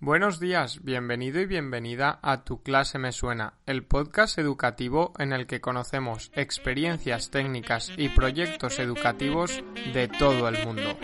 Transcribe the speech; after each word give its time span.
Buenos 0.00 0.38
días, 0.38 0.84
bienvenido 0.84 1.40
y 1.40 1.46
bienvenida 1.46 2.20
a 2.22 2.44
Tu 2.44 2.62
clase 2.62 3.00
me 3.00 3.10
suena, 3.10 3.54
el 3.66 3.84
podcast 3.84 4.38
educativo 4.38 5.12
en 5.18 5.32
el 5.32 5.48
que 5.48 5.60
conocemos 5.60 6.30
experiencias 6.34 7.30
técnicas 7.30 7.90
y 7.96 8.08
proyectos 8.08 8.78
educativos 8.78 9.62
de 9.92 10.06
todo 10.06 10.48
el 10.48 10.64
mundo. 10.64 10.96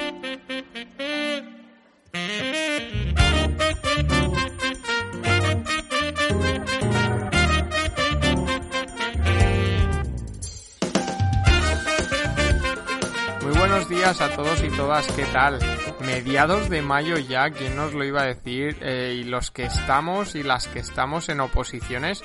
Muy 13.42 13.58
buenos 13.58 13.88
días 13.88 14.20
a 14.20 14.36
todos 14.36 14.62
y 14.62 14.68
todas, 14.76 15.06
¿qué 15.12 15.24
tal? 15.32 15.58
Mediados 16.00 16.68
de 16.68 16.82
mayo 16.82 17.16
ya, 17.18 17.50
¿quién 17.50 17.76
nos 17.76 17.94
lo 17.94 18.04
iba 18.04 18.22
a 18.22 18.26
decir? 18.26 18.76
Eh, 18.80 19.20
y 19.20 19.24
los 19.24 19.50
que 19.50 19.64
estamos 19.64 20.34
y 20.34 20.42
las 20.42 20.66
que 20.66 20.80
estamos 20.80 21.28
en 21.28 21.40
oposiciones, 21.40 22.22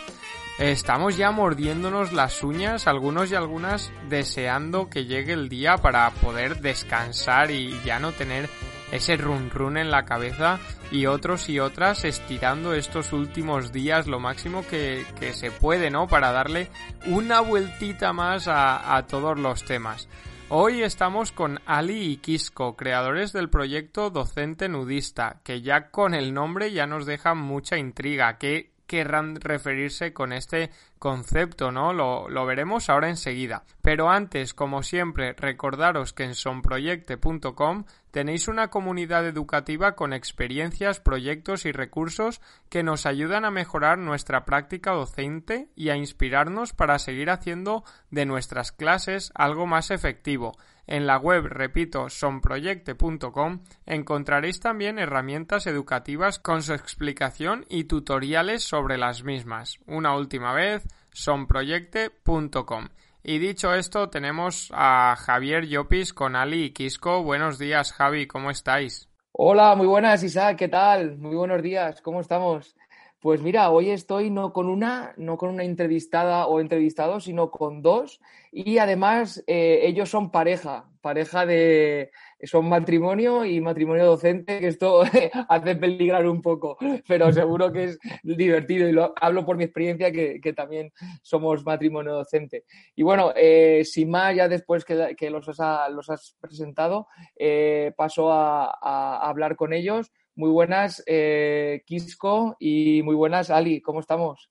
eh, 0.57 0.71
estamos 0.71 1.15
ya 1.15 1.31
mordiéndonos 1.31 2.11
las 2.11 2.43
uñas, 2.43 2.87
algunos 2.87 3.31
y 3.31 3.35
algunas 3.35 3.91
deseando 4.09 4.89
que 4.89 5.05
llegue 5.05 5.33
el 5.33 5.49
día 5.49 5.77
para 5.77 6.09
poder 6.09 6.61
descansar 6.61 7.51
y 7.51 7.79
ya 7.85 7.99
no 7.99 8.11
tener 8.11 8.49
ese 8.91 9.17
run 9.17 9.51
run 9.51 9.77
en 9.77 9.91
la 9.91 10.03
cabeza 10.03 10.59
y 10.91 11.05
otros 11.05 11.47
y 11.47 11.59
otras 11.59 12.03
estirando 12.05 12.73
estos 12.73 13.13
últimos 13.13 13.71
días 13.71 14.07
lo 14.07 14.19
máximo 14.19 14.65
que, 14.67 15.05
se 15.33 15.51
puede, 15.51 15.91
¿no? 15.91 16.07
Para 16.07 16.31
darle 16.31 16.69
una 17.05 17.39
vueltita 17.39 18.13
más 18.13 18.47
a 18.47 19.05
todos 19.07 19.37
los 19.37 19.63
temas. 19.63 20.09
Hoy 20.51 20.81
estamos 20.81 21.31
con 21.31 21.59
Ali 21.67 22.13
y 22.13 22.17
Quisco, 22.17 22.75
creadores 22.75 23.33
del 23.33 23.51
proyecto 23.51 24.09
Docente 24.09 24.67
Nudista, 24.67 25.41
que 25.43 25.61
ya 25.61 25.91
con 25.91 26.15
el 26.15 26.33
nombre 26.33 26.71
ya 26.71 26.87
nos 26.87 27.05
deja 27.05 27.35
mucha 27.35 27.77
intriga. 27.77 28.39
¿Qué 28.39 28.71
querrán 28.87 29.39
referirse 29.39 30.11
con 30.11 30.33
este 30.33 30.71
concepto, 30.97 31.71
¿no? 31.71 31.93
Lo, 31.93 32.27
lo, 32.29 32.47
veremos 32.47 32.89
ahora 32.89 33.09
enseguida. 33.09 33.63
Pero 33.83 34.09
antes, 34.09 34.55
como 34.55 34.81
siempre, 34.81 35.33
recordaros 35.33 36.13
que 36.13 36.23
en 36.23 36.33
sonproyecte.com 36.33 37.83
tenéis 38.11 38.47
una 38.47 38.69
comunidad 38.69 39.27
educativa 39.27 39.95
con 39.95 40.13
experiencias, 40.13 40.99
proyectos 40.99 41.65
y 41.65 41.71
recursos 41.71 42.41
que 42.69 42.83
nos 42.83 43.05
ayudan 43.05 43.45
a 43.45 43.51
mejorar 43.51 43.97
nuestra 43.97 44.45
práctica 44.45 44.91
docente 44.91 45.69
y 45.75 45.89
a 45.89 45.95
inspirarnos 45.95 46.73
para 46.73 46.99
seguir 46.99 47.29
haciendo 47.29 47.83
de 48.11 48.25
nuestras 48.25 48.71
clases 48.71 49.31
algo 49.35 49.67
más 49.67 49.91
efectivo. 49.91 50.57
En 50.87 51.05
la 51.05 51.17
web, 51.17 51.45
repito, 51.45 52.09
sonproyecte.com 52.09 53.59
encontraréis 53.85 54.59
también 54.59 54.97
herramientas 54.97 55.67
educativas 55.67 56.39
con 56.39 56.63
su 56.63 56.73
explicación 56.73 57.63
y 57.69 57.83
tutoriales 57.83 58.63
sobre 58.63 58.97
las 58.97 59.23
mismas. 59.23 59.77
Una 59.85 60.15
última 60.15 60.51
vez, 60.51 60.83
sonproyecte.com. 61.11 62.89
Y 63.29 63.37
dicho 63.37 63.75
esto, 63.75 64.09
tenemos 64.09 64.71
a 64.73 65.15
Javier 65.15 65.67
Llopis 65.67 66.15
con 66.15 66.35
Ali 66.35 66.63
y 66.63 66.69
Quisco. 66.71 67.21
Buenos 67.21 67.59
días, 67.59 67.93
Javi, 67.93 68.25
¿cómo 68.25 68.49
estáis? 68.49 69.07
Hola, 69.33 69.75
muy 69.75 69.85
buenas, 69.85 70.23
Isaac, 70.23 70.57
¿qué 70.57 70.67
tal? 70.67 71.15
Muy 71.19 71.35
buenos 71.35 71.61
días, 71.61 72.01
¿cómo 72.01 72.21
estamos? 72.21 72.75
Pues 73.19 73.39
mira, 73.43 73.69
hoy 73.69 73.91
estoy 73.91 74.31
no 74.31 74.51
con 74.51 74.67
una, 74.67 75.13
no 75.15 75.37
con 75.37 75.51
una 75.51 75.63
entrevistada 75.63 76.47
o 76.47 76.59
entrevistado, 76.59 77.19
sino 77.19 77.51
con 77.51 77.83
dos. 77.83 78.19
Y 78.51 78.79
además 78.79 79.43
eh, 79.45 79.81
ellos 79.83 80.09
son 80.09 80.31
pareja, 80.31 80.89
pareja 81.01 81.45
de, 81.45 82.09
son 82.43 82.69
matrimonio 82.69 83.45
y 83.45 83.59
matrimonio 83.61 84.05
docente, 84.05 84.59
que 84.59 84.67
esto 84.67 85.01
hace 85.49 85.75
peligrar 85.75 86.27
un 86.27 86.41
poco, 86.41 86.77
pero 87.07 87.31
seguro 87.33 87.71
que 87.71 87.85
es 87.85 87.99
divertido 88.23 88.87
y 88.87 88.91
lo 88.91 89.13
hablo 89.19 89.45
por 89.45 89.57
mi 89.57 89.65
experiencia 89.65 90.11
que, 90.11 90.39
que 90.41 90.53
también 90.53 90.91
somos 91.21 91.65
matrimonio 91.65 92.13
docente. 92.13 92.65
Y 92.95 93.03
bueno, 93.03 93.33
eh, 93.35 93.83
sin 93.85 94.09
más, 94.09 94.35
ya 94.35 94.47
después 94.47 94.85
que, 94.85 95.15
que 95.17 95.29
los, 95.29 95.47
has, 95.47 95.91
los, 95.91 96.09
has, 96.09 96.35
presentado, 96.39 97.07
eh, 97.35 97.93
paso 97.97 98.31
a, 98.31 98.65
a 98.81 99.29
hablar 99.29 99.55
con 99.55 99.73
ellos. 99.73 100.11
Muy 100.35 100.51
buenas, 100.51 101.03
eh, 101.05 101.81
Quisco, 101.85 102.55
y 102.59 103.01
muy 103.03 103.15
buenas, 103.15 103.49
Ali. 103.49 103.81
¿Cómo 103.81 103.99
estamos? 103.99 104.49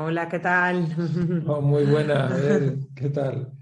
Hola, 0.00 0.28
¿qué 0.28 0.38
tal? 0.38 0.86
Oh, 1.46 1.60
muy 1.60 1.84
buenas, 1.84 2.32
¿qué 2.96 3.10
tal? 3.10 3.52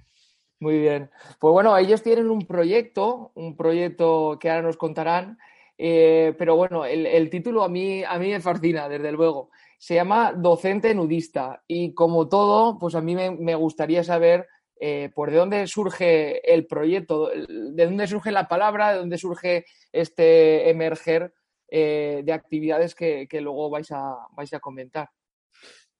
Muy 0.65 0.79
bien. 0.79 1.11
Pues 1.39 1.53
bueno, 1.53 1.77
ellos 1.77 2.03
tienen 2.03 2.31
un 2.31 2.47
proyecto, 2.47 3.33
un 3.35 3.55
proyecto 3.55 4.39
que 4.41 4.49
ahora 4.49 4.63
nos 4.63 4.79
contarán, 4.79 5.37
eh, 5.77 6.35
pero 6.39 6.57
bueno, 6.57 6.87
el, 6.87 7.29
título 7.29 7.65
a 7.65 7.69
mí, 7.69 8.03
a 8.03 8.19
mí 8.19 8.31
me 8.31 8.41
fascina, 8.41 8.89
desde 8.89 9.13
luego. 9.13 9.51
Se 9.77 9.95
llama 9.95 10.33
Docente 10.35 10.95
Nudista 10.95 11.63
y 11.67 11.93
como 11.93 12.31
todo, 12.31 12.79
pues 12.79 12.95
a 12.95 13.03
mí 13.03 13.15
me, 13.15 13.31
me 13.33 13.55
gustaría 13.55 14.03
saber 14.03 14.49
eh, 14.81 15.11
por 15.15 15.31
de 15.31 15.37
dónde 15.37 15.67
surge 15.67 16.41
el 16.51 16.67
proyecto, 16.67 17.29
de 17.29 17.85
dónde 17.85 18.07
surge 18.07 18.33
la 18.33 18.49
palabra, 18.49 18.93
de 18.93 19.01
dónde 19.01 19.19
surge 19.19 19.67
este 19.93 20.71
emerger 20.71 21.35
eh, 21.69 22.23
de 22.25 22.33
actividades 22.33 22.95
que, 22.95 23.27
que, 23.29 23.43
luego 23.43 23.69
vais 23.69 23.93
a, 23.93 24.17
vais 24.33 24.55
a 24.55 24.61
comentar. 24.61 25.11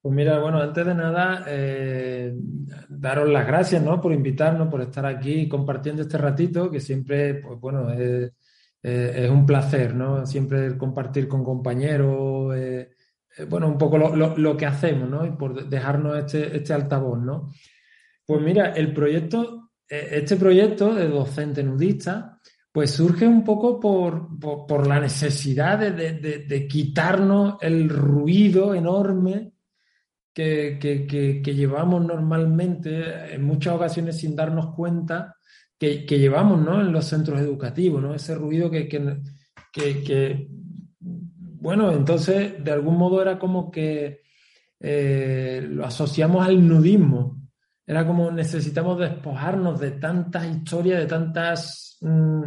Pues 0.05 0.13
mira, 0.15 0.37
bueno, 0.37 0.61
antes 0.61 0.85
de 0.85 0.93
nada, 0.93 1.43
eh, 1.47 2.31
daros 2.89 3.27
las 3.27 3.47
gracias 3.47 3.81
¿no? 3.81 3.99
por 3.99 4.13
invitarnos, 4.13 4.67
por 4.67 4.83
estar 4.83 5.03
aquí 5.03 5.49
compartiendo 5.49 6.03
este 6.03 6.19
ratito, 6.19 6.69
que 6.69 6.79
siempre, 6.79 7.41
pues 7.41 7.59
bueno, 7.59 7.91
es, 7.91 8.31
un 9.31 9.47
placer, 9.47 9.95
¿no? 9.95 10.23
Siempre 10.27 10.77
compartir 10.77 11.27
con 11.27 11.43
compañeros, 11.43 12.55
eh, 12.55 12.91
bueno, 13.49 13.67
un 13.67 13.79
poco 13.79 13.97
lo, 13.97 14.55
que 14.55 14.67
hacemos, 14.67 15.09
¿no? 15.09 15.25
Y 15.25 15.31
por 15.31 15.67
dejarnos 15.67 16.19
este, 16.19 16.55
este 16.55 16.71
altavoz, 16.71 17.19
¿no? 17.19 17.49
Pues 18.27 18.41
mira, 18.43 18.73
el 18.73 18.93
proyecto, 18.93 19.71
este 19.87 20.35
proyecto 20.35 20.93
de 20.93 21.07
docente 21.07 21.63
nudista, 21.63 22.39
pues 22.71 22.91
surge 22.91 23.27
un 23.27 23.43
poco 23.43 23.79
por, 23.79 24.27
por, 24.39 24.85
la 24.85 24.99
necesidad 24.99 25.79
de, 25.79 26.45
de, 26.47 26.67
quitarnos 26.67 27.55
el 27.59 27.89
ruido 27.89 28.75
enorme 28.75 29.54
que, 30.35 30.77
que, 30.81 31.07
que, 31.07 31.41
que, 31.41 31.55
llevamos 31.55 32.05
normalmente, 32.05 33.33
en 33.33 33.45
muchas 33.45 33.73
ocasiones 33.73 34.17
sin 34.17 34.35
darnos 34.35 34.75
cuenta, 34.75 35.37
que, 35.79 36.05
llevamos 36.05 36.61
¿no? 36.61 36.81
en 36.81 36.91
los 36.91 37.05
centros 37.05 37.39
educativos, 37.39 38.01
¿no? 38.01 38.13
ese 38.13 38.35
ruido 38.35 38.69
que, 38.69 40.47
bueno, 41.31 41.89
entonces 41.93 42.61
de 42.61 42.71
algún 42.71 42.97
modo 42.97 43.21
era 43.21 43.39
como 43.39 43.71
que 43.71 44.23
eh, 44.81 45.65
lo 45.69 45.85
asociamos 45.85 46.45
al 46.45 46.67
nudismo. 46.67 47.41
Era 47.87 48.05
como 48.05 48.29
necesitamos 48.29 48.99
despojarnos 48.99 49.79
de 49.79 49.91
tantas 49.91 50.45
historias, 50.47 50.99
de 50.99 51.05
tantas 51.05 51.97
mmm, 52.01 52.41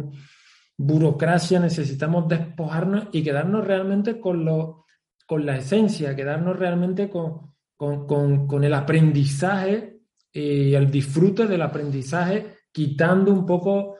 burocracia, 0.77 1.59
necesitamos 1.59 2.27
despojarnos 2.27 3.07
y 3.13 3.23
quedarnos 3.23 3.65
realmente 3.65 4.19
con, 4.19 4.45
lo, 4.45 4.85
con 5.25 5.43
la 5.43 5.57
esencia, 5.57 6.15
quedarnos 6.15 6.59
realmente 6.59 7.09
con, 7.09 7.48
con, 7.79 8.05
con, 8.05 8.45
con 8.45 8.61
el 8.65 8.73
aprendizaje 8.73 10.01
y 10.33 10.73
el 10.73 10.91
disfrute 10.91 11.47
del 11.47 11.61
aprendizaje, 11.61 12.57
quitando 12.73 13.31
un 13.31 13.45
poco 13.45 13.95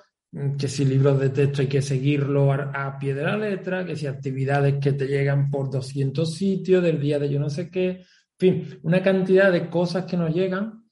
que 0.58 0.68
si 0.68 0.84
libros 0.84 1.18
de 1.18 1.30
texto 1.30 1.62
hay 1.62 1.70
que 1.70 1.82
seguirlo 1.82 2.52
a, 2.52 2.72
a, 2.74 3.00
pie 3.00 3.14
de 3.14 3.24
la 3.24 3.38
letra, 3.38 3.86
que 3.86 3.96
si 3.96 4.06
actividades 4.06 4.76
que 4.82 4.92
te 4.92 5.08
llegan 5.08 5.50
por 5.50 5.72
200 5.72 6.30
sitios 6.30 6.84
del 6.84 7.00
día 7.00 7.20
de 7.20 7.30
yo 7.30 7.40
no 7.40 7.50
sé 7.50 7.72
qué, 7.72 7.90
en 7.90 8.06
fin, 8.38 8.80
una 8.84 9.02
cantidad 9.02 9.50
de 9.50 9.70
cosas 9.70 10.04
que 10.04 10.18
nos 10.18 10.36
llegan 10.36 10.84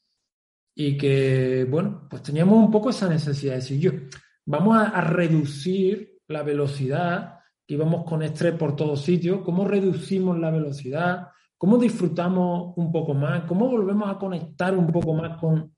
y 0.73 0.95
que, 0.97 1.67
bueno, 1.69 2.07
pues 2.09 2.23
teníamos 2.23 2.57
un 2.57 2.71
poco 2.71 2.91
esa 2.91 3.09
necesidad 3.09 3.55
de 3.55 3.59
decir, 3.59 3.79
yo, 3.81 3.91
vamos 4.45 4.77
a, 4.77 4.91
a 4.91 5.01
reducir 5.01 6.19
la 6.29 6.41
velocidad, 6.41 7.39
que 7.67 7.73
íbamos 7.73 8.05
con 8.05 8.23
estrés 8.23 8.53
por 8.53 8.77
todos 8.77 9.01
sitios, 9.01 9.41
cómo 9.43 9.67
reducimos 9.67 10.39
la 10.39 10.51
velocidad, 10.51 11.27
cómo 11.57 11.77
disfrutamos 11.77 12.73
un 12.75 12.91
poco 12.91 13.13
más, 13.13 13.43
cómo 13.43 13.67
volvemos 13.67 14.09
a 14.09 14.17
conectar 14.17 14.75
un 14.77 14.87
poco 14.87 15.13
más 15.13 15.37
con, 15.37 15.73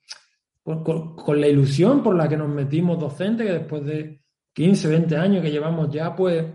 con, 0.64 1.40
la 1.42 1.48
ilusión 1.48 2.04
por 2.04 2.16
la 2.16 2.28
que 2.28 2.38
nos 2.38 2.50
metimos 2.50 3.00
docentes, 3.00 3.48
que 3.48 3.54
después 3.54 3.86
de 3.86 4.22
15, 4.54 4.88
20 4.88 5.18
años 5.18 5.42
que 5.44 5.52
llevamos 5.52 5.90
ya, 5.90 6.16
pues 6.16 6.46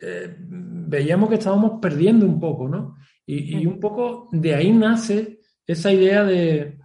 eh, 0.00 0.36
veíamos 0.38 1.28
que 1.28 1.36
estábamos 1.36 1.80
perdiendo 1.80 2.26
un 2.26 2.40
poco, 2.40 2.68
¿no? 2.68 2.96
Y, 3.26 3.64
un 3.64 3.78
poco 3.78 4.28
de 4.32 4.56
ahí 4.56 4.72
nace 4.72 5.38
esa 5.64 5.92
idea 5.92 6.24
de, 6.24 6.80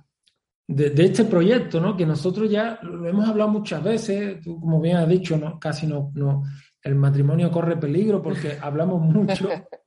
de, 0.68 1.04
este 1.04 1.26
proyecto, 1.26 1.80
¿no? 1.82 1.98
Que 1.98 2.06
nosotros 2.06 2.52
ya 2.52 2.78
lo 2.84 3.08
hemos 3.08 3.28
hablado 3.28 3.50
muchas 3.50 3.84
veces, 3.84 4.42
tú 4.42 4.60
como 4.60 4.80
bien 4.80 4.98
has 4.98 5.10
dicho, 5.10 5.38
¿no? 5.38 5.60
casi 5.60 5.88
no, 5.88 6.12
no, 6.14 6.44
el 6.84 6.94
matrimonio 6.94 7.50
corre 7.50 7.78
peligro 7.78 8.22
porque 8.22 8.58
hablamos 8.62 9.02
mucho, 9.02 9.50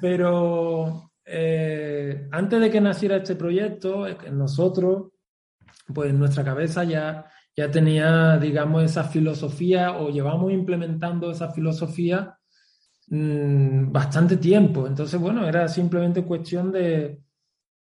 pero 0.00 1.12
eh, 1.24 2.28
antes 2.30 2.60
de 2.60 2.70
que 2.70 2.80
naciera 2.80 3.16
este 3.16 3.36
proyecto, 3.36 4.06
nosotros, 4.32 5.12
pues 5.92 6.10
en 6.10 6.18
nuestra 6.18 6.44
cabeza 6.44 6.84
ya, 6.84 7.26
ya 7.56 7.70
tenía, 7.70 8.38
digamos, 8.38 8.82
esa 8.84 9.04
filosofía 9.04 9.92
o 9.92 10.10
llevamos 10.10 10.52
implementando 10.52 11.30
esa 11.30 11.50
filosofía 11.52 12.36
mm, 13.08 13.92
bastante 13.92 14.36
tiempo. 14.36 14.86
Entonces, 14.86 15.20
bueno, 15.20 15.46
era 15.46 15.68
simplemente 15.68 16.24
cuestión 16.24 16.72
de, 16.72 17.20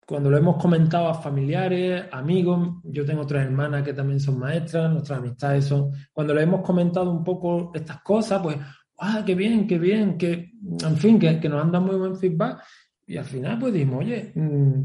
cuando 0.06 0.30
lo 0.30 0.36
hemos 0.36 0.56
comentado 0.60 1.08
a 1.08 1.14
familiares, 1.14 2.04
amigos, 2.12 2.80
yo 2.84 3.04
tengo 3.04 3.22
otras 3.22 3.44
hermanas 3.44 3.82
que 3.82 3.94
también 3.94 4.20
son 4.20 4.38
maestras, 4.38 4.92
nuestras 4.92 5.18
amistades 5.18 5.64
son, 5.64 5.92
cuando 6.12 6.34
le 6.34 6.42
hemos 6.42 6.60
comentado 6.60 7.10
un 7.10 7.24
poco 7.24 7.72
estas 7.74 8.02
cosas, 8.02 8.42
pues, 8.42 8.56
¡ah, 8.98 9.22
qué 9.24 9.34
bien, 9.34 9.66
qué 9.66 9.78
bien! 9.78 10.18
Que, 10.18 10.52
en 10.82 10.96
fin, 10.96 11.18
que, 11.18 11.40
que 11.40 11.48
nos 11.48 11.62
han 11.62 11.72
dado 11.72 11.86
muy 11.86 11.96
buen 11.96 12.16
feedback. 12.16 12.62
Y 13.06 13.16
al 13.16 13.24
final, 13.24 13.58
pues 13.58 13.72
dijimos, 13.72 14.00
oye, 14.00 14.32
mm, 14.34 14.82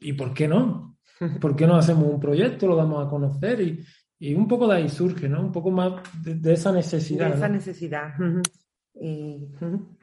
¿y 0.00 0.12
por 0.14 0.32
qué 0.32 0.48
no? 0.48 0.98
¿Por 1.40 1.54
qué 1.54 1.66
no 1.66 1.76
hacemos 1.76 2.08
un 2.08 2.20
proyecto, 2.20 2.66
lo 2.66 2.76
damos 2.76 3.06
a 3.06 3.10
conocer? 3.10 3.60
Y, 3.60 3.84
y 4.18 4.34
un 4.34 4.46
poco 4.46 4.68
de 4.68 4.76
ahí 4.76 4.88
surge, 4.88 5.28
¿no? 5.28 5.40
Un 5.40 5.50
poco 5.50 5.70
más 5.70 6.02
de, 6.22 6.52
esa 6.52 6.72
necesidad. 6.72 7.30
De 7.30 7.36
esa 7.36 7.48
necesidad. 7.48 8.12
y, 8.94 9.48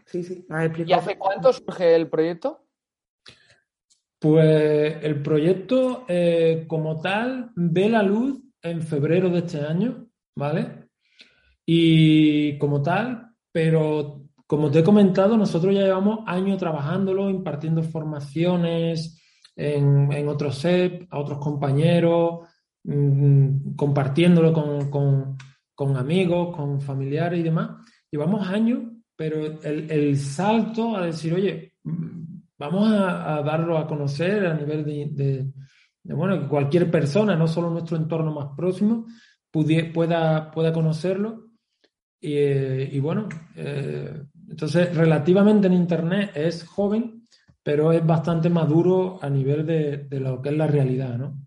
sí, 0.06 0.24
sí. 0.24 0.46
¿Y 0.86 0.94
hace 0.94 1.18
cuánto 1.18 1.54
surge 1.54 1.96
el 1.96 2.10
proyecto? 2.10 2.66
Pues 4.20 4.98
el 5.04 5.22
proyecto 5.22 6.06
eh, 6.08 6.66
como 6.68 7.00
tal 7.00 7.52
ve 7.56 7.90
la 7.90 8.02
luz 8.02 8.42
en 8.64 8.82
febrero 8.82 9.30
de 9.30 9.40
este 9.40 9.62
año, 9.62 10.08
¿vale? 10.36 10.87
Y 11.70 12.58
como 12.58 12.82
tal, 12.82 13.32
pero 13.52 14.24
como 14.48 14.72
te 14.72 14.80
he 14.80 14.84
comentado, 14.84 15.38
nosotros 15.38 15.76
ya 15.76 15.82
llevamos 15.82 16.20
años 16.26 16.58
trabajándolo, 16.58 17.30
impartiendo 17.30 17.84
formaciones 17.84 19.22
en, 19.56 20.28
otros 20.30 20.58
SEP, 20.60 21.08
a 21.12 21.20
otros 21.20 21.40
compañeros, 21.40 22.48
mm, 22.86 23.76
compartiéndolo 23.76 24.54
con, 24.54 25.98
amigos, 25.98 26.56
con 26.56 26.80
familiares 26.80 27.42
y 27.42 27.44
demás. 27.44 27.72
Llevamos 28.10 28.48
años, 28.48 28.84
pero 29.16 29.62
el, 29.62 29.92
el 29.92 30.18
salto 30.18 30.96
a 30.96 31.06
decir, 31.06 31.34
oye, 31.34 31.74
vamos 32.58 32.92
a, 32.92 33.42
darlo 33.44 33.78
a 33.78 33.88
conocer 33.88 34.46
a 34.46 34.54
nivel 34.54 34.84
de, 34.86 35.52
bueno, 36.04 36.40
que 36.40 36.48
cualquier 36.48 36.90
persona, 36.90 37.36
no 37.36 37.48
solo 37.48 37.70
nuestro 37.70 37.98
entorno 37.98 38.34
más 38.34 38.50
próximo, 38.56 39.06
pueda, 39.52 40.52
pueda 40.52 40.74
conocerlo. 40.74 41.47
Y, 42.20 42.38
eh, 42.38 43.00
bueno, 43.02 43.30
eh, 43.56 44.24
entonces 44.50 44.96
relativamente 44.96 45.68
en 45.68 45.74
Internet 45.74 46.32
es 46.36 46.66
joven, 46.66 47.28
pero 47.62 47.92
es 47.92 48.06
bastante 48.06 48.50
maduro 48.50 49.20
a 49.22 49.30
nivel 49.30 49.66
de, 49.66 50.08
lo 50.20 50.42
que 50.42 50.50
es 50.50 50.56
la 50.56 50.68
realidad, 50.68 51.18
¿no? 51.18 51.38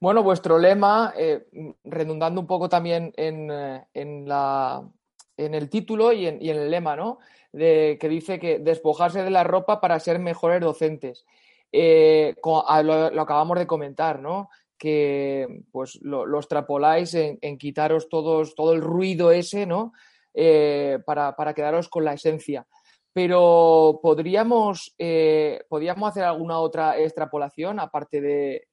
Bueno, 0.00 0.22
vuestro 0.22 0.58
lema, 0.58 1.12
eh, 1.16 1.46
redundando 1.84 2.40
un 2.40 2.46
poco 2.46 2.68
también 2.68 3.12
en, 3.16 3.50
en, 3.92 4.28
la, 4.28 4.88
en 5.36 5.54
el 5.54 5.68
título 5.68 6.12
y 6.12 6.26
en, 6.26 6.40
y 6.40 6.50
el 6.50 6.70
lema, 6.70 6.96
¿no? 6.96 7.18
que 7.50 8.08
dice 8.08 8.38
que 8.38 8.58
despojarse 8.58 9.22
de 9.22 9.30
la 9.30 9.42
ropa 9.42 9.80
para 9.80 9.98
ser 9.98 10.18
mejores 10.20 10.60
docentes. 10.60 11.24
Lo, 11.72 13.20
acabamos 13.20 13.58
de 13.58 13.66
comentar, 13.66 14.20
¿no? 14.20 14.48
Que 14.78 15.64
pues 15.72 15.98
lo, 16.02 16.38
extrapoláis 16.38 17.14
en, 17.14 17.58
quitaros 17.58 18.08
todos, 18.08 18.54
todo 18.54 18.72
el 18.72 18.80
ruido 18.80 19.32
ese, 19.32 19.66
¿no? 19.66 19.92
Eh, 20.34 20.98
para, 21.04 21.54
quedaros 21.54 21.88
con 21.88 22.04
la 22.04 22.12
esencia. 22.14 22.66
Pero 23.12 23.98
podríamos, 24.02 24.94
eh, 24.98 25.64
podríamos 25.68 26.10
hacer 26.10 26.22
alguna 26.24 26.58
otra 26.60 26.98
extrapolación, 26.98 27.80
aparte 27.80 28.20
de, 28.20 28.68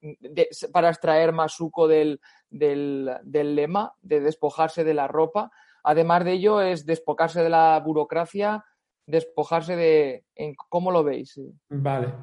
para 0.72 0.90
extraer 0.90 1.32
más 1.32 1.54
suco 1.54 1.88
del, 1.88 2.20
del, 2.50 3.12
del 3.24 3.56
lema 3.56 3.94
de 4.02 4.20
despojarse 4.20 4.84
de 4.84 4.94
la 4.94 5.08
ropa. 5.08 5.52
Además 5.84 6.26
de 6.26 6.34
ello, 6.34 6.62
es 6.62 6.86
despojarse 6.86 7.42
de 7.42 7.50
la 7.50 7.80
burocracia, 7.84 8.64
despojarse 9.06 9.76
de... 9.76 10.26
¿Cómo 10.70 10.92
lo 10.92 11.04
veis? 11.04 11.40
Vale. 11.70 12.14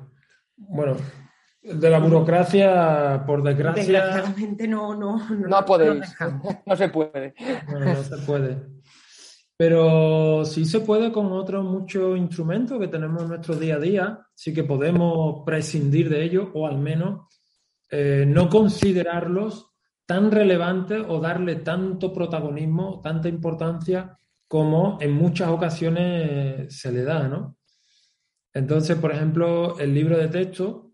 Bueno, 0.56 0.96
de 1.62 1.90
la 1.90 1.98
burocracia, 1.98 3.22
por 3.26 3.42
desgracia... 3.42 3.82
Desgraciadamente 3.82 4.66
no, 4.66 4.94
no, 4.94 5.28
no, 5.28 5.48
no 5.48 5.64
podéis. 5.64 6.14
No, 6.66 6.76
se 6.76 6.88
puede. 6.88 7.34
no 7.68 8.02
se 8.02 8.18
puede. 8.18 8.56
Pero 9.56 10.44
sí 10.44 10.64
se 10.64 10.80
puede 10.80 11.12
con 11.12 11.30
otros 11.32 11.64
muchos 11.64 12.18
instrumentos 12.18 12.80
que 12.80 12.88
tenemos 12.88 13.22
en 13.22 13.28
nuestro 13.28 13.54
día 13.54 13.76
a 13.76 13.78
día. 13.78 14.18
Sí 14.34 14.52
que 14.52 14.64
podemos 14.64 15.42
prescindir 15.46 16.08
de 16.08 16.24
ellos 16.24 16.48
o 16.54 16.66
al 16.66 16.78
menos 16.78 17.28
eh, 17.90 18.24
no 18.26 18.48
considerarlos 18.48 19.70
tan 20.04 20.30
relevantes 20.30 21.02
o 21.06 21.20
darle 21.20 21.56
tanto 21.56 22.12
protagonismo, 22.12 23.00
tanta 23.02 23.28
importancia 23.28 24.16
como 24.48 24.98
en 25.00 25.12
muchas 25.12 25.48
ocasiones 25.48 26.76
se 26.76 26.92
le 26.92 27.04
da, 27.04 27.28
¿no? 27.28 27.56
Entonces, 28.52 28.98
por 28.98 29.12
ejemplo, 29.12 29.78
el 29.78 29.94
libro 29.94 30.18
de 30.18 30.28
texto, 30.28 30.91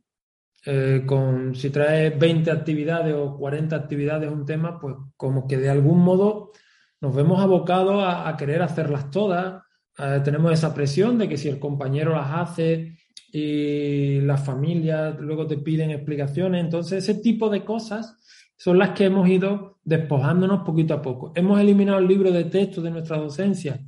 eh, 0.67 1.05
con, 1.07 1.55
si 1.55 1.71
trae 1.71 2.11
20 2.11 2.51
actividades 2.51 3.15
o 3.15 3.37
40 3.37 3.77
actividades 3.77 4.31
un 4.31 4.45
tema, 4.45 4.79
pues 4.81 4.97
como 5.17 5.47
que 5.47 5.57
de 5.57 5.71
algún 5.71 6.01
modo 6.01 6.53
nos 7.01 7.15
vemos 7.15 7.41
abocados 7.41 8.03
a, 8.07 8.37
querer 8.37 8.63
hacerlas 8.63 9.11
todas. 9.11 9.63
Eh, 9.99 10.21
tenemos 10.25 10.53
esa 10.53 10.75
presión 10.75 11.19
de 11.19 11.29
que 11.29 11.37
si 11.37 11.49
el 11.49 11.59
compañero 11.59 12.13
las 12.13 12.31
hace 12.33 12.99
y 13.33 14.21
las 14.21 14.45
familias 14.45 15.19
luego 15.21 15.47
te 15.47 15.59
piden 15.59 15.91
explicaciones, 15.91 16.65
entonces 16.65 17.09
ese 17.09 17.21
tipo 17.21 17.49
de 17.51 17.65
cosas 17.65 18.17
son 18.57 18.79
las 18.79 18.91
que 18.91 19.05
hemos 19.05 19.29
ido 19.29 19.79
despojándonos 19.85 20.65
poquito 20.65 20.95
a 20.95 21.03
poco. 21.03 21.33
¿Hemos 21.37 21.61
eliminado 21.61 21.99
el 21.99 22.09
libro 22.09 22.33
de 22.33 22.45
texto 22.45 22.83
de 22.83 22.91
nuestra 22.91 23.17
docencia? 23.19 23.81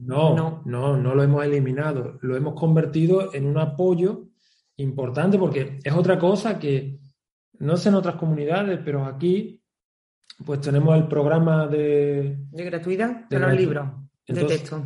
No, 0.00 0.34
no, 0.34 0.62
no, 0.64 0.96
no 0.96 1.14
lo 1.14 1.22
hemos 1.22 1.44
eliminado. 1.44 2.18
Lo 2.22 2.36
hemos 2.36 2.54
convertido 2.54 3.32
en 3.32 3.46
un 3.46 3.58
apoyo 3.58 4.31
importante 4.76 5.38
porque 5.38 5.78
es 5.82 5.92
otra 5.94 6.18
cosa 6.18 6.58
que 6.58 6.98
no 7.58 7.76
sé 7.76 7.90
en 7.90 7.96
otras 7.96 8.16
comunidades, 8.16 8.80
pero 8.84 9.04
aquí 9.04 9.60
pues 10.44 10.60
tenemos 10.60 10.96
el 10.96 11.06
programa 11.06 11.66
de... 11.66 12.38
De 12.50 12.64
gratuidad 12.64 13.28
de, 13.28 13.38
los 13.38 13.54
libros 13.54 13.88
de 14.26 14.44
texto. 14.44 14.84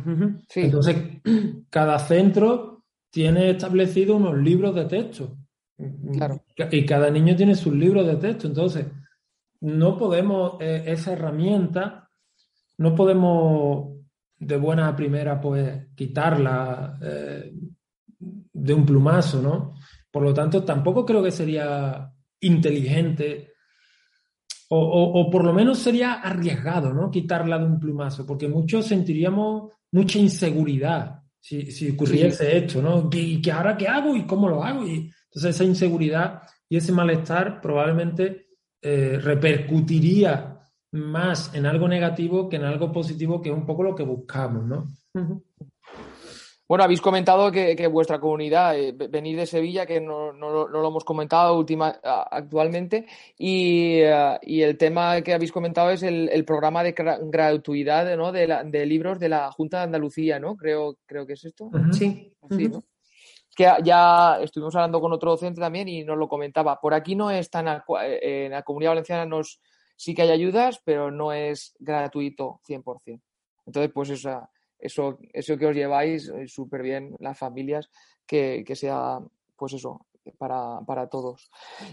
Entonces, 0.55 1.21
cada 1.69 1.99
centro 1.99 2.83
tiene 3.09 3.51
establecido 3.51 4.17
unos 4.17 4.37
libros 4.37 4.75
de 4.75 4.85
texto. 4.85 5.37
Claro. 6.13 6.43
Y 6.71 6.85
cada 6.85 7.09
niño 7.09 7.35
tiene 7.35 7.55
sus 7.55 7.73
libros 7.73 8.05
de 8.05 8.15
texto. 8.17 8.47
Entonces, 8.47 8.85
no 9.61 9.97
podemos, 9.97 10.57
eh, 10.59 10.83
esa 10.87 11.13
herramienta, 11.13 12.09
no 12.77 12.93
podemos 12.95 13.97
de 14.39 14.57
buena 14.57 14.95
primera 14.95 15.41
pues 15.41 15.87
quitarla 15.95 16.97
eh, 17.01 17.53
de 18.19 18.73
un 18.73 18.85
plumazo, 18.85 19.41
¿no? 19.41 19.75
Por 20.17 20.25
lo 20.25 20.33
tanto, 20.33 20.63
tampoco 20.63 21.05
creo 21.05 21.21
que 21.21 21.29
sería 21.29 22.11
inteligente 22.41 23.53
o, 24.69 25.29
por 25.31 25.45
lo 25.45 25.53
menos 25.53 25.77
sería 25.77 26.13
arriesgado, 26.13 26.91
¿no? 26.91 27.11
Quitarla 27.11 27.59
de 27.59 27.65
un 27.65 27.79
plumazo, 27.79 28.25
porque 28.25 28.47
muchos 28.47 28.87
sentiríamos 28.87 29.73
mucha 29.91 30.17
inseguridad 30.17 31.21
si, 31.39 31.71
si 31.71 31.91
ocurriese 31.91 32.57
esto, 32.57 32.81
¿no? 32.81 33.07
¿Y, 33.13 33.39
¿Y 33.45 33.49
ahora 33.51 33.77
qué 33.77 33.87
hago? 33.87 34.15
¿Y 34.15 34.25
cómo 34.25 34.49
lo 34.49 34.63
hago? 34.63 34.87
Y, 34.87 35.11
entonces 35.25 35.53
esa 35.53 35.63
inseguridad 35.63 36.41
y 36.67 36.77
ese 36.77 36.91
malestar 36.91 37.61
probablemente 37.61 38.47
eh, 38.81 39.19
repercutiría 39.21 40.61
más 40.93 41.53
en 41.53 41.67
algo 41.67 41.87
negativo 41.87 42.49
que 42.49 42.55
en 42.55 42.63
algo 42.63 42.91
positivo, 42.91 43.39
que 43.39 43.49
es 43.51 43.55
un 43.55 43.67
poco 43.67 43.83
lo 43.83 43.93
que 43.93 44.01
buscamos, 44.01 44.65
¿no? 44.65 44.91
Bueno, 46.67 46.83
habéis 46.83 46.99
comentado 46.99 47.49
que, 47.49 47.87
vuestra 47.87 48.19
comunidad, 48.19 48.77
eh, 48.77 48.91
venís 48.91 49.37
de 49.37 49.45
Sevilla, 49.45 49.85
que 49.85 50.01
no, 50.01 50.33
lo 50.33 50.87
hemos 50.87 51.05
comentado 51.05 51.57
última, 51.57 51.97
actualmente, 52.03 53.05
y, 53.37 53.99
eh, 54.01 54.37
y, 54.41 54.61
el 54.61 54.77
tema 54.77 55.21
que 55.21 55.33
habéis 55.33 55.53
comentado 55.53 55.91
es 55.91 56.03
el, 56.03 56.43
programa 56.43 56.83
de 56.83 56.91
gratuidad 56.93 58.17
¿no? 58.17 58.33
de, 58.33 58.85
libros 58.85 59.17
de 59.17 59.29
la 59.29 59.49
Junta 59.51 59.77
de 59.77 59.83
Andalucía, 59.83 60.39
¿no? 60.39 60.57
Creo, 60.57 60.97
creo 61.05 61.25
que 61.25 61.33
es 61.33 61.45
esto. 61.45 61.69
Sí. 61.91 62.33
que 63.55 63.73
ya 63.83 64.37
estuvimos 64.41 64.75
hablando 64.75 64.99
con 64.99 65.13
otro 65.13 65.31
docente 65.31 65.61
también 65.61 65.87
y 65.87 66.03
nos 66.03 66.17
lo 66.17 66.27
comentaba. 66.27 66.81
Por 66.81 66.93
aquí 66.93 67.15
no 67.15 67.31
es 67.31 67.49
tan, 67.49 67.67
eh, 67.67 68.45
en 68.45 68.51
la 68.51 68.63
comunidad 68.63 68.91
valenciana 68.91 69.25
nos, 69.25 69.61
sí 69.95 70.13
que 70.13 70.23
hay 70.23 70.31
ayudas, 70.31 70.81
pero 70.83 71.11
no 71.11 71.31
es 71.31 71.75
gratuito 71.79 72.59
100%. 72.67 73.21
Entonces, 73.65 73.91
pues 73.93 74.09
eso, 74.09 74.49
eso, 74.79 75.17
eso 75.33 75.57
que 75.57 75.65
os 75.65 75.75
lleváis 75.75 76.29
eh, 76.29 76.47
súper 76.47 76.81
bien, 76.81 77.15
las 77.19 77.37
familias, 77.37 77.89
que, 78.25 78.63
que 78.65 78.75
sea, 78.75 79.19
pues 79.55 79.73
eso, 79.73 80.05
para, 80.37 80.79
para 80.85 81.07
todos. 81.07 81.49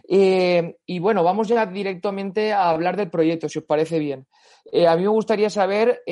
Eh, 0.09 0.77
y 0.87 0.99
bueno, 0.99 1.23
vamos 1.23 1.49
ya 1.49 1.65
directamente 1.67 2.53
a 2.53 2.71
hablar 2.71 2.97
del 2.97 3.11
proyecto, 3.11 3.49
si 3.49 3.59
os 3.59 3.65
parece 3.65 3.99
bien. 3.99 4.27
Eh, 4.73 4.87
a 4.87 4.97
mí 4.97 5.03
me 5.03 5.09
gustaría 5.09 5.51
saber 5.51 6.03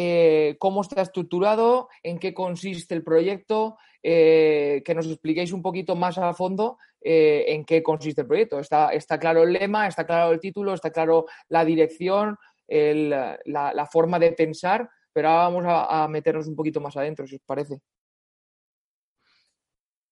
cómo 0.59 0.83
está 0.83 1.02
estructurado, 1.02 1.88
en 2.02 2.19
qué 2.19 2.35
consiste 2.35 2.95
el 2.95 3.02
proyecto, 3.02 3.76
que 4.02 4.93
nos 4.95 5.07
expliquéis 5.07 5.52
un 5.52 5.62
poquito 5.62 5.97
más 5.97 6.19
a 6.19 6.35
fondo 6.35 6.79
en 7.00 7.64
qué 7.64 7.83
consiste 7.83 8.21
el 8.21 8.29
proyecto. 8.29 8.61
Está, 8.61 8.91
está 8.91 9.19
claro 9.19 9.43
el 9.43 9.55
lema, 9.55 9.88
está 9.88 10.05
claro 10.05 10.33
el 10.33 10.38
título, 10.38 10.75
está 10.75 10.91
claro 10.91 11.26
la 11.49 11.64
dirección, 11.64 12.37
el, 12.69 13.11
la, 13.11 13.88
forma 13.91 14.19
de 14.19 14.33
pensar, 14.33 14.88
pero 15.12 15.28
ahora 15.28 15.42
vamos 15.45 15.64
a, 15.66 16.04
a 16.04 16.09
meternos 16.09 16.47
un 16.47 16.57
poquito 16.57 16.81
más 16.81 16.97
adentro, 16.97 17.26
si 17.26 17.37
os 17.37 17.42
parece. 17.45 17.81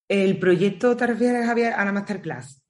¿El 0.09 0.39
proyecto 0.39 0.97
te 0.97 1.07
refieres, 1.07 1.47
Javier, 1.47 1.73
a 1.73 1.85
la 1.85 1.93
masterclass? 1.93 2.63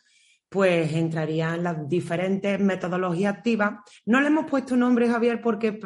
pues 0.50 0.94
entrarían 0.94 1.62
las 1.62 1.88
diferentes 1.88 2.60
metodologías 2.60 3.36
activas. 3.36 3.82
No 4.08 4.20
le 4.20 4.28
hemos 4.28 4.50
puesto 4.50 4.75
nombre, 4.75 5.08
Javier, 5.08 5.42
porque 5.42 5.80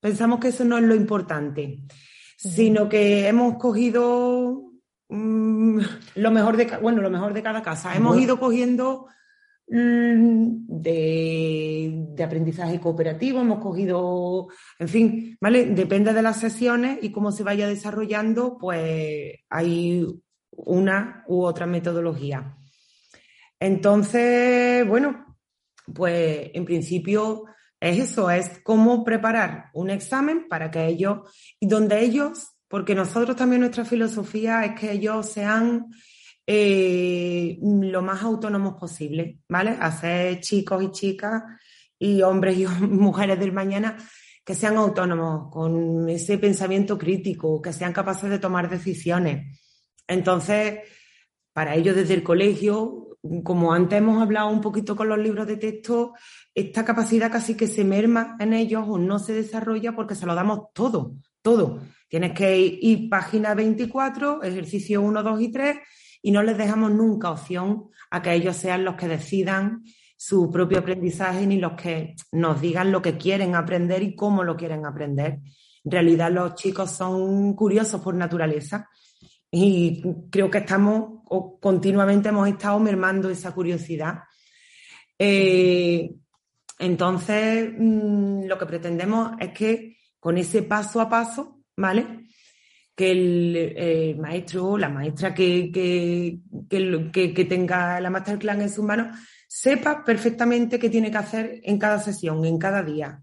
pensamos 0.00 0.40
que 0.40 0.48
eso 0.48 0.64
no 0.64 0.78
es 0.78 0.84
lo 0.84 0.94
importante, 0.94 1.82
sino 2.38 2.88
que 2.88 3.28
hemos 3.28 3.56
cogido 3.56 4.72
mm, 5.10 5.80
lo 6.14 6.30
mejor 6.30 6.56
de 6.56 6.66
bueno, 6.80 7.02
lo 7.02 7.10
mejor 7.10 7.34
de 7.34 7.42
cada 7.42 7.62
casa. 7.62 7.94
Hemos 7.94 8.16
ido 8.18 8.40
cogiendo 8.40 9.08
Mm, 9.70 10.64
de, 10.66 12.24
aprendizaje 12.24 12.80
cooperativo, 12.80 13.40
hemos 13.40 13.60
cogido, 13.60 14.48
en 14.78 14.88
fin, 14.88 15.36
¿vale? 15.40 15.66
Depende 15.66 16.14
de 16.14 16.22
las 16.22 16.40
sesiones 16.40 16.98
y 17.02 17.12
cómo 17.12 17.32
se 17.32 17.42
vaya 17.42 17.68
desarrollando, 17.68 18.56
pues 18.58 19.40
hay 19.50 20.06
una 20.50 21.22
u 21.28 21.42
otra 21.42 21.66
metodología. 21.66 22.56
Entonces, 23.60 24.86
bueno, 24.88 25.36
pues 25.94 26.50
en 26.54 26.64
principio 26.64 27.44
eso, 27.80 28.30
es 28.30 28.60
cómo 28.62 29.04
preparar 29.04 29.70
un 29.72 29.90
examen 29.90 30.48
para 30.48 30.70
que 30.70 30.86
ellos, 30.86 31.20
y 31.60 31.68
donde 31.68 32.00
ellos, 32.00 32.48
porque 32.66 32.94
nosotros 32.94 33.36
también 33.36 33.60
nuestra 33.60 33.84
filosofía 33.84 34.64
es 34.64 34.78
que 34.78 34.92
ellos 34.92 35.30
sean 35.30 35.86
eh, 36.46 37.58
lo 37.60 38.02
más 38.02 38.22
autónomos 38.22 38.74
posible, 38.80 39.38
¿vale? 39.48 39.76
Hacer 39.80 40.40
chicos 40.40 40.82
y 40.82 40.90
chicas 40.90 41.42
y 41.98 42.22
hombres 42.22 42.58
y 42.58 42.66
mujeres 42.86 43.38
del 43.38 43.52
mañana 43.52 43.96
que 44.44 44.54
sean 44.54 44.78
autónomos, 44.78 45.52
con 45.52 46.08
ese 46.08 46.38
pensamiento 46.38 46.96
crítico, 46.96 47.60
que 47.60 47.70
sean 47.70 47.92
capaces 47.92 48.30
de 48.30 48.38
tomar 48.38 48.70
decisiones. 48.70 49.60
Entonces, 50.06 50.78
para 51.52 51.74
ellos 51.74 51.94
desde 51.94 52.14
el 52.14 52.22
colegio, 52.22 53.07
como 53.42 53.72
antes 53.72 53.98
hemos 53.98 54.22
hablado 54.22 54.48
un 54.48 54.60
poquito 54.60 54.94
con 54.96 55.08
los 55.08 55.18
libros 55.18 55.46
de 55.46 55.56
texto, 55.56 56.14
esta 56.54 56.84
capacidad 56.84 57.30
casi 57.30 57.56
que 57.56 57.66
se 57.66 57.84
merma 57.84 58.36
en 58.38 58.52
ellos 58.52 58.84
o 58.86 58.98
no 58.98 59.18
se 59.18 59.32
desarrolla 59.34 59.94
porque 59.94 60.14
se 60.14 60.26
lo 60.26 60.34
damos 60.34 60.72
todo, 60.72 61.14
todo. 61.42 61.80
Tienes 62.08 62.32
que 62.32 62.56
ir 62.58 63.08
página 63.08 63.54
24, 63.54 64.42
ejercicio 64.42 65.02
1, 65.02 65.22
2 65.22 65.40
y 65.40 65.52
3 65.52 65.76
y 66.22 66.30
no 66.30 66.42
les 66.42 66.56
dejamos 66.56 66.90
nunca 66.92 67.30
opción 67.30 67.88
a 68.10 68.22
que 68.22 68.32
ellos 68.32 68.56
sean 68.56 68.84
los 68.84 68.94
que 68.94 69.08
decidan 69.08 69.82
su 70.16 70.50
propio 70.50 70.78
aprendizaje 70.78 71.46
ni 71.46 71.58
los 71.58 71.72
que 71.72 72.14
nos 72.32 72.60
digan 72.60 72.90
lo 72.90 73.02
que 73.02 73.16
quieren 73.16 73.54
aprender 73.54 74.02
y 74.02 74.16
cómo 74.16 74.42
lo 74.42 74.56
quieren 74.56 74.86
aprender. 74.86 75.40
En 75.84 75.90
realidad 75.90 76.32
los 76.32 76.54
chicos 76.54 76.90
son 76.90 77.54
curiosos 77.54 78.00
por 78.00 78.14
naturaleza 78.14 78.88
y 79.50 80.02
creo 80.30 80.50
que 80.50 80.58
estamos 80.58 81.22
o 81.30 81.58
continuamente 81.60 82.28
hemos 82.28 82.48
estado 82.48 82.78
mermando 82.80 83.30
esa 83.30 83.52
curiosidad. 83.52 84.20
Eh, 85.18 86.14
entonces, 86.78 87.72
mm, 87.76 88.44
lo 88.44 88.58
que 88.58 88.66
pretendemos 88.66 89.32
es 89.40 89.52
que 89.52 89.96
con 90.20 90.38
ese 90.38 90.62
paso 90.62 91.00
a 91.00 91.08
paso, 91.08 91.62
¿vale? 91.76 92.28
que 92.98 93.12
el, 93.12 94.18
maestro 94.18 94.70
o 94.70 94.78
la 94.78 94.88
maestra 94.88 95.32
que, 95.32 95.70
que, 95.70 97.44
tenga 97.48 98.00
la 98.00 98.10
masterclass 98.10 98.58
en 98.58 98.70
sus 98.70 98.84
manos 98.84 99.16
sepa 99.46 100.04
perfectamente 100.04 100.80
qué 100.80 100.90
tiene 100.90 101.08
que 101.08 101.18
hacer 101.18 101.60
en 101.62 101.78
cada 101.78 102.00
sesión, 102.00 102.44
en 102.44 102.58
cada 102.58 102.82
día. 102.82 103.22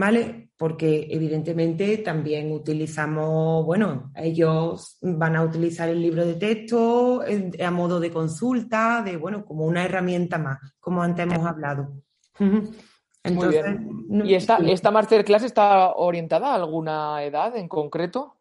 ¿Vale? 0.00 0.48
Porque 0.56 1.08
evidentemente 1.10 1.98
también 1.98 2.50
utilizamos, 2.52 3.66
bueno, 3.66 4.10
ellos 4.16 4.96
van 5.02 5.36
a 5.36 5.44
utilizar 5.44 5.90
el 5.90 6.00
libro 6.00 6.24
de 6.24 6.36
texto 6.36 7.22
a 7.62 7.70
modo 7.70 8.00
de 8.00 8.10
consulta, 8.10 9.02
de, 9.04 9.18
bueno, 9.18 9.44
como 9.44 9.66
una 9.66 9.84
herramienta 9.84 10.38
más, 10.38 10.58
como 10.80 11.02
antes 11.02 11.26
hemos 11.26 11.46
hablado. 11.46 11.92
Entonces, 13.22 13.76
¿Y 14.24 14.32
esta, 14.32 14.56
esta 14.56 14.90
masterclass 14.90 15.42
está 15.42 15.92
orientada 15.92 16.52
a 16.52 16.54
alguna 16.54 17.22
edad 17.22 17.54
en 17.58 17.68
concreto? 17.68 18.38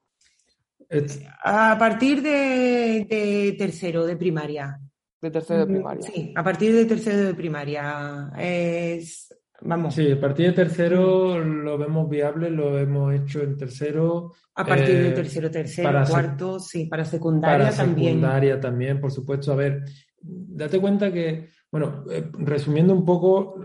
A 1.44 1.76
partir 1.78 2.22
de, 2.22 3.54
tercero 3.60 4.06
de 4.06 4.16
primaria. 4.16 4.80
De 5.22 5.30
tercero 5.30 5.66
de 5.66 5.74
primaria. 5.74 6.04
Sí, 6.04 6.34
a 6.34 6.42
partir 6.42 6.74
de 6.74 6.86
tercero 6.86 7.18
de 7.18 7.34
primaria. 7.34 8.32
Es 8.38 9.36
vamos. 9.62 9.96
Sí, 9.96 10.12
a 10.12 10.20
partir 10.20 10.48
de 10.48 10.54
tercero 10.54 11.44
lo 11.44 11.78
vemos 11.78 12.10
viable, 12.10 12.50
lo 12.50 12.78
hemos 12.78 13.14
hecho 13.14 13.42
en 13.42 13.58
tercero. 13.58 14.34
A 14.56 14.66
partir 14.66 14.96
de 14.96 15.10
eh, 15.10 15.14
tercero, 15.14 15.50
tercero, 15.50 15.90
para 15.90 16.06
cuarto, 16.06 16.60
sí, 16.60 16.86
para 16.86 17.06
secundaria 17.06 17.66
Para 17.66 17.76
también. 17.78 18.16
secundaria 18.16 18.60
también, 18.60 19.00
por 19.00 19.12
supuesto. 19.12 19.52
A 19.52 19.56
ver, 19.56 19.84
date 20.22 20.80
cuenta 20.80 21.12
que, 21.12 21.50
bueno, 21.72 22.04
eh, 22.12 22.30
resumiendo 22.34 22.94
un 22.94 23.06
poco, 23.06 23.56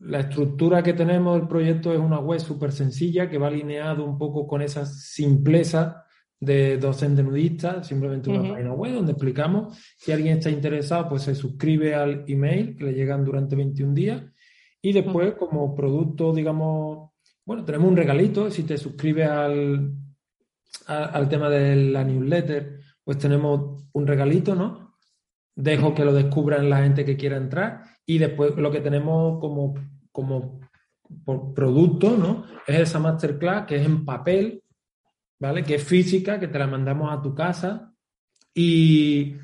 la 0.00 0.20
estructura 0.20 0.82
que 0.82 0.94
tenemos 0.94 1.38
del 1.38 1.48
proyecto 1.48 1.92
es 1.92 1.98
una 1.98 2.18
web 2.18 2.40
súper 2.40 2.72
sencilla 2.72 3.30
que 3.30 3.38
va 3.38 3.48
alineado 3.48 4.04
un 4.04 4.18
poco 4.18 4.46
con 4.46 4.62
esa 4.62 4.84
simpleza 4.84 6.04
de 6.40 6.76
docente 6.76 7.22
nudista, 7.22 7.84
simplemente 7.84 8.28
una 8.28 8.40
Ujú. 8.40 8.50
página 8.50 8.72
web 8.72 8.94
donde 8.94 9.12
explicamos. 9.12 9.78
Si 9.96 10.10
alguien 10.10 10.38
está 10.38 10.50
interesado, 10.50 11.08
pues 11.08 11.22
se 11.22 11.36
suscribe 11.36 11.94
al 11.94 12.24
email 12.26 12.76
que 12.76 12.84
le 12.86 12.94
llegan 12.94 13.24
durante 13.24 13.54
21 13.54 13.94
días. 13.94 14.24
Y 14.82 14.92
después, 14.92 15.34
como 15.34 15.74
producto, 15.74 16.32
digamos, 16.32 17.10
bueno, 17.44 17.64
tenemos 17.64 17.88
un 17.88 17.96
regalito. 17.96 18.50
Si 18.50 18.64
te 18.64 18.76
suscribes 18.76 19.28
al, 19.28 19.92
a- 20.86 21.04
al 21.06 21.28
tema 21.28 21.48
de 21.48 21.76
la 21.76 22.04
newsletter, 22.04 22.80
pues 23.04 23.18
tenemos 23.18 23.84
un 23.92 24.06
regalito, 24.06 24.54
¿no? 24.54 24.96
Dejo 25.54 25.94
que 25.94 26.04
lo 26.04 26.12
descubran 26.12 26.68
la 26.70 26.82
gente 26.82 27.04
que 27.04 27.16
quiera 27.16 27.36
entrar 27.36 27.82
y 28.06 28.18
después 28.18 28.56
lo 28.56 28.70
que 28.70 28.80
tenemos 28.80 29.38
como, 29.40 29.74
como 30.10 30.60
por 31.24 31.52
producto, 31.54 32.16
¿no? 32.16 32.44
Es 32.66 32.80
esa 32.80 32.98
masterclass 32.98 33.66
que 33.66 33.76
es 33.76 33.86
en 33.86 34.04
papel, 34.04 34.62
¿vale? 35.38 35.62
Que 35.62 35.76
es 35.76 35.84
física, 35.84 36.40
que 36.40 36.48
te 36.48 36.58
la 36.58 36.66
mandamos 36.66 37.12
a 37.12 37.20
tu 37.22 37.34
casa 37.34 37.92
y, 38.54 39.36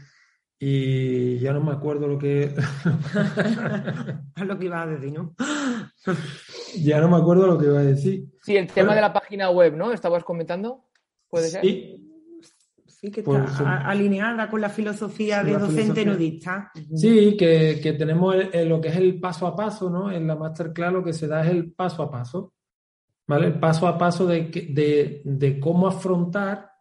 y 0.60 1.38
ya 1.38 1.52
no 1.52 1.60
me 1.62 1.72
acuerdo 1.72 2.08
lo 2.08 2.18
que... 2.18 2.54
Es 4.36 4.46
lo 4.46 4.58
que 4.58 4.64
iba 4.66 4.82
a 4.82 4.86
decir, 4.86 5.12
¿no? 5.12 5.34
ya 6.82 7.00
no 7.00 7.08
me 7.08 7.16
acuerdo 7.16 7.46
lo 7.46 7.58
que 7.58 7.66
iba 7.66 7.78
a 7.80 7.84
decir. 7.84 8.26
Sí, 8.42 8.56
el 8.56 8.66
tema 8.66 8.88
Bueno. 8.88 8.94
de 8.96 9.00
la 9.02 9.12
página 9.12 9.50
web, 9.50 9.76
¿no? 9.76 9.92
¿Estabas 9.92 10.24
comentando? 10.24 10.84
¿Puede 11.28 11.48
ser? 11.48 11.60
Sí, 11.62 12.04
Sí, 12.86 13.12
que 13.12 13.22
Pues, 13.22 13.44
está 13.44 13.82
alineada 13.88 14.50
con 14.50 14.60
la 14.60 14.68
filosofía 14.70 15.40
Sí, 15.42 15.46
de 15.46 15.52
la 15.52 15.58
docente 15.60 16.00
filosofía. 16.00 16.12
nudista. 16.14 16.72
Sí, 16.96 17.36
que, 17.36 17.78
que 17.80 17.92
tenemos 17.92 18.34
el- 18.34 18.50
el- 18.52 18.68
lo 18.68 18.80
que 18.80 18.88
es 18.88 18.96
el 18.96 19.20
paso 19.20 19.46
a 19.46 19.54
paso, 19.54 19.88
¿no? 19.88 20.10
En 20.10 20.26
la 20.26 20.34
masterclass 20.34 20.92
lo 20.92 21.04
que 21.04 21.12
se 21.12 21.28
da 21.28 21.44
es 21.44 21.50
el 21.52 21.70
paso 21.70 22.02
a 22.02 22.10
paso, 22.10 22.54
¿vale? 23.28 23.46
El 23.46 23.60
paso 23.60 23.86
a 23.86 23.96
paso 23.96 24.26
de, 24.26 24.46
de, 24.72 25.22
de 25.24 25.60
cómo 25.60 25.86
afrontar, 25.86 26.72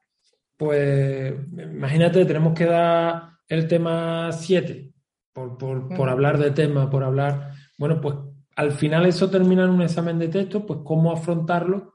pues, 0.57 1.35
imagínate, 1.55 2.25
tenemos 2.25 2.55
que 2.55 2.65
dar 2.65 3.36
el 3.47 3.67
tema 3.67 4.31
7, 4.31 4.91
por, 5.33 5.57
por, 5.57 5.89
por 5.95 6.09
hablar 6.09 6.37
de 6.37 6.51
tema, 6.51 6.89
por 6.89 7.03
hablar, 7.03 7.51
bueno, 7.77 8.01
pues 8.01 8.15
al 8.55 8.71
final 8.71 9.05
eso 9.05 9.29
termina 9.29 9.63
en 9.63 9.69
un 9.69 9.81
examen 9.81 10.17
de 10.17 10.29
texto, 10.29 10.65
pues 10.65 10.79
cómo 10.83 11.11
afrontarlo 11.11 11.93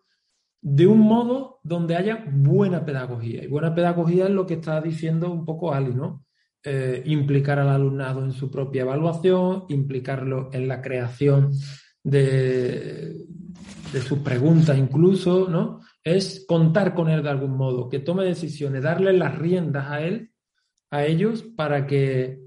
de 0.61 0.87
un 0.87 1.01
modo 1.01 1.59
donde 1.65 1.97
haya 1.97 2.25
buena 2.31 2.85
pedagogía. 2.85 3.43
Y 3.43 3.49
buena 3.49 3.75
pedagogía 3.75 4.27
es 4.27 4.31
lo 4.31 4.47
que 4.47 4.55
está 4.55 4.81
diciendo 4.81 5.31
un 5.31 5.45
poco 5.45 5.75
Ali, 5.75 5.93
¿no? 5.93 6.25
Eh, 6.65 7.03
implicar 7.07 7.59
al 7.59 7.69
alumnado 7.69 8.25
en 8.25 8.31
su 8.31 8.49
propia 8.49 8.83
evaluación, 8.83 9.65
implicarlo 9.69 10.51
en 10.53 10.69
la 10.69 10.81
creación 10.81 11.51
de, 12.05 13.27
de 13.93 14.01
sus 14.01 14.21
preguntas 14.21 14.79
incluso, 14.79 15.49
¿no? 15.49 15.81
Es 16.05 16.45
contar 16.47 16.95
con 16.95 17.09
él 17.09 17.25
de 17.25 17.31
algún 17.31 17.57
modo, 17.57 17.89
que 17.89 17.99
tome 17.99 18.25
decisiones, 18.25 18.85
darle 18.85 19.13
las 19.13 19.37
riendas 19.37 19.91
a 19.91 20.01
él, 20.03 20.32
a 20.93 21.05
ellos, 21.05 21.43
para 21.43 21.87
que 21.87 22.39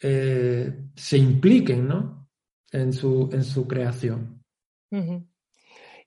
eh, 0.00 0.72
se 0.96 1.18
impliquen, 1.18 1.86
¿no? 1.88 2.28
En 2.70 2.92
su, 2.94 3.28
en 3.32 3.44
su 3.44 3.68
creación. 3.68 4.42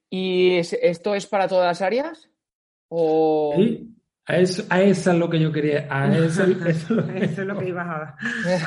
¿Y 0.09 0.51
es- 0.57 0.73
esto 0.73 1.13
es 1.15 1.27
para 1.27 1.47
todas 1.47 1.67
las 1.67 1.81
áreas? 1.81 2.29
¿O... 2.89 3.53
Sí, 3.57 3.91
a, 4.27 4.37
eso, 4.39 4.63
a 4.69 4.81
esa 4.81 5.13
es 5.13 5.19
lo 5.19 5.29
que 5.29 5.39
yo 5.39 5.51
quería. 5.51 5.87
A 5.89 6.15
eso, 6.17 6.43
eso 6.65 6.67
es 6.67 6.89
lo 6.89 7.07
que- 7.07 7.23
Eso 7.25 7.41
es 7.41 7.47
lo 7.47 7.57
que 7.59 7.67
ibas 7.69 7.87
a, 7.87 8.15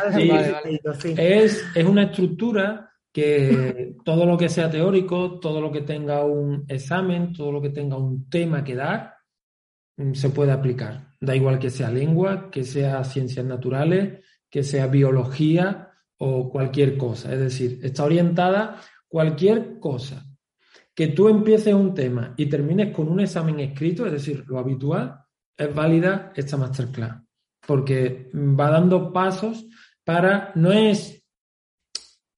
a 0.08 0.12
Sí. 0.16 0.28
Vale, 0.28 0.52
vale. 0.52 0.80
sí. 1.00 1.14
Es, 1.16 1.64
es 1.74 1.84
una 1.84 2.04
estructura 2.04 2.90
que 3.12 3.96
todo 4.04 4.26
lo 4.26 4.36
que 4.36 4.48
sea 4.48 4.70
teórico, 4.70 5.40
todo 5.40 5.60
lo 5.60 5.72
que 5.72 5.80
tenga 5.80 6.24
un 6.24 6.64
examen, 6.68 7.32
todo 7.32 7.50
lo 7.52 7.60
que 7.62 7.70
tenga 7.70 7.96
un 7.96 8.28
tema 8.28 8.62
que 8.62 8.74
dar, 8.76 9.14
se 10.12 10.30
puede 10.30 10.52
aplicar. 10.52 11.14
Da 11.20 11.34
igual 11.34 11.58
que 11.58 11.70
sea 11.70 11.90
lengua, 11.90 12.50
que 12.50 12.64
sea 12.64 13.02
ciencias 13.04 13.44
naturales, 13.44 14.24
que 14.50 14.62
sea 14.62 14.86
biología 14.86 15.90
o 16.18 16.50
cualquier 16.50 16.96
cosa. 16.96 17.32
Es 17.32 17.40
decir, 17.40 17.80
está 17.82 18.04
orientada 18.04 18.80
cualquier 19.08 19.78
cosa. 19.78 20.24
Que 20.94 21.08
tú 21.08 21.28
empieces 21.28 21.74
un 21.74 21.94
tema 21.94 22.34
y 22.36 22.46
termines 22.46 22.94
con 22.94 23.08
un 23.08 23.20
examen 23.20 23.60
escrito, 23.60 24.06
es 24.06 24.12
decir, 24.12 24.44
lo 24.46 24.58
habitual, 24.58 25.16
es 25.56 25.74
válida 25.74 26.32
esta 26.34 26.56
masterclass. 26.56 27.22
Porque 27.66 28.30
va 28.34 28.70
dando 28.70 29.12
pasos 29.12 29.66
para, 30.04 30.52
no 30.54 30.72
es, 30.72 31.24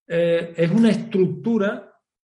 eh, 0.09 0.55
es 0.57 0.71
una 0.71 0.91
estructura 0.91 1.90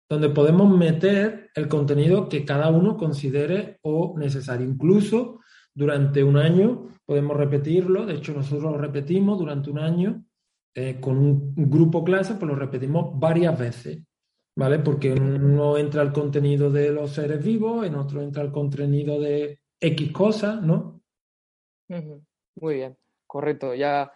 donde 0.09 0.29
podemos 0.29 0.75
meter 0.75 1.49
el 1.53 1.67
contenido 1.67 2.29
que 2.29 2.45
cada 2.45 2.69
uno 2.69 2.97
considere 2.97 3.79
o 3.81 4.15
necesario. 4.17 4.65
Incluso 4.65 5.41
durante 5.73 6.23
un 6.23 6.37
año 6.37 6.89
podemos 7.05 7.35
repetirlo, 7.35 8.05
de 8.05 8.15
hecho 8.15 8.33
nosotros 8.33 8.71
lo 8.71 8.77
repetimos 8.77 9.37
durante 9.37 9.69
un 9.69 9.79
año 9.79 10.23
eh, 10.73 10.99
con 10.99 11.17
un 11.17 11.53
grupo 11.55 12.03
clase, 12.03 12.35
pues 12.35 12.47
lo 12.47 12.55
repetimos 12.55 13.19
varias 13.19 13.57
veces, 13.57 13.99
¿vale? 14.55 14.79
Porque 14.79 15.13
en 15.13 15.43
uno 15.43 15.77
entra 15.77 16.01
el 16.01 16.11
contenido 16.11 16.69
de 16.69 16.91
los 16.91 17.11
seres 17.11 17.43
vivos, 17.43 17.85
en 17.85 17.95
otro 17.95 18.21
entra 18.21 18.43
el 18.43 18.51
contenido 18.51 19.19
de 19.19 19.59
X 19.79 20.11
cosas, 20.11 20.61
¿no? 20.61 21.01
Muy 21.89 22.75
bien, 22.75 22.97
correcto. 23.25 23.73
Ya. 23.73 24.11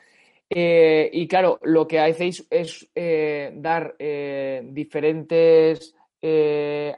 Eh, 0.53 1.09
y 1.13 1.29
claro, 1.29 1.59
lo 1.63 1.87
que 1.87 1.97
hacéis 1.97 2.45
es 2.49 2.85
eh, 2.93 3.53
dar 3.55 3.95
eh, 3.97 4.61
diferentes 4.65 5.95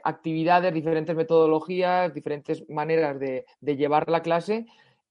actividades, 0.02 0.74
diferentes 0.74 1.16
metodologías, 1.16 2.12
diferentes 2.12 2.68
maneras 2.68 3.18
de, 3.18 3.46
de 3.58 3.76
llevar 3.76 4.10
la 4.10 4.20
clase 4.20 4.66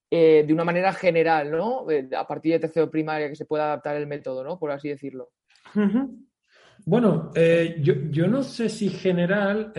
de 0.08 0.46
una 0.50 0.62
manera 0.62 0.92
general, 0.92 1.50
¿no? 1.50 1.84
A 2.16 2.24
partir 2.24 2.52
de 2.52 2.60
tercero 2.60 2.88
primaria 2.88 3.28
que 3.28 3.34
se 3.34 3.44
pueda 3.44 3.64
adaptar 3.64 3.96
el 3.96 4.06
método, 4.06 4.44
¿no? 4.44 4.56
Por 4.56 4.70
así 4.70 4.88
decirlo. 4.88 5.30
Bueno, 6.84 7.32
yo, 7.34 7.94
yo 8.10 8.28
no 8.28 8.44
sé 8.44 8.68
si 8.68 8.88
general 8.88 9.72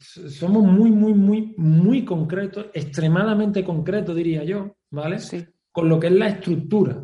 somos 0.00 0.64
muy, 0.64 0.90
muy, 0.90 1.14
muy, 1.14 1.54
muy 1.56 2.04
concretos, 2.04 2.66
extremadamente 2.74 3.62
concretos, 3.62 4.16
diría 4.16 4.42
yo, 4.42 4.74
¿vale? 4.90 5.20
Sí. 5.20 5.46
Con 5.70 5.88
lo 5.88 6.00
que 6.00 6.08
es 6.08 6.14
la 6.14 6.26
estructura. 6.26 7.00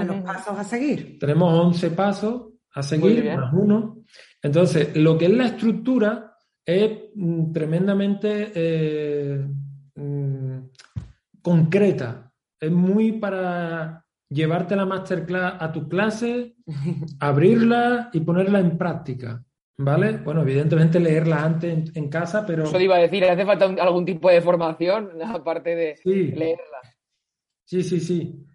A 0.00 0.04
los 0.04 0.16
pasos 0.24 0.58
a 0.58 0.64
seguir. 0.64 1.18
Tenemos 1.18 1.52
11 1.52 1.90
pasos 1.90 2.48
a 2.72 2.82
seguir, 2.82 3.24
más 3.34 3.52
uno. 3.52 3.98
Entonces, 4.42 4.96
lo 4.96 5.16
que 5.16 5.26
es 5.26 5.30
la 5.32 5.46
estructura 5.46 6.36
es 6.64 6.90
mm, 7.14 7.52
tremendamente 7.52 8.52
eh, 8.54 9.46
mm, 9.94 10.58
concreta. 11.42 12.32
Es 12.60 12.70
muy 12.70 13.12
para 13.12 14.04
llevarte 14.28 14.76
la 14.76 14.86
masterclass 14.86 15.54
a 15.60 15.72
tu 15.72 15.88
clase, 15.88 16.56
abrirla 17.20 18.10
y 18.12 18.20
ponerla 18.20 18.60
en 18.60 18.76
práctica. 18.78 19.42
¿Vale? 19.78 20.16
Bueno, 20.24 20.40
evidentemente 20.40 20.98
leerla 20.98 21.44
antes 21.44 21.70
en, 21.70 21.84
en 21.94 22.08
casa, 22.08 22.46
pero 22.46 22.64
Eso 22.64 22.78
te 22.78 22.84
iba 22.84 22.96
a 22.96 23.00
decir, 23.00 23.22
¿hace 23.26 23.44
falta 23.44 23.66
un- 23.66 23.78
algún 23.78 24.06
tipo 24.06 24.30
de 24.30 24.40
formación 24.40 25.10
aparte 25.22 25.74
de 25.76 25.96
sí, 25.98 26.32
leerla? 26.32 26.80
sí, 27.64 27.82
sí, 27.82 28.00
sí. 28.00 28.46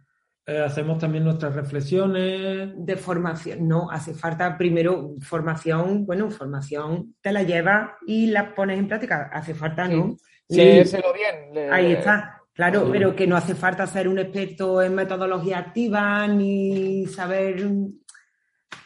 Eh, 0.47 0.58
hacemos 0.60 0.97
también 0.97 1.23
nuestras 1.23 1.54
reflexiones. 1.56 2.71
De 2.75 2.95
formación, 2.95 3.67
no, 3.67 3.89
hace 3.91 4.13
falta 4.13 4.58
primero 4.58 5.13
formación, 5.21 6.06
bueno, 6.06 6.32
formación 6.32 7.15
te 7.21 7.32
la 7.32 7.43
llevas 7.43 7.91
y 8.08 8.27
la 8.27 8.56
pones 8.56 8.80
en 8.80 8.88
práctica, 8.88 9.30
hace 9.32 9.54
falta, 9.54 9.88
¿no? 9.88 10.15
Sí. 10.49 10.58
Leérselo 10.58 11.13
bien. 11.13 11.54
le- 11.54 11.69
Ahí 11.71 11.91
está, 11.93 12.41
claro, 12.54 12.86
Sí. 12.86 12.89
pero 12.91 13.15
que 13.15 13.27
no 13.27 13.38
hace 13.38 13.54
falta 13.56 13.86
ser 13.88 14.08
un 14.08 14.17
experto 14.19 14.82
en 14.82 14.95
metodología 14.95 15.60
activa 15.60 16.27
ni 16.27 17.06
saber 17.06 17.63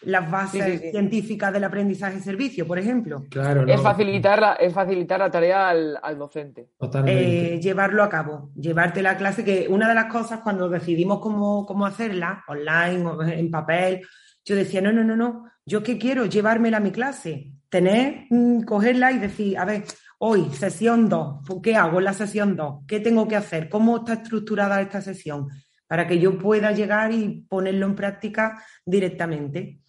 las 0.01 0.29
bases 0.29 0.63
Sí, 0.63 0.71
sí, 0.71 0.77
sí. 0.77 0.91
científicas 0.91 1.51
del 1.53 1.63
aprendizaje 1.63 2.17
y 2.17 2.21
servicio, 2.21 2.67
por 2.67 2.77
ejemplo. 2.79 3.25
Claro, 3.29 3.65
Es 3.67 3.81
facilitar 3.81 4.39
la, 4.39 4.53
es 4.53 4.73
facilitar 4.73 5.19
la 5.19 5.31
tarea 5.31 5.69
al, 5.69 5.97
al 6.01 6.17
docente. 6.17 6.69
Totalmente. 6.77 7.55
Eh, 7.55 7.59
llevarlo 7.59 8.03
a 8.03 8.09
cabo, 8.09 8.51
llevarte 8.55 9.01
la 9.01 9.17
clase, 9.17 9.43
que 9.43 9.67
una 9.69 9.87
de 9.89 9.95
las 9.95 10.05
cosas 10.05 10.41
cuando 10.41 10.69
decidimos 10.69 11.19
cómo, 11.19 11.65
cómo 11.65 11.85
hacerla, 11.85 12.43
online 12.47 13.05
o 13.05 13.21
en 13.23 13.49
papel, 13.51 14.01
yo 14.43 14.55
decía, 14.55 14.81
no, 14.81 14.91
no, 14.93 15.03
no, 15.03 15.15
no, 15.15 15.45
yo 15.65 15.81
qué 15.81 15.97
quiero, 15.97 16.25
llevármela 16.25 16.77
a 16.77 16.81
mi 16.81 16.91
clase, 16.91 17.51
tener, 17.69 18.25
mm, 18.29 18.61
cogerla 18.61 19.11
y 19.11 19.17
decir, 19.17 19.57
a 19.57 19.65
ver, 19.65 19.83
hoy, 20.19 20.45
sesión 20.51 21.09
2, 21.09 21.61
¿qué 21.63 21.75
hago 21.75 21.97
en 21.97 22.05
la 22.05 22.13
sesión 22.13 22.55
2? 22.55 22.85
¿Qué 22.87 22.99
tengo 22.99 23.27
que 23.27 23.35
hacer? 23.35 23.69
¿Cómo 23.69 23.97
está 23.97 24.13
estructurada 24.13 24.81
esta 24.81 25.01
sesión? 25.01 25.47
Para 25.87 26.07
que 26.07 26.19
yo 26.19 26.37
pueda 26.37 26.71
llegar 26.71 27.11
y 27.11 27.45
ponerlo 27.47 27.85
en 27.85 27.95
práctica 27.95 28.63
directamente. 28.85 29.81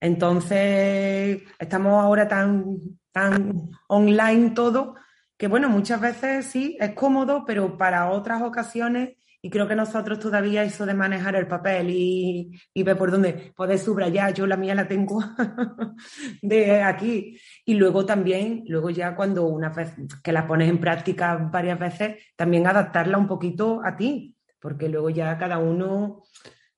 Entonces, 0.00 1.42
estamos 1.58 2.02
ahora 2.02 2.28
tan, 2.28 2.76
tan 3.12 3.70
online 3.88 4.50
todo 4.50 4.94
que, 5.36 5.48
bueno, 5.48 5.68
muchas 5.68 6.00
veces 6.00 6.46
sí, 6.46 6.76
es 6.80 6.92
cómodo, 6.92 7.44
pero 7.46 7.76
para 7.76 8.10
otras 8.10 8.42
ocasiones 8.42 9.16
y 9.46 9.50
creo 9.50 9.68
que 9.68 9.76
nosotros 9.76 10.18
todavía 10.18 10.64
eso 10.64 10.84
de 10.86 10.94
manejar 10.94 11.36
el 11.36 11.46
papel 11.46 11.90
y, 11.90 12.50
y 12.74 12.82
ver 12.82 12.98
por 12.98 13.12
dónde 13.12 13.52
poder 13.54 13.78
subrayar, 13.78 14.34
yo 14.34 14.44
la 14.44 14.56
mía 14.56 14.74
la 14.74 14.88
tengo 14.88 15.22
de 16.42 16.82
aquí. 16.82 17.38
Y 17.64 17.74
luego 17.74 18.04
también, 18.04 18.64
luego 18.66 18.90
ya 18.90 19.14
cuando 19.14 19.46
una 19.46 19.68
vez 19.68 19.94
que 20.22 20.32
la 20.32 20.48
pones 20.48 20.68
en 20.68 20.80
práctica 20.80 21.36
varias 21.36 21.78
veces, 21.78 22.16
también 22.34 22.66
adaptarla 22.66 23.18
un 23.18 23.28
poquito 23.28 23.82
a 23.84 23.96
ti, 23.96 24.35
porque 24.66 24.88
luego 24.88 25.10
ya 25.10 25.38
cada 25.38 25.58
uno 25.58 26.24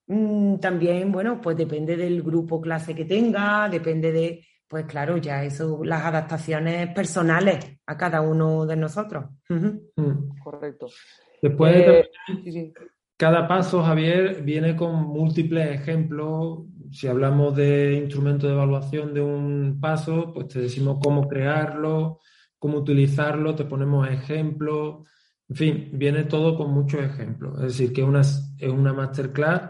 mm, 0.09 0.57
también, 0.57 1.11
bueno, 1.11 1.41
pues 1.41 1.57
depende 1.57 1.97
del 1.97 2.23
grupo 2.23 2.61
clase 2.61 2.95
que 2.95 3.07
tenga, 3.07 3.67
depende 3.71 4.13
de, 4.13 4.47
pues 4.69 4.85
claro, 4.85 5.17
ya 5.17 5.43
eso, 5.43 5.83
las 5.83 6.05
adaptaciones 6.05 6.93
personales 6.95 7.79
a 7.87 7.97
cada 7.97 8.21
uno 8.21 8.67
de 8.67 8.77
nosotros. 8.77 9.25
Correcto. 10.45 10.89
Después, 11.41 11.77
eh, 11.77 12.75
cada 13.17 13.49
paso, 13.49 13.83
Javier, 13.83 14.43
viene 14.43 14.77
con 14.77 14.95
múltiples 15.07 15.71
ejemplos. 15.71 16.65
Si 16.91 17.07
hablamos 17.07 17.57
de 17.57 17.95
instrumento 17.95 18.47
de 18.47 18.53
evaluación 18.53 19.15
de 19.15 19.23
un 19.23 19.79
paso, 19.81 20.31
pues 20.35 20.49
te 20.49 20.61
decimos 20.61 20.99
cómo 21.03 21.27
crearlo, 21.27 22.21
cómo 22.59 22.77
utilizarlo, 22.77 23.55
te 23.55 23.65
ponemos 23.65 24.07
ejemplos. 24.11 25.09
En 25.49 25.57
fin, 25.57 25.91
viene 25.93 26.25
todo 26.25 26.57
con 26.57 26.73
muchos 26.73 27.01
ejemplos. 27.01 27.55
Es 27.57 27.79
decir, 27.79 27.93
que 27.93 28.03
es 28.03 28.69
una 28.69 28.93
masterclass 28.93 29.63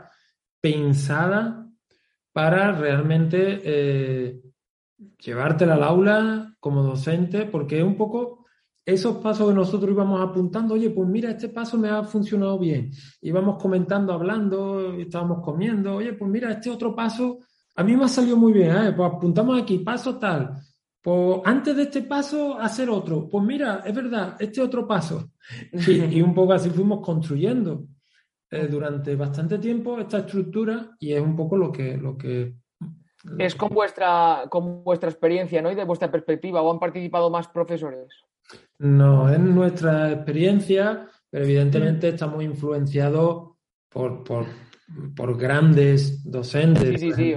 pensada 0.61 1.69
para 2.33 2.73
realmente 2.73 3.61
eh, 3.63 4.41
llevártela 5.19 5.75
al 5.75 5.85
aula 5.85 6.55
como 6.61 6.83
docente, 6.83 7.47
porque 7.47 7.79
es 7.79 7.85
un 7.85 7.97
poco 7.97 8.47
esos 8.85 9.19
pasos 9.19 9.49
que 9.49 9.55
nosotros 9.55 9.93
íbamos 9.93 10.21
apuntando, 10.21 10.75
oye, 10.75 10.91
pues 10.91 11.07
mira, 11.07 11.31
este 11.31 11.51
paso 11.51 11.77
me 11.77 11.91
ha 11.91 12.03
funcionado 12.05 12.59
bien. 12.59 12.91
Íbamos 13.21 13.63
comentando, 13.63 14.13
hablando, 14.13 14.95
estábamos 14.95 15.43
comiendo, 15.45 15.97
oye, 15.97 16.15
pues 16.15 16.31
mira, 16.31 16.51
este 16.53 16.71
otro 16.71 16.95
paso 16.95 17.41
a 17.77 17.85
mí 17.85 17.97
me 17.97 18.07
ha 18.07 18.09
salido 18.09 18.37
muy 18.37 18.53
bien, 18.53 18.71
¿eh? 18.71 18.93
pues 18.97 19.13
apuntamos 19.13 19.61
aquí, 19.61 19.79
paso 19.79 20.19
tal. 20.19 20.57
Pues 21.01 21.41
antes 21.45 21.77
de 21.77 21.83
este 21.85 22.03
paso, 22.03 22.59
hacer 22.59 22.91
otro. 22.91 23.29
Pues 23.29 23.45
mira, 23.45 23.83
es 23.85 23.95
verdad, 23.95 24.37
este 24.39 24.61
otro 24.61 24.87
paso. 24.87 25.33
Y, 25.87 26.21
un 26.21 26.35
poco 26.35 26.53
así 26.53 26.69
fuimos 26.69 27.01
construyendo 27.01 27.87
eh, 28.51 28.67
durante 28.67 29.17
bastante 29.17 29.59
tiempo 29.59 29.99
esta 29.99 30.19
estructura 30.19 30.95
y 30.99 31.13
es 31.13 31.21
un 31.21 31.35
poco 31.35 31.57
lo 31.57 31.73
que, 31.73 31.97
lo 31.97 32.19
que 32.19 32.55
es 33.39 33.55
con 33.55 33.71
vuestra, 33.71 34.45
con 34.49 34.85
vuestra 34.85 35.11
experiencia, 35.11 35.61
¿no? 35.61 35.71
Y 35.71 35.75
de 35.75 35.85
vuestra 35.85 36.11
perspectiva, 36.11 36.63
¿o 36.63 36.73
han 36.73 36.79
participado 36.79 37.31
más 37.31 37.49
profesores? 37.49 38.09
No, 38.79 39.29
es 39.29 39.39
nuestra 39.39 40.13
experiencia, 40.13 41.09
pero 41.29 41.45
evidentemente 41.45 42.09
estamos 42.09 42.43
influenciados 42.43 43.51
por, 43.89 44.47
grandes 45.37 46.23
docentes. 46.25 47.01
Sí, 47.01 47.13
sí, 47.13 47.35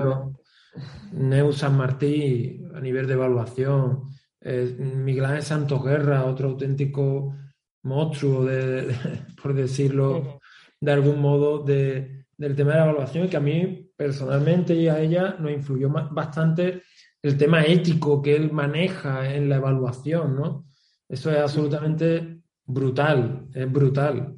Neu 1.11 1.51
San 1.51 1.77
Martí 1.77 2.61
a 2.73 2.79
nivel 2.79 3.07
de 3.07 3.13
evaluación, 3.13 4.09
Miguel 4.41 5.25
Ángel 5.25 5.43
Santos 5.43 5.83
Guerra, 5.83 6.25
otro 6.25 6.49
auténtico 6.49 7.35
monstruo, 7.83 8.47
por 9.41 9.53
decirlo 9.53 10.39
de 10.79 10.91
algún 10.91 11.19
modo, 11.21 11.63
del 11.63 12.25
tema 12.55 12.71
de 12.71 12.77
la 12.77 12.85
evaluación, 12.85 13.29
que 13.29 13.37
a 13.37 13.41
mí 13.41 13.91
personalmente 13.95 14.73
y 14.73 14.87
a 14.87 14.99
ella 14.99 15.35
nos 15.39 15.51
influyó 15.51 15.89
bastante 15.89 16.81
el 17.21 17.37
tema 17.37 17.63
ético 17.63 18.21
que 18.21 18.35
él 18.35 18.51
maneja 18.51 19.31
en 19.31 19.47
la 19.47 19.57
evaluación, 19.57 20.35
¿no? 20.35 20.65
Eso 21.07 21.29
es 21.29 21.37
absolutamente 21.37 22.41
brutal, 22.65 23.47
es 23.53 23.71
brutal. 23.71 24.35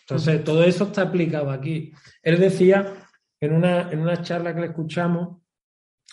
Entonces, 0.00 0.42
todo 0.42 0.64
eso 0.64 0.84
está 0.84 1.02
aplicado 1.02 1.50
aquí. 1.50 1.92
Él 2.22 2.40
decía, 2.40 2.92
en 3.40 3.52
una, 3.52 3.90
en 3.92 4.00
una 4.00 4.20
charla 4.20 4.52
que 4.54 4.60
le 4.62 4.66
escuchamos, 4.68 5.43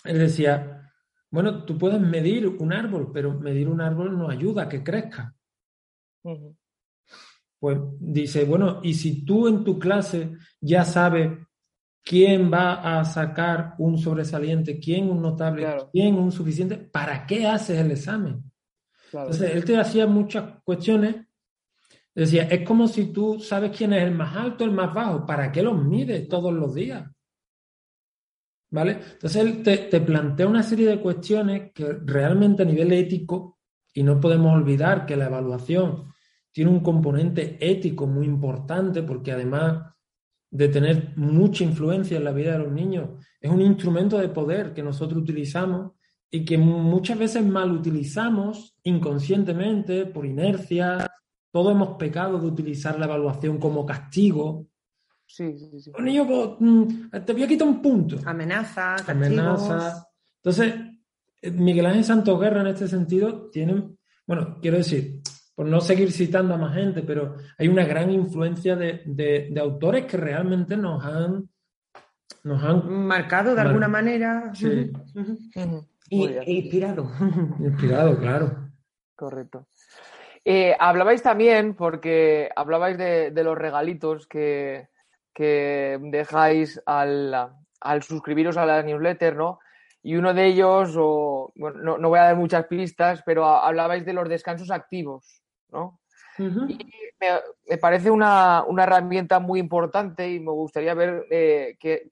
él 0.04 0.18
decía, 0.18 0.92
bueno, 1.30 1.64
tú 1.64 1.78
puedes 1.78 2.00
medir 2.00 2.46
un 2.46 2.72
árbol, 2.72 3.10
pero 3.12 3.38
medir 3.38 3.68
un 3.68 3.80
árbol 3.80 4.18
no 4.18 4.28
ayuda 4.28 4.64
a 4.64 4.68
que 4.68 4.82
crezca. 4.82 5.34
Pues 7.58 7.78
dice, 8.00 8.44
bueno, 8.44 8.80
y 8.82 8.94
si 8.94 9.24
tú 9.24 9.48
en 9.48 9.64
tu 9.64 9.78
clase 9.78 10.32
ya 10.60 10.84
sabes 10.84 11.38
quién 12.02 12.52
va 12.52 12.98
a 12.98 13.04
sacar 13.04 13.74
un 13.78 13.96
sobresaliente, 13.96 14.78
quién 14.78 15.08
un 15.08 15.22
notable, 15.22 15.66
quién 15.92 16.16
un 16.16 16.32
suficiente, 16.32 16.76
¿para 16.76 17.26
qué 17.26 17.46
haces 17.46 17.78
el 17.78 17.92
examen? 17.92 18.42
Entonces, 19.12 19.54
él 19.54 19.64
te 19.64 19.78
hacía 19.78 20.06
muchas 20.06 20.62
cuestiones. 20.64 21.16
Decía, 22.14 22.44
es 22.44 22.66
como 22.66 22.88
si 22.88 23.12
tú 23.12 23.40
sabes 23.40 23.76
quién 23.76 23.92
es 23.92 24.02
el 24.02 24.12
más 24.12 24.36
alto, 24.36 24.64
el 24.64 24.72
más 24.72 24.92
bajo. 24.92 25.24
¿Para 25.24 25.50
qué 25.52 25.62
los 25.62 25.82
mides 25.82 26.28
todos 26.28 26.52
los 26.52 26.74
días? 26.74 27.08
Entonces, 28.72 29.36
él 29.36 29.62
te, 29.62 29.76
te 29.76 30.00
plantea 30.00 30.46
una 30.46 30.62
serie 30.62 30.88
de 30.88 31.00
cuestiones 31.00 31.72
que 31.72 31.92
realmente 32.04 32.62
a 32.62 32.66
nivel 32.66 32.92
ético, 32.92 33.58
y 33.94 34.02
no 34.02 34.18
podemos 34.18 34.54
olvidar 34.54 35.04
que 35.04 35.16
la 35.16 35.26
evaluación 35.26 36.06
tiene 36.50 36.70
un 36.70 36.80
componente 36.80 37.58
ético 37.60 38.06
muy 38.06 38.26
importante, 38.26 39.02
porque 39.02 39.32
además 39.32 39.92
de 40.50 40.68
tener 40.68 41.12
mucha 41.16 41.64
influencia 41.64 42.16
en 42.16 42.24
la 42.24 42.32
vida 42.32 42.52
de 42.52 42.58
los 42.58 42.72
niños, 42.72 43.10
es 43.40 43.50
un 43.50 43.60
instrumento 43.62 44.18
de 44.18 44.28
poder 44.28 44.72
que 44.74 44.82
nosotros 44.82 45.22
utilizamos 45.22 45.92
y 46.30 46.44
que 46.44 46.56
muchas 46.56 47.18
veces 47.18 47.44
mal 47.44 47.72
utilizamos 47.72 48.74
inconscientemente, 48.84 50.06
por 50.06 50.24
inercia. 50.24 51.06
Todos 51.50 51.72
hemos 51.72 51.96
pecado 51.98 52.38
de 52.38 52.46
utilizar 52.46 52.98
la 52.98 53.04
evaluación 53.04 53.58
como 53.58 53.84
castigo. 53.84 54.68
Sí, 55.32 55.56
sí, 55.56 55.80
sí. 55.80 55.92
Un 55.98 56.04
niño, 56.04 56.26
pues, 56.26 56.50
mm, 56.60 57.24
te 57.24 57.32
voy 57.32 57.42
a 57.44 57.48
quitar 57.48 57.66
un 57.66 57.80
punto. 57.80 58.18
Amenaza, 58.26 58.96
Amenaza. 59.08 60.06
Entonces, 60.36 60.74
eh, 61.40 61.50
Miguel 61.50 61.86
Ángel 61.86 62.04
Santos 62.04 62.38
Guerra 62.38 62.60
en 62.60 62.66
este 62.66 62.86
sentido 62.86 63.48
tiene, 63.48 63.82
bueno, 64.26 64.58
quiero 64.60 64.76
decir, 64.76 65.22
por 65.54 65.64
no 65.64 65.80
seguir 65.80 66.12
citando 66.12 66.52
a 66.52 66.58
más 66.58 66.74
gente, 66.74 67.00
pero 67.00 67.36
hay 67.56 67.66
una 67.66 67.86
gran 67.86 68.10
influencia 68.10 68.76
de, 68.76 69.04
de, 69.06 69.58
autores 69.58 70.04
que 70.04 70.18
realmente 70.18 70.76
nos 70.76 71.02
han, 71.02 71.48
nos 72.44 72.62
han 72.62 72.92
marcado 72.92 73.54
de 73.54 73.62
alguna 73.62 73.88
manera. 73.88 74.52
Sí. 74.52 74.92
Y, 76.10 76.28
inspirado. 76.44 77.10
Inspirado, 77.58 78.18
claro. 78.18 78.70
Correcto. 79.16 79.66
Eh, 80.44 80.76
hablabais 80.78 81.22
también, 81.22 81.74
porque 81.74 82.50
hablabais 82.54 82.98
de, 82.98 83.32
los 83.42 83.56
regalitos 83.56 84.26
que, 84.26 84.88
dejáis 85.40 86.80
al, 86.86 87.52
suscribiros 88.02 88.56
a 88.56 88.66
la 88.66 88.82
newsletter, 88.82 89.36
¿no? 89.36 89.58
Y 90.02 90.16
uno 90.16 90.34
de 90.34 90.46
ellos, 90.46 90.94
o, 90.98 91.52
bueno, 91.54 91.96
no, 91.96 92.08
voy 92.08 92.18
a 92.18 92.24
dar 92.24 92.36
muchas 92.36 92.66
pistas, 92.66 93.22
pero 93.24 93.46
hablabais 93.46 94.04
de 94.04 94.12
los 94.12 94.28
descansos 94.28 94.70
activos, 94.70 95.42
¿no? 95.70 96.00
Y 96.38 96.78
me, 97.68 97.78
parece 97.78 98.10
una, 98.10 98.64
herramienta 98.78 99.38
muy 99.38 99.60
importante 99.60 100.28
y 100.28 100.40
me 100.40 100.50
gustaría 100.50 100.94
ver 100.94 101.26
eh, 101.30 101.76
que, 101.78 102.10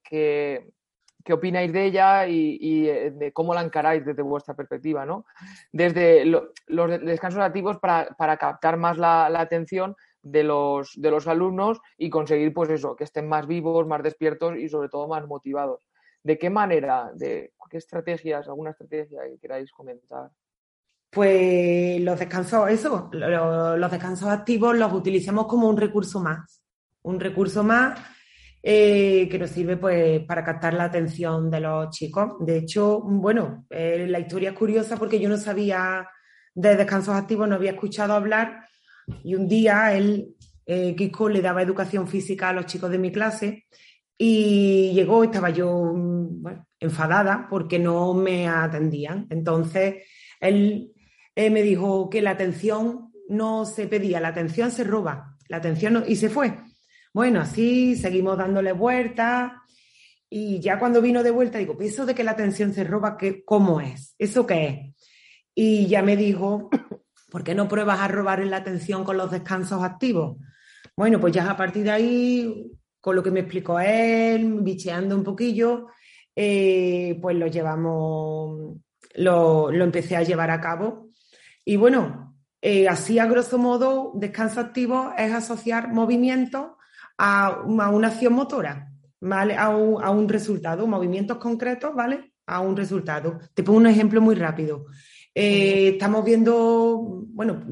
qué 1.25 1.33
opináis 1.33 1.73
de 1.73 1.85
ella 1.85 2.27
y, 2.27 2.89
eh, 2.89 3.11
de 3.11 3.33
cómo 3.33 3.55
la 3.55 3.63
encaráis 3.63 4.05
desde 4.05 4.23
vuestra 4.23 4.55
perspectiva, 4.55 5.05
¿no? 5.05 5.25
Desde 5.73 6.25
los 6.25 7.01
descansos 7.01 7.41
activos 7.41 7.79
para, 7.79 8.37
captar 8.37 8.77
más 8.77 8.99
la, 8.99 9.27
atención 9.27 9.97
de 10.23 10.45
los, 10.45 10.93
de 11.01 11.11
los 11.11 11.27
alumnos 11.27 11.81
y 11.97 12.11
conseguir, 12.11 12.53
pues 12.53 12.71
eso, 12.71 12.97
que 12.97 13.05
estén 13.05 13.29
más 13.29 13.47
vivos, 13.47 13.87
más 13.87 14.03
despiertos 14.03 14.57
y 14.57 14.69
sobre 14.69 14.89
todo 14.89 15.09
más 15.09 15.27
motivados. 15.27 15.81
¿De 16.23 16.39
qué 16.39 16.51
manera, 16.51 17.11
de 17.15 17.53
qué 17.71 17.79
estrategias, 17.79 18.49
alguna 18.49 18.71
estrategia 18.71 19.23
que 19.25 19.39
queráis 19.39 19.71
comentar? 19.73 20.31
Pues 21.09 22.01
los 22.01 22.19
descansos, 22.19 22.71
eso, 22.71 23.11
los 23.13 23.91
descansos 23.91 24.29
activos 24.29 24.77
los 24.77 24.93
utilizamos 24.93 25.47
como 25.47 25.69
un 25.69 25.77
recurso 25.77 26.21
más, 26.21 26.63
un 27.03 27.19
recurso 27.19 27.65
más 27.65 27.99
eh, 28.63 29.27
que 29.31 29.39
nos 29.39 29.51
sirve 29.51 29.77
pues, 29.77 30.21
para 30.27 30.45
captar 30.45 30.75
la 30.75 30.85
atención 30.85 31.51
de 31.51 31.61
los 31.61 31.91
chicos. 31.91 32.35
De 32.41 32.59
hecho, 32.59 33.01
bueno, 33.01 33.67
eh, 33.71 34.07
la 34.09 34.21
historia 34.21 34.51
es 34.51 34.59
curiosa 34.59 34.97
porque 34.97 35.19
yo 35.19 35.29
no 35.29 35.37
sabía 35.37 36.07
de 36.55 36.77
descansos 36.77 37.15
activos, 37.15 37.49
no 37.49 37.55
había 37.55 37.73
escuchado 37.73 38.13
hablar 38.13 38.69
y 39.25 39.35
un 39.35 39.49
día 39.49 39.93
él, 39.95 40.35
eh, 40.67 40.95
Kiko, 40.97 41.29
le 41.29 41.43
daba 41.43 41.63
educación 41.63 42.09
física 42.09 42.49
a 42.49 42.53
los 42.53 42.67
chicos 42.67 42.91
de 42.91 42.99
mi 42.99 43.11
clase 43.11 43.67
y 44.17 44.93
llegó, 44.93 45.25
estaba 45.25 45.51
yo 45.51 45.95
enfadada 46.79 47.47
porque 47.49 47.79
no 47.79 48.15
me 48.15 48.49
atendían. 48.49 49.27
Entonces, 49.31 50.05
él 50.41 50.93
me 51.37 51.63
dijo 51.63 52.11
que 52.11 52.21
la 52.21 52.33
atención 52.33 53.11
no 53.29 53.65
se 53.65 53.87
pedía, 53.87 54.21
la 54.21 54.29
atención 54.29 54.71
se 54.71 54.85
roba, 54.85 55.39
la 55.49 55.59
atención 55.59 56.05
y 56.07 56.17
se 56.17 56.29
fue. 56.29 56.59
Bueno, 57.13 57.41
así 57.41 57.97
seguimos 57.97 58.39
dándole 58.39 58.73
vueltas 58.73 59.53
Y 60.29 60.61
ya 60.61 60.79
cuando 60.79 61.03
vino 61.03 61.23
de 61.23 61.33
vuelta, 61.33 61.59
digo, 61.59 61.77
eso 61.81 62.07
de 62.07 62.15
que 62.15 62.25
la 62.25 62.33
atención 62.33 62.73
se 62.73 62.85
roba, 62.85 63.17
¿qué, 63.17 63.45
¿cómo 63.45 63.81
es? 63.81 64.15
¿Eso 64.19 64.47
qué 64.47 64.67
es? 64.69 65.07
Y 65.55 65.87
ya 65.89 66.03
me 66.03 66.17
dijo, 66.17 66.71
¿por 67.31 67.45
qué 67.45 67.55
no 67.55 67.69
pruebas 67.69 68.01
a 68.01 68.09
robar 68.09 68.41
en 68.41 68.51
la 68.51 68.59
atención 68.59 69.05
con 69.05 69.17
los 69.17 69.31
descansos 69.31 69.83
activos? 69.83 70.39
Bueno, 70.97 71.21
pues 71.21 71.33
ya 71.33 71.51
a 71.51 71.57
partir 71.57 71.85
de 71.85 71.91
ahí, 71.91 72.73
con 73.01 73.17
lo 73.17 73.23
que 73.23 73.31
me 73.31 73.41
explicó 73.41 73.81
él, 73.81 74.59
bicheando 74.61 75.17
un 75.17 75.25
poquillo, 75.25 75.87
eh, 76.35 77.19
pues 77.23 77.37
lo 77.37 77.47
llevamos, 77.47 78.77
lo, 79.15 79.71
lo, 79.71 79.85
empecé 79.85 80.17
a 80.17 80.23
llevar 80.23 80.51
a 80.51 80.61
cabo. 80.61 81.09
Y 81.65 81.77
bueno, 81.77 82.37
eh, 82.61 82.89
así 82.89 83.19
a 83.19 83.27
grosso 83.27 83.57
modo, 83.59 84.13
descanso 84.15 84.61
activo 84.61 85.13
es 85.17 85.33
asociar 85.33 85.93
movimientos 85.93 86.73
a, 87.17 87.63
una 87.67 88.09
acción 88.09 88.35
motora. 88.35 88.91
¿vale? 89.21 89.57
A 89.57 89.69
un 89.69 90.29
resultado, 90.29 90.87
movimientos 90.87 91.39
concretos, 91.39 91.95
¿vale? 91.95 92.33
A 92.47 92.61
un 92.61 92.77
resultado. 92.77 93.39
Te 93.55 93.63
pongo 93.63 93.79
un 93.79 93.87
ejemplo 93.87 94.21
muy 94.21 94.35
rápido. 94.35 94.87
Eh, 95.35 95.91
estamos 95.91 96.25
viendo, 96.25 97.25
bueno, 97.29 97.65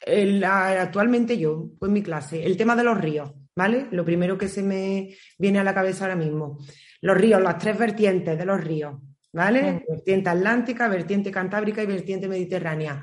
el, 0.00 0.42
actualmente 0.44 1.38
yo, 1.38 1.70
pues 1.78 1.92
mi 1.92 2.02
clase, 2.02 2.44
el 2.44 2.56
tema 2.56 2.74
de 2.76 2.84
los 2.84 2.98
ríos, 2.98 3.32
¿vale? 3.54 3.88
Lo 3.90 4.04
primero 4.04 4.38
que 4.38 4.48
se 4.48 4.62
me 4.62 5.14
viene 5.38 5.58
a 5.58 5.64
la 5.64 5.74
cabeza 5.74 6.04
ahora 6.04 6.16
mismo. 6.16 6.58
Los 7.00 7.16
ríos, 7.16 7.42
las 7.42 7.58
tres 7.58 7.78
vertientes 7.78 8.38
de 8.38 8.44
los 8.44 8.62
ríos, 8.62 8.96
¿vale? 9.32 9.84
Vertiente 9.88 10.30
atlántica, 10.30 10.88
vertiente 10.88 11.30
cantábrica 11.30 11.82
y 11.82 11.86
vertiente 11.86 12.28
mediterránea. 12.28 13.02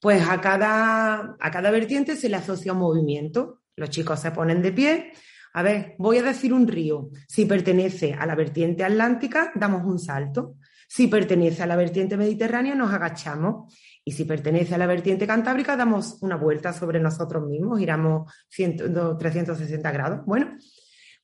Pues 0.00 0.22
a 0.28 0.40
cada, 0.40 1.36
a 1.40 1.50
cada 1.50 1.70
vertiente 1.70 2.16
se 2.16 2.28
le 2.28 2.36
asocia 2.36 2.72
un 2.72 2.78
movimiento. 2.78 3.62
Los 3.76 3.90
chicos 3.90 4.20
se 4.20 4.30
ponen 4.30 4.62
de 4.62 4.72
pie, 4.72 5.12
a 5.56 5.62
ver, 5.62 5.94
voy 5.98 6.18
a 6.18 6.22
decir 6.24 6.52
un 6.52 6.66
río. 6.66 7.10
Si 7.28 7.46
pertenece 7.46 8.12
a 8.12 8.26
la 8.26 8.34
vertiente 8.34 8.82
atlántica, 8.82 9.52
damos 9.54 9.84
un 9.84 10.00
salto. 10.00 10.56
Si 10.88 11.06
pertenece 11.06 11.62
a 11.62 11.66
la 11.66 11.76
vertiente 11.76 12.16
mediterránea, 12.16 12.74
nos 12.74 12.92
agachamos. 12.92 13.72
Y 14.04 14.10
si 14.10 14.24
pertenece 14.24 14.74
a 14.74 14.78
la 14.78 14.88
vertiente 14.88 15.28
cantábrica, 15.28 15.76
damos 15.76 16.18
una 16.22 16.36
vuelta 16.36 16.72
sobre 16.72 16.98
nosotros 16.98 17.46
mismos, 17.46 17.78
giramos 17.78 18.32
360 18.50 19.90
grados. 19.92 20.26
Bueno, 20.26 20.58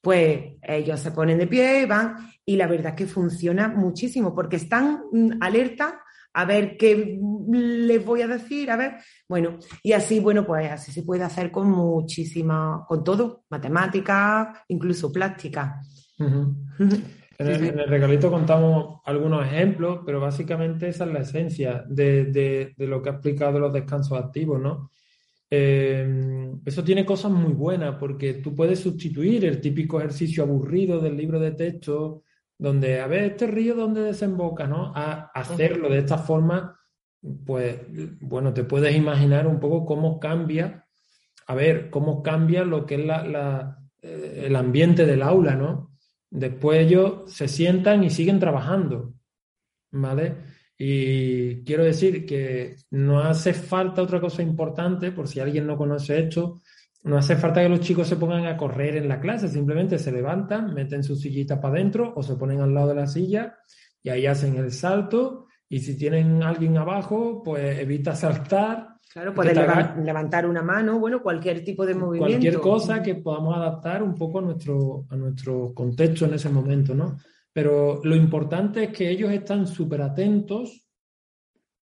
pues 0.00 0.54
ellos 0.62 1.00
se 1.00 1.10
ponen 1.10 1.36
de 1.36 1.48
pie, 1.48 1.86
van, 1.86 2.16
y 2.44 2.54
la 2.54 2.68
verdad 2.68 2.92
es 2.92 2.94
que 2.94 3.06
funciona 3.06 3.66
muchísimo, 3.68 4.32
porque 4.32 4.56
están 4.56 5.02
mm, 5.12 5.32
alerta 5.40 6.02
a 6.32 6.44
ver 6.44 6.76
qué 6.76 7.18
les 7.50 8.04
voy 8.04 8.22
a 8.22 8.28
decir, 8.28 8.70
a 8.70 8.76
ver, 8.76 8.94
bueno, 9.28 9.58
y 9.82 9.92
así, 9.92 10.20
bueno, 10.20 10.46
pues 10.46 10.70
así 10.70 10.92
se 10.92 11.02
puede 11.02 11.24
hacer 11.24 11.50
con 11.50 11.70
muchísima, 11.70 12.84
con 12.88 13.02
todo, 13.02 13.44
matemática, 13.50 14.64
incluso 14.68 15.12
plástica. 15.12 15.80
En 16.18 17.08
el, 17.38 17.88
regalito 17.88 18.30
contamos 18.30 19.00
algunos 19.06 19.46
ejemplos, 19.46 20.00
pero 20.04 20.20
básicamente 20.20 20.88
esa 20.88 21.04
es 21.04 21.12
la 21.12 21.20
esencia 21.20 21.84
de, 21.88 22.74
lo 22.76 23.02
que 23.02 23.08
ha 23.08 23.12
explicado 23.12 23.58
los 23.58 23.72
descansos 23.72 24.18
activos, 24.18 24.60
¿no? 24.60 24.90
Eh, 25.52 26.52
eso 26.64 26.84
tiene 26.84 27.04
cosas 27.04 27.32
muy 27.32 27.52
buenas 27.52 27.96
porque 27.96 28.34
tú 28.34 28.54
puedes 28.54 28.78
sustituir 28.78 29.44
el 29.44 29.60
típico 29.60 29.98
ejercicio 29.98 30.44
aburrido 30.44 31.00
del 31.00 31.16
libro 31.16 31.40
de 31.40 31.50
texto 31.52 32.22
donde, 32.60 33.00
a 33.00 33.06
ver, 33.06 33.24
este 33.24 33.46
río 33.46 33.74
donde 33.74 34.02
desemboca, 34.02 34.66
¿no? 34.66 34.92
A 34.94 35.30
hacerlo 35.32 35.88
de 35.88 36.00
esta 36.00 36.18
forma, 36.18 36.78
pues, 37.46 37.80
bueno, 38.20 38.52
te 38.52 38.64
puedes 38.64 38.94
imaginar 38.94 39.46
un 39.46 39.58
poco 39.58 39.86
cómo 39.86 40.20
cambia, 40.20 40.86
a 41.46 41.54
ver, 41.54 41.88
cómo 41.88 42.22
cambia 42.22 42.62
lo 42.62 42.84
que 42.84 42.96
es 42.96 43.06
la, 43.06 43.78
eh, 44.02 44.42
el 44.44 44.56
ambiente 44.56 45.06
del 45.06 45.22
aula, 45.22 45.54
¿no? 45.54 45.96
Después 46.28 46.86
ellos 46.86 47.32
se 47.32 47.48
sientan 47.48 48.04
y 48.04 48.10
siguen 48.10 48.38
trabajando, 48.38 49.14
¿vale? 49.90 50.36
Y 50.76 51.64
quiero 51.64 51.84
decir 51.84 52.26
que 52.26 52.76
no 52.90 53.20
hace 53.20 53.54
falta 53.54 54.02
otra 54.02 54.20
cosa 54.20 54.42
importante, 54.42 55.12
por 55.12 55.28
si 55.28 55.40
alguien 55.40 55.66
no 55.66 55.78
conoce 55.78 56.18
esto, 56.18 56.60
no 57.02 57.16
hace 57.16 57.36
falta 57.36 57.62
que 57.62 57.68
los 57.68 57.80
chicos 57.80 58.08
se 58.08 58.16
pongan 58.16 58.46
a 58.46 58.56
correr 58.56 58.96
en 58.96 59.08
la 59.08 59.20
clase, 59.20 59.48
simplemente 59.48 59.98
se 59.98 60.12
levantan, 60.12 60.74
meten 60.74 61.02
su 61.02 61.16
sillita 61.16 61.60
para 61.60 61.74
adentro 61.74 62.12
o 62.14 62.22
se 62.22 62.36
ponen 62.36 62.60
al 62.60 62.74
lado 62.74 62.88
de 62.88 62.94
la 62.94 63.06
silla 63.06 63.56
y 64.02 64.10
ahí 64.10 64.26
hacen 64.26 64.56
el 64.56 64.70
salto. 64.70 65.46
Y 65.68 65.78
si 65.80 65.96
tienen 65.96 66.42
alguien 66.42 66.76
abajo, 66.76 67.42
pues 67.44 67.78
evita 67.78 68.14
saltar. 68.14 68.96
Claro, 69.12 69.32
puede 69.32 69.54
levantar 70.04 70.46
una 70.46 70.62
mano, 70.62 70.98
bueno, 70.98 71.22
cualquier 71.22 71.64
tipo 71.64 71.86
de 71.86 71.94
movimiento. 71.94 72.32
Cualquier 72.32 72.60
cosa 72.60 73.02
que 73.02 73.14
podamos 73.16 73.56
adaptar 73.56 74.02
un 74.02 74.14
poco 74.14 74.40
a 74.40 74.42
nuestro, 74.42 75.06
a 75.08 75.16
nuestro 75.16 75.72
contexto 75.72 76.26
en 76.26 76.34
ese 76.34 76.48
momento, 76.48 76.94
¿no? 76.94 77.16
Pero 77.52 78.00
lo 78.04 78.14
importante 78.14 78.84
es 78.84 78.90
que 78.90 79.08
ellos 79.10 79.32
están 79.32 79.66
súper 79.66 80.02
atentos 80.02 80.86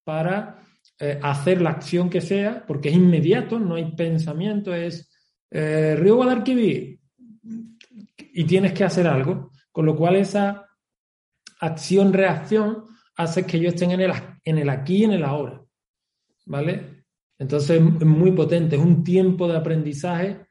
para 0.04 0.59
eh, 1.00 1.20
hacer 1.22 1.62
la 1.62 1.70
acción 1.70 2.11
que 2.11 2.20
sea, 2.20 2.64
porque 2.66 2.88
es 2.88 2.96
inmediato, 2.96 3.61
no 3.61 3.76
hay 3.76 3.92
pensamiento, 3.92 4.74
es 4.74 5.08
eh, 5.50 5.94
Río 5.96 6.16
Guadalquivir 6.16 6.98
y 8.32 8.44
tienes 8.44 8.72
que 8.72 8.82
hacer 8.82 9.06
algo, 9.06 9.52
con 9.70 9.87
lo 9.87 9.94
cual 9.94 10.16
esa 10.16 10.66
acción-reacción 11.61 12.84
hace 13.14 13.46
que 13.46 13.58
ellos 13.58 13.74
estén 13.74 13.92
en 13.92 14.00
el, 14.00 14.12
en 14.42 14.58
el 14.58 14.68
aquí 14.68 14.96
y 14.96 15.04
en 15.04 15.12
el 15.12 15.22
ahora, 15.22 15.62
¿vale? 16.46 17.04
Entonces 17.38 17.80
es 17.80 18.06
muy 18.06 18.32
potente, 18.32 18.74
es 18.74 18.82
un 18.82 19.04
tiempo 19.04 19.46
de 19.46 19.56
aprendizaje 19.56 20.46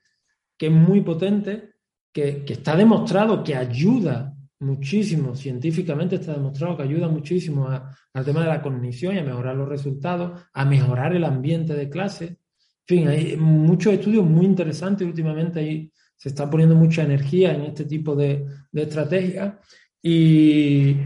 que 0.58 0.68
es 0.68 0.72
muy 0.72 1.02
potente, 1.02 1.74
que, 2.14 2.46
que 2.46 2.54
está 2.54 2.78
demostrado 2.78 3.44
que 3.44 3.54
ayuda 3.54 4.37
muchísimo, 4.60 5.36
científicamente 5.36 6.16
está 6.16 6.34
demostrado 6.34 6.78
que 6.78 6.84
ayuda 6.84 7.08
muchísimo 7.08 7.68
al 7.68 8.26
tema 8.26 8.42
de 8.42 8.48
la 8.48 8.62
cognición 8.62 9.16
y 9.16 9.20
a 9.20 9.24
mejorar 9.24 9.56
los 9.56 9.70
resultados, 9.70 10.42
a 10.54 10.66
mejorar 10.66 11.16
el 11.16 11.24
ambiente 11.24 11.74
de 11.74 11.90
clase. 11.90 12.26
En 12.26 12.38
fin, 12.86 13.08
hay 13.08 13.38
muchos 13.38 13.94
estudios 13.94 14.26
muy 14.26 14.46
interesantes 14.46 15.06
últimamente 15.08 15.60
ahí 15.60 15.92
se 16.18 16.30
está 16.30 16.50
poniendo 16.50 16.76
mucha 16.76 17.04
energía 17.04 17.54
en 17.54 17.62
este 17.62 17.86
tipo 17.86 18.16
de, 18.16 18.46
de 18.72 18.82
estrategias 18.82 19.54
y, 20.02 20.98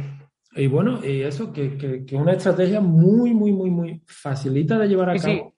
y, 0.55 0.67
bueno, 0.67 1.05
y 1.05 1.21
eso, 1.21 1.51
que, 1.51 2.05
que, 2.05 2.15
una 2.15 2.33
estrategia 2.33 2.79
muy, 2.79 3.33
muy, 3.33 3.51
muy, 3.51 3.69
muy 3.69 4.03
facilita 4.07 4.79
de 4.79 4.87
llevar 4.87 5.09
a 5.09 5.15
cabo. 5.17 5.53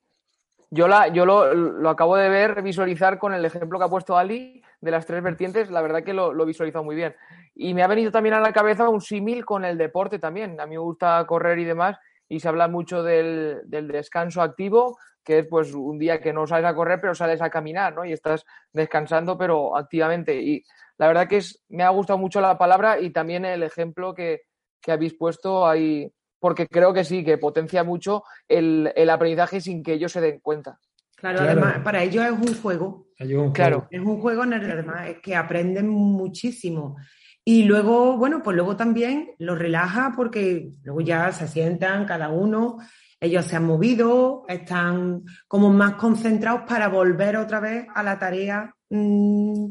Yo, 0.72 0.88
la, 0.88 1.08
yo 1.10 1.26
lo, 1.26 1.54
lo, 1.54 1.90
acabo 1.90 2.16
de 2.16 2.30
ver, 2.30 2.64
visualizar 2.64 3.20
con 3.20 3.34
el 3.34 3.46
ejemplo 3.46 3.78
que 3.78 3.86
ha 3.86 3.90
puesto 3.90 4.18
Ali 4.18 4.64
de 4.82 4.92
las 4.92 5.06
tres 5.06 5.22
vertientes, 5.22 5.70
la 5.70 5.84
verdad 5.84 6.04
que 6.04 6.14
lo, 6.14 6.34
lo 6.34 6.44
he 6.44 6.48
visualizado 6.48 6.84
muy 6.84 6.96
bien. 6.96 7.14
Y 7.56 7.74
me 7.74 7.84
ha 7.84 7.88
venido 7.88 8.12
también 8.12 8.36
a 8.36 8.40
la 8.40 8.54
cabeza 8.54 8.90
un 8.90 9.02
símil 9.02 9.46
con 9.46 9.64
el 9.66 9.78
deporte 9.78 10.20
también. 10.20 10.60
A 10.60 10.66
mí 10.66 10.72
me 10.72 10.82
gusta 10.82 11.24
correr 11.28 11.60
y 11.60 11.66
demás, 11.66 11.98
y 12.28 12.40
se 12.40 12.48
habla 12.48 12.68
mucho 12.68 13.04
del, 13.04 13.62
descanso 13.66 14.42
activo, 14.42 14.98
que 15.24 15.40
es 15.40 15.48
pues 15.48 15.74
un 15.74 16.00
día 16.00 16.20
que 16.20 16.34
no 16.34 16.48
sales 16.48 16.66
a 16.66 16.76
correr, 16.76 17.00
pero 17.00 17.14
sales 17.14 17.42
a 17.42 17.50
caminar, 17.50 17.94
¿no? 17.94 18.06
Y 18.06 18.12
estás 18.12 18.44
descansando, 18.72 19.38
pero 19.38 19.78
activamente. 19.78 20.36
Y 20.42 20.64
la 20.98 21.08
verdad 21.08 21.28
que 21.28 21.38
es, 21.38 21.64
me 21.70 21.84
ha 21.84 21.90
gustado 21.90 22.18
mucho 22.18 22.42
la 22.42 22.58
palabra 22.58 23.00
y 23.00 23.12
también 23.12 23.46
el 23.46 23.64
ejemplo 23.64 24.14
que, 24.14 24.42
habéis 24.88 25.14
puesto 25.14 25.66
ahí, 25.66 26.12
porque 26.40 26.68
creo 26.68 26.94
que 26.94 27.06
sí, 27.06 27.24
que 27.24 27.38
potencia 27.38 27.84
mucho 27.84 28.24
el, 28.48 28.92
aprendizaje 29.10 29.62
sin 29.62 29.82
que 29.84 29.94
ellos 29.94 30.12
se 30.12 30.20
den 30.20 30.40
cuenta. 30.40 30.80
Claro, 31.16 31.40
además, 31.40 31.80
para 31.84 32.04
ellos 32.04 32.26
es 32.26 32.32
un 32.32 32.62
juego. 32.62 33.08
Claro. 33.54 33.88
Es 33.90 34.02
un 34.02 34.20
juego, 34.20 34.42
además, 34.42 35.08
es 35.08 35.20
que 35.20 35.36
aprenden 35.36 35.88
muchísimo. 35.88 36.98
Y 37.46 37.64
luego, 37.64 38.18
bueno, 38.18 38.42
pues 38.42 38.56
luego 38.56 38.78
también 38.78 39.32
los 39.38 39.60
relaja 39.60 40.14
porque 40.16 40.72
luego 40.84 41.02
ya 41.02 41.32
se 41.34 41.48
sientan 41.48 42.06
cada 42.06 42.30
uno, 42.30 42.78
ellos 43.20 43.46
se 43.46 43.58
han 43.58 43.66
movido, 43.66 44.46
están 44.48 45.24
como 45.48 45.70
más 45.70 45.96
concentrados 45.96 46.62
para 46.68 46.88
volver 46.88 47.36
otra 47.36 47.60
vez 47.60 47.86
a 47.94 48.04
la 48.04 48.18
tarea, 48.18 48.74
mm, 48.90 49.66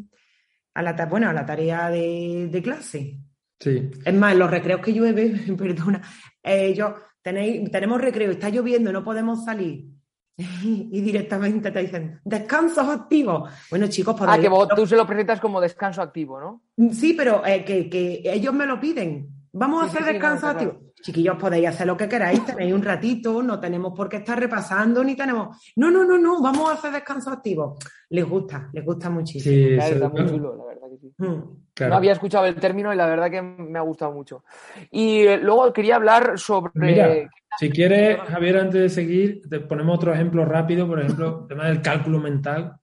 a 0.74 0.82
la, 0.82 1.06
bueno, 1.06 1.30
a 1.30 1.32
la 1.32 1.46
tarea 1.46 1.88
de, 1.88 2.60
clase. 2.62 3.18
Sí. 3.58 3.90
Es 4.04 4.14
más, 4.14 4.36
los 4.36 4.50
recreos 4.50 4.80
que 4.80 4.92
llueve, 4.92 5.30
perdona, 5.58 6.02
ellos 6.42 6.92
tenéis, 7.22 7.70
tenemos 7.70 8.00
recreo, 8.00 8.32
está 8.32 8.50
lloviendo, 8.50 8.92
no 8.92 9.02
podemos 9.02 9.44
salir. 9.44 9.86
y 10.36 11.00
directamente 11.00 11.70
te 11.70 11.80
dicen 11.80 12.20
descansos 12.24 12.88
activos. 12.88 13.50
Bueno, 13.70 13.86
chicos, 13.88 14.16
Ah, 14.20 14.38
que 14.38 14.48
vos, 14.48 14.68
tú 14.74 14.86
se 14.86 14.96
lo 14.96 15.06
presentas 15.06 15.40
como 15.40 15.60
descanso 15.60 16.02
activo, 16.02 16.40
¿no? 16.40 16.62
Sí, 16.92 17.14
pero 17.14 17.44
eh, 17.46 17.64
que, 17.64 18.22
ellos 18.24 18.54
me 18.54 18.66
lo 18.66 18.80
piden. 18.80 19.41
Vamos 19.54 19.82
a 19.82 19.86
hacer 19.86 20.04
descanso 20.04 20.46
activo. 20.46 20.80
Chiquillos, 21.02 21.36
podéis 21.36 21.68
hacer 21.68 21.86
lo 21.86 21.96
que 21.96 22.08
queráis, 22.08 22.44
tenéis 22.46 22.72
un 22.72 22.82
ratito, 22.82 23.42
no 23.42 23.58
tenemos 23.58 23.92
por 23.94 24.08
qué 24.08 24.18
estar 24.18 24.38
repasando, 24.38 25.02
ni 25.02 25.16
tenemos. 25.16 25.56
No, 25.76 25.90
no, 25.90 26.04
no, 26.04 26.16
no, 26.16 26.40
vamos 26.40 26.70
a 26.70 26.74
hacer 26.74 26.92
descanso 26.92 27.30
activo. 27.30 27.76
Les 28.10 28.24
gusta, 28.24 28.70
les 28.72 28.84
gusta 28.84 29.10
muchísimo. 29.10 29.54
Sí, 29.54 29.74
está 29.74 30.08
muy 30.08 30.26
chulo, 30.26 30.56
la 30.56 30.64
verdad 30.64 30.86
que 30.90 30.98
sí. 30.98 31.12
Mm. 31.18 31.88
No 31.88 31.94
había 31.94 32.12
escuchado 32.12 32.46
el 32.46 32.54
término 32.54 32.92
y 32.92 32.96
la 32.96 33.06
verdad 33.06 33.30
que 33.30 33.42
me 33.42 33.78
ha 33.78 33.82
gustado 33.82 34.12
mucho. 34.12 34.44
Y 34.90 35.22
eh, 35.22 35.38
luego 35.38 35.72
quería 35.72 35.96
hablar 35.96 36.38
sobre. 36.38 37.28
Si 37.58 37.70
quieres, 37.70 38.18
Javier, 38.20 38.58
antes 38.58 38.80
de 38.80 38.88
seguir, 38.88 39.42
te 39.48 39.60
ponemos 39.60 39.96
otro 39.96 40.14
ejemplo 40.14 40.44
rápido, 40.44 40.86
por 40.86 41.00
ejemplo, 41.00 41.40
el 41.42 41.46
tema 41.48 41.66
del 41.66 41.82
cálculo 41.82 42.20
mental, 42.20 42.76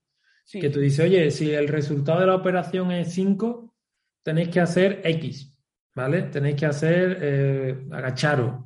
que 0.52 0.70
tú 0.70 0.78
dices, 0.78 1.04
oye, 1.04 1.30
si 1.30 1.52
el 1.52 1.68
resultado 1.68 2.20
de 2.20 2.26
la 2.26 2.36
operación 2.36 2.92
es 2.92 3.12
5, 3.12 3.74
tenéis 4.22 4.48
que 4.48 4.60
hacer 4.60 5.00
X, 5.04 5.56
¿vale? 5.94 6.22
Tenéis 6.22 6.56
que 6.56 6.66
hacer 6.66 7.18
eh, 7.20 7.86
agacharos, 7.90 8.64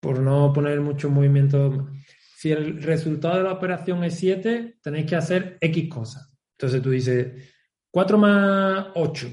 por 0.00 0.20
no 0.20 0.52
poner 0.52 0.80
mucho 0.80 1.10
movimiento. 1.10 1.88
Si 2.36 2.52
el 2.52 2.82
resultado 2.82 3.38
de 3.38 3.42
la 3.44 3.52
operación 3.52 4.04
es 4.04 4.14
7, 4.14 4.78
tenéis 4.82 5.06
que 5.06 5.16
hacer 5.16 5.58
X 5.60 5.88
cosas. 5.88 6.30
Entonces 6.52 6.82
tú 6.82 6.90
dices, 6.90 7.52
4 7.90 8.18
más 8.18 8.86
8, 8.94 9.28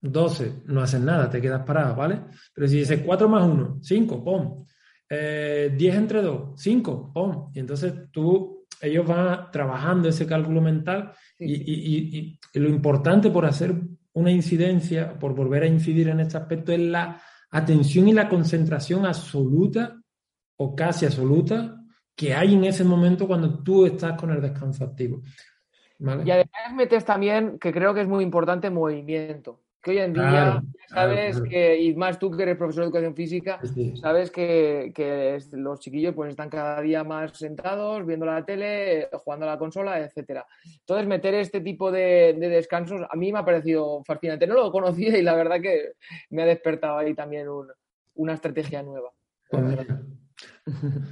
12, 0.00 0.62
no 0.66 0.80
haces 0.80 1.00
nada, 1.00 1.28
te 1.28 1.40
quedas 1.40 1.64
parado, 1.64 1.94
¿vale? 1.94 2.22
Pero 2.54 2.66
si 2.66 2.78
dices 2.78 3.02
4 3.04 3.28
más 3.28 3.44
1, 3.44 3.78
5, 3.82 4.24
¡pum! 4.24 4.64
10 5.08 5.94
entre 5.96 6.22
2, 6.22 6.52
5, 6.56 7.12
¡pum! 7.12 7.50
Y 7.52 7.58
entonces 7.58 7.92
tú, 8.10 8.66
ellos 8.80 9.06
van 9.06 9.50
trabajando 9.50 10.08
ese 10.08 10.26
cálculo 10.26 10.60
mental 10.60 11.12
y, 11.38 11.52
y, 11.52 12.18
y, 12.18 12.38
y, 12.54 12.58
lo 12.58 12.68
importante 12.68 13.30
por 13.30 13.44
hacer 13.44 13.74
una 14.14 14.30
incidencia, 14.30 15.18
por 15.18 15.34
volver 15.34 15.62
a 15.62 15.66
incidir 15.66 16.08
en 16.08 16.20
este 16.20 16.36
aspecto, 16.36 16.72
es 16.72 16.80
la 16.80 17.20
atención 17.50 18.08
y 18.08 18.12
la 18.12 18.28
concentración 18.28 19.06
absoluta 19.06 20.00
o 20.56 20.74
casi 20.74 21.06
absoluta 21.06 21.76
que 22.14 22.34
hay 22.34 22.54
en 22.54 22.64
ese 22.64 22.84
momento 22.84 23.26
cuando 23.26 23.62
tú 23.62 23.86
estás 23.86 24.18
con 24.18 24.30
el 24.30 24.40
descanso 24.40 24.84
activo. 24.84 25.22
Y 25.98 26.30
además 26.30 26.74
metes 26.74 27.04
también, 27.04 27.58
que 27.58 27.72
creo 27.72 27.94
que 27.94 28.02
es 28.02 28.08
muy 28.08 28.24
importante, 28.24 28.70
movimiento 28.70 29.60
que 29.82 29.92
hoy 29.92 29.98
en 29.98 30.12
día 30.12 30.28
claro, 30.28 30.62
sabes 30.88 31.36
claro, 31.36 31.50
que, 31.50 31.80
y 31.80 31.94
más 31.94 32.18
tú 32.18 32.30
que 32.30 32.42
eres 32.42 32.56
profesor 32.56 32.82
de 32.82 32.86
educación 32.88 33.14
física, 33.14 33.60
sí. 33.74 33.96
sabes 33.96 34.30
que, 34.30 34.92
que, 34.94 35.38
los 35.52 35.80
chiquillos 35.80 36.14
pues 36.14 36.30
están 36.30 36.50
cada 36.50 36.80
día 36.80 37.02
más 37.02 37.32
sentados, 37.36 38.04
viendo 38.04 38.26
la 38.26 38.44
tele, 38.44 39.08
jugando 39.24 39.46
a 39.46 39.50
la 39.50 39.58
consola, 39.58 39.98
etcétera. 40.00 40.46
Entonces, 40.80 41.06
meter 41.06 41.34
este 41.34 41.60
tipo 41.60 41.90
de, 41.90 42.36
de, 42.38 42.48
descansos 42.48 43.02
a 43.08 43.16
mí 43.16 43.32
me 43.32 43.38
ha 43.38 43.44
parecido 43.44 44.02
fascinante. 44.04 44.46
No 44.46 44.54
lo 44.54 44.70
conocía 44.70 45.16
y 45.16 45.22
la 45.22 45.34
verdad 45.34 45.60
que 45.60 45.92
me 46.30 46.42
ha 46.42 46.46
despertado 46.46 46.98
ahí 46.98 47.14
también 47.14 47.48
un, 47.48 47.68
una 48.14 48.34
estrategia 48.34 48.82
nueva. 48.82 49.10
Pues 49.48 49.86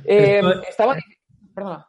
eh, 0.04 0.42
estaba... 0.68 0.96
Perdona. 1.54 1.88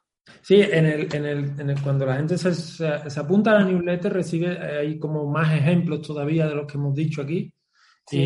Sí, 0.49 0.61
en 0.61 0.87
el, 0.87 1.13
en 1.13 1.25
el, 1.25 1.59
en 1.59 1.69
el, 1.69 1.79
cuando 1.79 2.07
la 2.07 2.15
gente 2.15 2.35
se, 2.35 2.55
se, 2.55 3.07
se, 3.07 3.19
apunta 3.19 3.51
a 3.51 3.59
la 3.59 3.65
newsletter 3.65 4.11
recibe 4.11 4.57
hay 4.57 4.97
como 4.97 5.29
más 5.29 5.53
ejemplos 5.53 6.01
todavía 6.01 6.47
de 6.47 6.55
los 6.55 6.65
que 6.65 6.75
hemos 6.75 6.95
dicho 6.95 7.21
aquí. 7.21 7.53
Sí. 8.07 8.17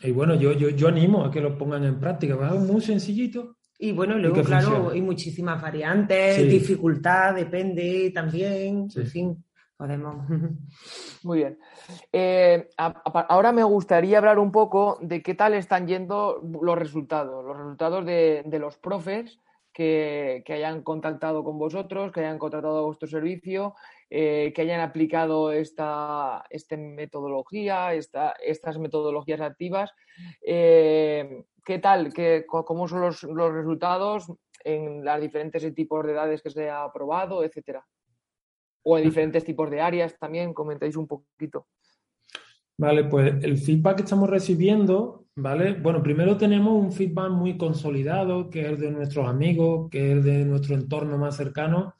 Y, 0.00 0.08
y, 0.08 0.10
bueno, 0.10 0.34
yo, 0.34 0.50
yo, 0.50 0.70
yo 0.70 0.88
animo 0.88 1.24
a 1.24 1.30
que 1.30 1.40
lo 1.40 1.56
pongan 1.56 1.84
en 1.84 2.00
práctica. 2.00 2.34
Es 2.34 2.40
algo 2.40 2.58
muy 2.58 2.80
sencillito. 2.80 3.58
Y 3.78 3.92
bueno, 3.92 4.18
luego, 4.18 4.40
y 4.40 4.42
claro, 4.42 4.66
funciona. 4.66 4.94
hay 4.94 5.00
muchísimas 5.00 5.62
variantes, 5.62 6.38
sí. 6.38 6.42
dificultad, 6.46 7.36
depende 7.36 8.10
también, 8.12 8.90
sí. 8.90 8.98
en 8.98 9.06
fin, 9.06 9.44
podemos. 9.76 10.28
Muy 11.22 11.38
bien. 11.38 11.56
Eh, 12.12 12.68
a, 12.78 12.86
a, 12.86 13.20
ahora 13.20 13.52
me 13.52 13.62
gustaría 13.62 14.18
hablar 14.18 14.40
un 14.40 14.50
poco 14.50 14.98
de 15.00 15.22
qué 15.22 15.36
tal 15.36 15.54
están 15.54 15.86
yendo 15.86 16.42
los 16.60 16.76
resultados, 16.76 17.44
los 17.44 17.56
resultados 17.56 18.04
de, 18.04 18.42
de 18.44 18.58
los 18.58 18.76
profes 18.76 19.38
que, 19.76 20.42
hayan 20.48 20.82
contactado 20.82 21.44
con 21.44 21.58
vosotros, 21.58 22.10
que 22.10 22.20
hayan 22.20 22.38
contratado 22.38 22.86
vuestro 22.86 23.06
servicio, 23.06 23.74
eh, 24.08 24.50
que 24.54 24.62
hayan 24.62 24.80
aplicado 24.80 25.52
esta, 25.52 26.44
esta 26.48 26.78
metodología, 26.78 27.92
esta, 27.92 28.30
estas 28.42 28.78
metodologías 28.78 29.42
activas. 29.42 29.92
Eh, 30.40 31.44
¿Qué 31.62 31.78
tal? 31.78 32.14
¿Qué, 32.14 32.46
¿Cómo 32.46 32.88
son 32.88 33.02
los, 33.02 33.22
los, 33.24 33.52
resultados 33.52 34.32
en 34.64 35.04
los 35.04 35.20
diferentes 35.20 35.74
tipos 35.74 36.06
de 36.06 36.12
edades 36.12 36.40
que 36.40 36.50
se 36.50 36.70
ha 36.70 36.90
probado, 36.90 37.44
etcétera? 37.44 37.84
O 38.82 38.96
en 38.96 39.04
diferentes 39.04 39.44
tipos 39.44 39.70
de 39.70 39.82
áreas 39.82 40.16
también, 40.18 40.54
comentáis 40.54 40.96
un 40.96 41.06
poquito. 41.06 41.66
Vale, 42.78 43.04
pues 43.04 43.44
el 43.44 43.58
feedback 43.58 43.96
que 43.96 44.02
estamos 44.04 44.30
recibiendo, 44.30 45.25
¿vale? 45.36 45.74
Bueno, 45.74 46.02
primero 46.02 46.36
tenemos 46.36 46.72
un 46.72 46.92
feedback 46.92 47.30
muy 47.30 47.56
consolidado, 47.56 48.50
que 48.50 48.62
es 48.62 48.66
el 48.68 48.78
de 48.78 48.90
nuestros 48.90 49.28
amigos, 49.28 49.88
que 49.90 50.06
es 50.06 50.12
el 50.12 50.22
de 50.22 50.44
nuestro 50.44 50.74
entorno 50.74 51.18
más 51.18 51.36
cercano, 51.36 51.94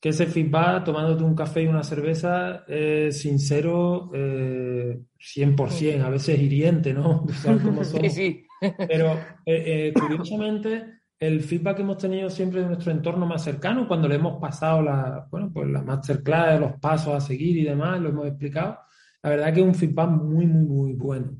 que 0.00 0.08
ese 0.08 0.26
feedback, 0.26 0.84
tomándote 0.84 1.22
un 1.22 1.36
café 1.36 1.62
y 1.62 1.68
una 1.68 1.84
cerveza, 1.84 2.64
es 2.66 3.20
sincero, 3.20 4.10
eh, 4.12 5.00
100%, 5.16 6.02
a 6.02 6.10
veces 6.10 6.40
hiriente, 6.40 6.92
¿no? 6.92 7.24
Como 7.62 7.84
sí, 7.84 8.10
sí. 8.10 8.46
Pero 8.76 9.12
eh, 9.46 9.92
eh, 9.92 9.92
curiosamente, 9.94 11.02
el 11.20 11.40
feedback 11.40 11.76
que 11.76 11.82
hemos 11.82 11.98
tenido 11.98 12.28
siempre 12.30 12.62
de 12.62 12.66
nuestro 12.66 12.90
entorno 12.90 13.26
más 13.26 13.44
cercano, 13.44 13.86
cuando 13.86 14.08
le 14.08 14.16
hemos 14.16 14.40
pasado 14.40 14.82
la, 14.82 15.28
bueno, 15.30 15.52
pues 15.52 15.68
la 15.68 15.82
masterclass, 15.82 16.58
los 16.58 16.72
pasos 16.80 17.14
a 17.14 17.20
seguir 17.20 17.58
y 17.58 17.64
demás, 17.64 18.00
lo 18.00 18.08
hemos 18.08 18.26
explicado, 18.26 18.78
la 19.22 19.30
verdad 19.30 19.54
que 19.54 19.60
es 19.60 19.66
un 19.66 19.74
feedback 19.74 20.10
muy, 20.10 20.46
muy, 20.46 20.64
muy 20.64 20.92
bueno, 20.94 21.30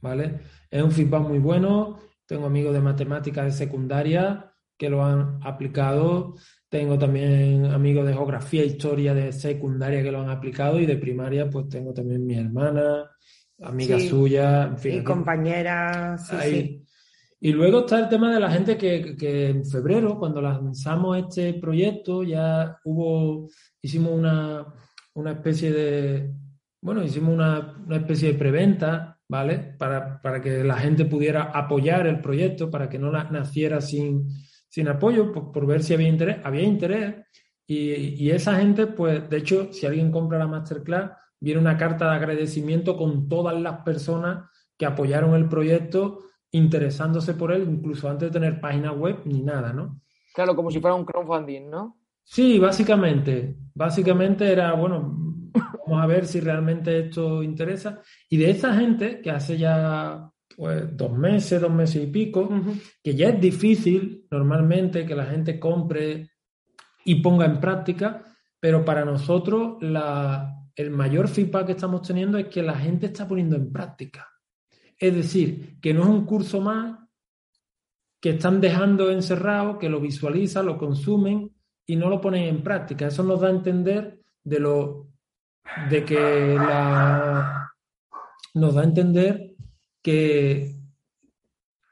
¿vale? 0.00 0.40
Es 0.70 0.82
un 0.82 0.90
feedback 0.92 1.28
muy 1.28 1.38
bueno. 1.38 1.98
Tengo 2.26 2.46
amigos 2.46 2.72
de 2.72 2.80
matemáticas 2.80 3.44
de 3.44 3.52
secundaria 3.52 4.52
que 4.76 4.88
lo 4.88 5.04
han 5.04 5.40
aplicado. 5.42 6.34
Tengo 6.68 6.98
también 6.98 7.66
amigos 7.66 8.06
de 8.06 8.14
geografía 8.14 8.62
e 8.62 8.66
historia 8.66 9.12
de 9.12 9.32
secundaria 9.32 10.02
que 10.02 10.10
lo 10.10 10.22
han 10.22 10.30
aplicado 10.30 10.80
y 10.80 10.86
de 10.86 10.96
primaria 10.96 11.50
pues 11.50 11.68
tengo 11.68 11.92
también 11.92 12.24
mi 12.24 12.34
hermana, 12.34 13.10
amiga 13.60 13.98
sí. 13.98 14.08
suya, 14.08 14.64
en 14.64 14.78
fin. 14.78 14.94
Y 14.94 15.04
compañeras, 15.04 16.26
sí, 16.28 16.36
sí. 16.42 16.84
Y 17.42 17.52
luego 17.52 17.80
está 17.80 17.98
el 18.00 18.08
tema 18.08 18.32
de 18.32 18.40
la 18.40 18.50
gente 18.50 18.76
que, 18.76 19.16
que, 19.16 19.48
en 19.48 19.64
febrero, 19.64 20.18
cuando 20.18 20.42
lanzamos 20.42 21.16
este 21.16 21.54
proyecto, 21.54 22.22
ya 22.22 22.78
hubo, 22.84 23.48
hicimos 23.80 24.12
una, 24.12 24.66
una 25.14 25.32
especie 25.32 25.72
de, 25.72 26.34
bueno, 26.82 27.02
hicimos 27.02 27.32
una, 27.32 27.82
una 27.86 27.96
especie 27.96 28.32
de 28.32 28.38
preventa, 28.38 29.18
¿vale? 29.30 29.76
Para, 29.78 30.20
para, 30.20 30.40
que 30.42 30.64
la 30.64 30.76
gente 30.76 31.04
pudiera 31.04 31.44
apoyar 31.44 32.08
el 32.08 32.20
proyecto, 32.20 32.68
para 32.68 32.88
que 32.88 32.98
no 32.98 33.12
naciera 33.12 33.80
sin, 33.80 34.28
sin 34.68 34.88
apoyo, 34.88 35.32
por, 35.32 35.52
por, 35.52 35.66
ver 35.66 35.84
si 35.84 35.94
había 35.94 36.08
interés. 36.08 36.38
Había 36.42 36.62
interés 36.62 37.14
y, 37.64 38.24
y, 38.24 38.30
esa 38.32 38.56
gente, 38.56 38.88
pues, 38.88 39.30
de 39.30 39.36
hecho, 39.36 39.72
si 39.72 39.86
alguien 39.86 40.10
compra 40.10 40.40
la 40.40 40.48
masterclass, 40.48 41.12
viene 41.38 41.60
una 41.60 41.76
carta 41.76 42.10
de 42.10 42.16
agradecimiento 42.16 42.96
con 42.96 43.28
todas 43.28 43.58
las 43.58 43.82
personas 43.82 44.50
que 44.76 44.84
apoyaron 44.84 45.36
el 45.36 45.48
proyecto 45.48 46.24
interesándose 46.50 47.34
por 47.34 47.52
él, 47.52 47.68
incluso 47.70 48.10
antes 48.10 48.32
de 48.32 48.32
tener 48.32 48.60
página 48.60 48.90
web 48.90 49.20
ni 49.26 49.42
nada, 49.42 49.72
¿no? 49.72 50.00
Claro, 50.34 50.56
como 50.56 50.72
si 50.72 50.80
fuera 50.80 50.96
un 50.96 51.04
crowdfunding, 51.04 51.70
¿no? 51.70 51.98
Sí, 52.24 52.58
básicamente. 52.58 53.56
Básicamente 53.74 54.50
era, 54.50 54.72
bueno, 54.72 55.29
Vamos 55.86 56.02
a 56.02 56.06
ver 56.06 56.26
si 56.26 56.40
realmente 56.40 57.06
esto 57.06 57.42
interesa. 57.42 58.00
Y 58.28 58.36
de 58.36 58.50
esa 58.50 58.74
gente 58.74 59.20
que 59.20 59.30
hace 59.30 59.58
ya 59.58 60.30
pues, 60.56 60.96
dos 60.96 61.16
meses, 61.16 61.60
dos 61.60 61.72
meses 61.72 62.02
y 62.04 62.06
pico, 62.06 62.42
uh 62.42 62.50
-huh. 62.50 62.80
que 63.02 63.14
ya 63.14 63.28
es 63.30 63.40
difícil 63.40 64.26
normalmente 64.30 65.06
que 65.06 65.14
la 65.14 65.26
gente 65.26 65.58
compre 65.58 66.30
y 67.04 67.16
ponga 67.16 67.46
en 67.46 67.60
práctica, 67.60 68.24
pero 68.58 68.84
para 68.84 69.04
nosotros 69.04 69.78
la, 69.80 70.54
el 70.76 70.90
mayor 70.90 71.28
feedback 71.28 71.66
que 71.66 71.72
estamos 71.72 72.02
teniendo 72.02 72.38
es 72.38 72.46
que 72.48 72.62
la 72.62 72.76
gente 72.76 73.06
está 73.06 73.26
poniendo 73.26 73.56
en 73.56 73.72
práctica. 73.72 74.28
Es 74.98 75.14
decir, 75.14 75.78
que 75.80 75.94
no 75.94 76.02
es 76.02 76.08
un 76.08 76.26
curso 76.26 76.60
más 76.60 76.98
que 78.20 78.30
están 78.30 78.60
dejando 78.60 79.10
encerrado, 79.10 79.78
que 79.78 79.88
lo 79.88 79.98
visualizan, 80.00 80.66
lo 80.66 80.76
consumen 80.76 81.50
y 81.86 81.96
no 81.96 82.10
lo 82.10 82.20
ponen 82.20 82.44
en 82.44 82.62
práctica. 82.62 83.06
Eso 83.06 83.22
nos 83.22 83.40
da 83.40 83.48
a 83.48 83.52
entender 83.52 84.20
de 84.44 84.60
lo 84.60 85.09
de 85.88 86.04
que 86.04 86.54
la, 86.54 87.72
nos 88.54 88.74
da 88.74 88.80
a 88.80 88.84
entender 88.84 89.54
que, 90.02 90.76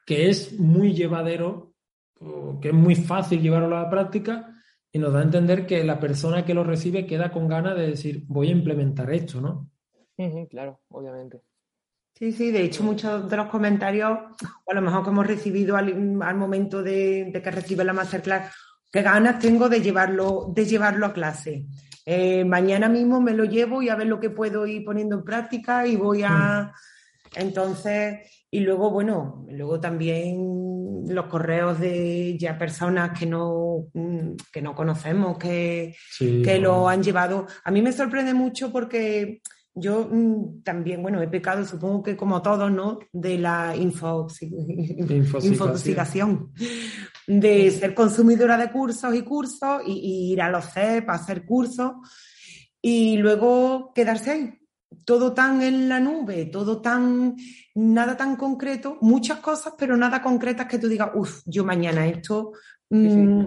que 0.07 0.29
es 0.29 0.59
muy 0.59 0.95
llevadero, 0.95 1.75
que 2.61 2.69
es 2.69 2.75
muy 2.75 2.95
fácil 2.97 3.41
llevarlo 3.41 3.77
a 3.77 3.83
la 3.83 3.91
práctica 3.91 4.55
y 4.91 4.99
nos 4.99 5.13
da 5.13 5.21
a 5.21 5.25
entender 5.25 5.67
que 5.67 5.85
la 5.85 6.01
persona 6.01 6.45
que 6.45 6.55
lo 6.55 6.65
recibe 6.65 7.07
queda 7.07 7.31
con 7.31 7.49
ganas 7.49 7.77
de 7.77 7.89
decir, 7.89 8.25
voy 8.27 8.49
a 8.49 8.53
implementar 8.53 9.13
esto, 9.13 9.41
¿no? 9.41 9.71
claro, 10.51 10.81
obviamente. 10.89 11.43
Sí, 12.15 12.33
sí, 12.33 12.51
de 12.51 12.63
hecho 12.63 12.83
muchos 12.83 13.31
de 13.31 13.37
los 13.37 13.47
comentarios, 13.47 14.11
o 14.65 14.71
a 14.73 14.75
lo 14.75 14.83
mejor 14.83 15.05
que 15.05 15.11
hemos 15.11 15.27
recibido 15.27 15.77
al, 15.77 16.21
al 16.21 16.37
momento 16.37 16.83
de, 16.83 17.31
de, 17.33 17.43
que 17.43 17.51
recibe 17.53 17.85
la 17.85 17.93
masterclass, 17.93 18.53
qué 18.91 19.03
ganas 19.03 19.39
tengo 19.39 19.69
de 19.69 19.81
llevarlo, 19.81 20.51
de 20.53 20.65
llevarlo 20.65 21.07
a 21.07 21.13
clase. 21.13 21.67
Eh, 22.11 22.43
mañana 22.43 22.89
mismo 22.89 23.21
me 23.21 23.35
lo 23.35 23.45
llevo 23.45 23.83
y 23.83 23.91
a 23.91 23.95
ver 23.95 24.07
lo 24.07 24.19
que 24.19 24.31
puedo 24.31 24.67
ir 24.67 24.83
poniendo 24.83 25.17
en 25.17 25.25
práctica 25.25 25.87
y 25.87 25.97
voy 25.97 26.23
a... 26.23 26.73
Entonces, 27.35 28.47
y 28.51 28.61
luego, 28.61 28.91
bueno, 28.91 29.45
luego 29.51 29.79
también 29.79 31.05
los 31.07 31.27
correos 31.27 31.79
de 31.79 32.35
ya 32.39 32.57
personas 32.57 33.19
que 33.19 33.27
no, 33.27 33.89
mm, 33.93 34.37
que 34.51 34.63
no 34.63 34.75
conocemos, 34.75 35.37
que, 35.37 35.95
sí, 36.11 36.41
que 36.41 36.53
bueno. 36.53 36.69
lo 36.69 36.89
han 36.89 37.03
llevado. 37.03 37.47
A 37.63 37.71
mí 37.71 37.83
me 37.83 37.93
sorprende 37.93 38.33
mucho 38.33 38.73
porque 38.73 39.43
yo 39.79 40.09
mm, 40.11 40.63
también, 40.63 41.03
bueno, 41.03 41.23
he 41.23 41.29
pecado, 41.29 41.65
supongo 41.65 42.03
que 42.03 42.17
como 42.17 42.43
todos, 42.43 42.71
¿no? 42.71 42.99
De 43.13 43.39
la 43.39 43.75
infoxicación. 43.77 46.53
De 47.27 47.71
ser 47.71 47.95
consumidora 47.95 48.57
de 48.57 48.71
cursos 48.71 49.15
y 49.15 49.23
cursos 49.23 49.83
y, 49.87 49.93
y 49.93 50.33
ir 50.33 50.43
a 50.43 50.51
los 50.51 50.73
CEP 50.73 51.09
a 51.09 51.15
hacer 51.15 51.45
cursos 51.45 51.93
y 52.81 53.17
luego 53.19 53.93
quedarse 53.95 54.31
ahí. 54.31 54.55
todo 55.05 55.35
tan 55.35 55.63
en 55.63 55.89
la 55.89 56.01
nube, 56.01 56.47
todo 56.47 56.81
tan, 56.81 57.37
nada 57.75 58.17
tan 58.17 58.37
concreto, 58.37 58.99
muchas 59.01 59.41
cosas, 59.41 59.75
pero 59.79 59.97
nada 59.97 60.23
concretas 60.23 60.67
que 60.67 60.79
tú 60.79 60.89
digas, 60.89 61.11
uff, 61.15 61.43
yo 61.45 61.65
mañana 61.65 62.07
esto 62.07 62.53
mm, 62.91 63.47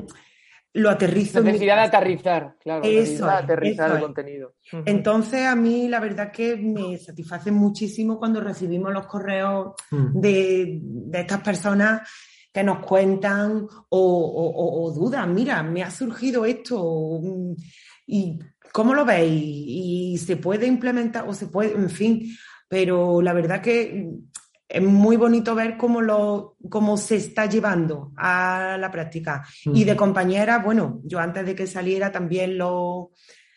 lo 0.73 0.89
aterrizo. 0.89 1.41
Necesidad 1.41 1.75
de 1.77 1.81
aterrizar, 1.81 2.55
claro. 2.59 2.83
Eso 2.83 3.25
de 3.25 3.31
aterrizar 3.31 3.91
el 3.91 4.01
contenido. 4.01 4.55
Entonces, 4.85 5.45
a 5.45 5.55
mí 5.55 5.87
la 5.87 5.99
verdad 5.99 6.31
que 6.31 6.55
me 6.55 6.97
satisface 6.97 7.51
muchísimo 7.51 8.17
cuando 8.17 8.39
recibimos 8.39 8.93
los 8.93 9.05
correos 9.05 9.73
mm. 9.91 10.19
de, 10.19 10.81
estas 11.13 11.41
personas 11.41 12.09
que 12.53 12.63
nos 12.63 12.79
cuentan 12.79 13.65
o, 13.89 14.83
o, 14.83 14.91
dudan, 14.91 15.33
mira, 15.33 15.63
me 15.63 15.83
ha 15.83 15.91
surgido 15.91 16.45
esto 16.45 17.09
y 18.05 18.39
¿cómo 18.73 18.93
lo 18.93 19.05
veis? 19.05 19.41
Y 19.43 20.17
se 20.17 20.37
puede 20.37 20.67
implementar 20.67 21.27
o 21.27 21.33
se 21.33 21.47
puede, 21.47 21.73
en 21.73 21.89
fin, 21.89 22.35
pero 22.67 23.21
la 23.21 23.33
verdad 23.33 23.61
que 23.61 24.09
es 24.73 24.81
muy 24.81 25.17
bonito 25.17 25.53
ver 25.53 25.75
cómo, 25.75 26.01
lo, 26.01 26.55
cómo 26.69 26.95
se 26.95 27.17
está 27.17 27.45
llevando 27.45 28.13
a 28.15 28.77
la 28.79 28.89
práctica. 28.89 29.45
Y 29.65 29.83
de 29.83 29.95
compañera, 29.97 30.59
bueno, 30.59 31.01
yo 31.03 31.19
antes 31.19 31.45
de 31.45 31.55
que 31.55 31.67
saliera 31.67 32.11
también 32.11 32.57
lo, 32.57 33.11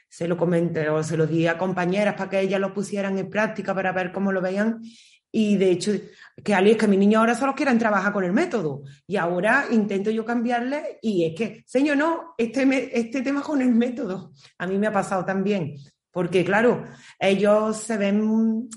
se 0.08 0.26
lo 0.26 0.36
comenté 0.36 0.88
o 0.88 1.02
se 1.04 1.16
lo 1.16 1.26
di 1.26 1.46
a 1.46 1.56
compañeras 1.56 2.14
para 2.14 2.30
que 2.30 2.40
ellas 2.40 2.60
lo 2.60 2.74
pusieran 2.74 3.16
en 3.18 3.30
práctica 3.30 3.74
para 3.74 3.92
ver 3.92 4.10
cómo 4.10 4.32
lo 4.32 4.40
veían. 4.40 4.82
Y 5.30 5.56
de 5.56 5.70
hecho, 5.70 5.92
que 6.42 6.54
Ali, 6.54 6.72
es 6.72 6.76
que 6.76 6.88
mis 6.88 6.98
niños 6.98 7.20
ahora 7.20 7.36
solo 7.36 7.54
quieren 7.54 7.78
trabajar 7.78 8.12
con 8.12 8.24
el 8.24 8.32
método. 8.32 8.82
Y 9.06 9.16
ahora 9.16 9.66
intento 9.70 10.10
yo 10.10 10.24
cambiarle 10.24 10.98
y 11.00 11.26
es 11.26 11.34
que, 11.36 11.64
señor, 11.66 11.96
no, 11.96 12.34
este, 12.38 12.98
este 12.98 13.22
tema 13.22 13.40
con 13.42 13.62
el 13.62 13.72
método. 13.72 14.32
A 14.58 14.66
mí 14.66 14.78
me 14.78 14.88
ha 14.88 14.92
pasado 14.92 15.24
también. 15.24 15.76
Porque 16.10 16.44
claro, 16.44 16.84
ellos 17.18 17.76
se 17.76 17.96
ven 17.96 18.68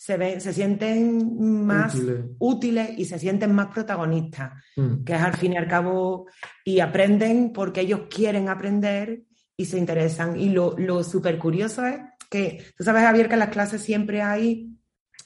se, 0.00 0.16
ven, 0.16 0.40
se 0.40 0.54
sienten 0.54 1.66
más 1.66 1.94
útiles. 2.38 2.92
y 2.96 3.04
se 3.04 3.18
sienten 3.18 3.54
más 3.54 3.66
protagonistas, 3.66 4.54
mm. 4.74 5.04
que 5.04 5.12
es 5.12 5.20
al 5.20 5.36
fin 5.36 5.52
y 5.52 5.58
al 5.58 5.68
cabo, 5.68 6.26
y 6.64 6.80
aprenden 6.80 7.52
porque 7.52 7.82
ellos 7.82 8.04
quieren 8.08 8.48
aprender 8.48 9.24
y 9.58 9.66
se 9.66 9.76
interesan. 9.76 10.40
Y 10.40 10.48
lo, 10.48 10.74
lo 10.78 11.04
súper 11.04 11.36
curioso 11.36 11.84
es 11.84 11.98
que, 12.30 12.64
tú 12.78 12.82
sabes, 12.82 13.02
Javier, 13.02 13.28
que 13.28 13.34
en 13.34 13.40
las 13.40 13.50
clases 13.50 13.82
siempre 13.82 14.22
hay 14.22 14.70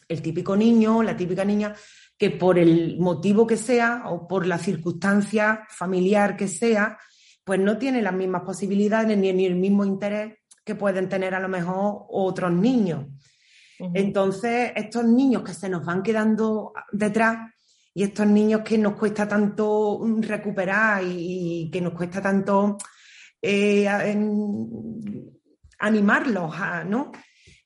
el 0.09 0.20
típico 0.20 0.57
niño, 0.57 1.05
la 1.05 1.16
típica 1.16 1.45
niña, 1.45 1.72
que 2.18 2.31
por 2.31 2.59
el 2.59 2.99
motivo 2.99 3.47
que 3.47 3.57
sea 3.57 4.03
o 4.07 4.27
por 4.27 4.45
la 4.45 4.59
circunstancia 4.59 5.68
familiar 5.68 6.37
que 6.37 6.49
sea, 6.49 6.99
pues 7.45 7.61
no 7.61 7.79
tiene 7.79 8.03
las 8.03 8.14
mismas 8.14 8.43
posibilidades 8.43 9.16
ni, 9.16 9.33
ni 9.33 9.47
el 9.47 9.55
mismo 9.55 9.85
interés 9.85 10.35
que 10.64 10.75
pueden 10.75 11.09
tener 11.09 11.33
a 11.33 11.41
lo 11.41 11.49
mejor 11.49 12.07
otros 12.09 12.53
niños. 12.53 13.07
Entonces, 13.79 14.72
estos 14.75 15.05
niños 15.05 15.43
que 15.43 15.55
se 15.55 15.68
nos 15.68 15.85
van 15.85 16.03
quedando 16.03 16.72
detrás 16.93 17.53
y 17.93 18.03
estos 18.03 18.27
niños 18.27 18.62
que 18.62 18.79
nos 18.79 18.95
cuesta 18.95 19.27
tanto 19.27 20.01
recuperar 20.20 21.03
y, 21.05 21.70
que 21.72 21.81
nos 21.81 21.93
cuesta 21.95 22.20
tanto 22.20 22.77
eh, 23.41 23.89
animarlos, 25.79 26.55
¿no? 26.87 27.12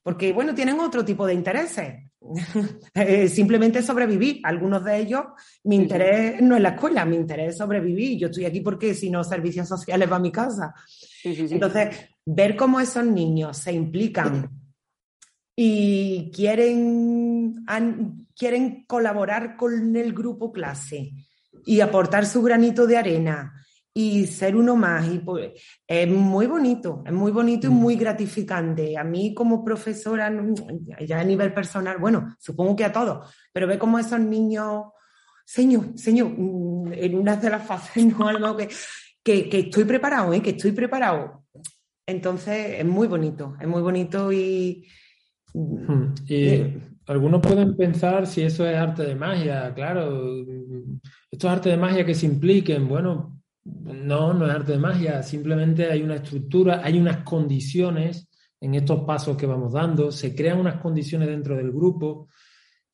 Porque, 0.03 0.33
bueno, 0.33 0.55
tienen 0.55 0.81
otro 0.81 1.05
tipo 1.05 1.27
de 1.27 1.35
intereses. 1.35 1.95
Eh, 2.95 3.29
simplemente 3.29 3.83
sobrevivir. 3.83 4.41
Algunos 4.43 4.85
de 4.85 4.99
ellos, 4.99 5.23
mi 5.65 5.77
interés 5.77 6.41
no 6.41 6.57
es 6.57 6.63
la 6.63 6.71
escuela, 6.71 7.05
mi 7.05 7.17
interés 7.17 7.51
es 7.51 7.59
sobrevivir. 7.59 8.19
Yo 8.19 8.27
estoy 8.27 8.45
aquí 8.45 8.61
porque 8.61 8.95
si 8.95 9.09
no, 9.09 9.23
servicios 9.23 9.69
sociales 9.69 10.11
va 10.11 10.17
a 10.17 10.21
mi 10.21 10.33
casa. 10.33 10.75
Entonces, 11.23 11.97
ver 12.25 12.57
cómo 12.57 12.81
esos 12.81 13.05
niños 13.05 13.57
se 13.57 13.73
implican 13.73 14.51
y 15.61 16.31
quieren, 16.31 17.67
quieren 18.37 18.85
colaborar 18.87 19.57
con 19.57 19.97
el 19.97 20.13
grupo 20.13 20.53
clase 20.53 21.15
y 21.67 21.81
aportar 21.81 22.27
su 22.27 22.43
granito 22.43 22.87
de 22.87 22.97
arena 22.97 23.61
y 23.93 24.29
ser 24.29 24.55
uno 24.55 24.77
más. 24.77 25.13
Y 25.13 25.19
pues, 25.19 25.61
es 25.85 26.09
muy 26.09 26.47
bonito, 26.47 27.03
es 27.05 27.13
muy 27.13 27.33
bonito 27.33 27.67
y 27.67 27.71
muy 27.71 27.97
gratificante. 27.97 28.97
A 28.97 29.03
mí 29.03 29.35
como 29.35 29.65
profesora, 29.65 30.33
ya 31.05 31.19
a 31.19 31.25
nivel 31.25 31.53
personal, 31.53 31.99
bueno, 31.99 32.37
supongo 32.39 32.77
que 32.77 32.85
a 32.85 32.93
todos, 32.93 33.29
pero 33.53 33.67
ve 33.67 33.81
como 33.81 33.99
esos 33.99 34.21
niños, 34.21 34.93
señor, 35.45 35.99
señor, 35.99 36.29
en 36.29 37.19
una 37.19 37.35
de 37.35 37.51
las 37.51 37.67
fases, 37.67 38.07
¿no? 38.17 38.29
Algo 38.29 38.57
que, 38.57 38.69
que, 39.25 39.49
que 39.49 39.59
estoy 39.59 39.83
preparado, 39.83 40.33
¿eh? 40.33 40.41
que 40.41 40.51
estoy 40.51 40.71
preparado. 40.71 41.47
Entonces 42.07 42.79
es 42.79 42.85
muy 42.85 43.09
bonito, 43.09 43.57
es 43.61 43.67
muy 43.67 43.83
bonito 43.83 44.33
y. 44.33 44.87
Y 46.27 46.63
algunos 47.07 47.41
pueden 47.41 47.77
pensar 47.77 48.27
si 48.27 48.43
eso 48.43 48.67
es 48.67 48.77
arte 48.77 49.05
de 49.05 49.15
magia, 49.15 49.73
claro. 49.75 50.45
Esto 51.31 51.47
es 51.47 51.53
arte 51.53 51.71
de 51.71 51.77
magia 51.77 52.05
que 52.05 52.15
se 52.15 52.27
impliquen. 52.27 52.87
Bueno, 52.87 53.41
no, 53.65 54.35
no 54.35 54.47
es 54.47 54.53
arte 54.53 54.73
de 54.73 54.79
magia. 54.79 55.23
Simplemente 55.23 55.91
hay 55.91 56.03
una 56.03 56.17
estructura, 56.17 56.81
hay 56.85 56.99
unas 56.99 57.19
condiciones 57.19 58.29
en 58.61 58.75
estos 58.75 59.05
pasos 59.05 59.37
que 59.37 59.47
vamos 59.47 59.73
dando. 59.73 60.13
Se 60.13 60.35
crean 60.35 60.61
unas 60.61 60.81
condiciones 60.81 61.29
dentro 61.29 61.57
del 61.57 61.73
grupo 61.73 62.29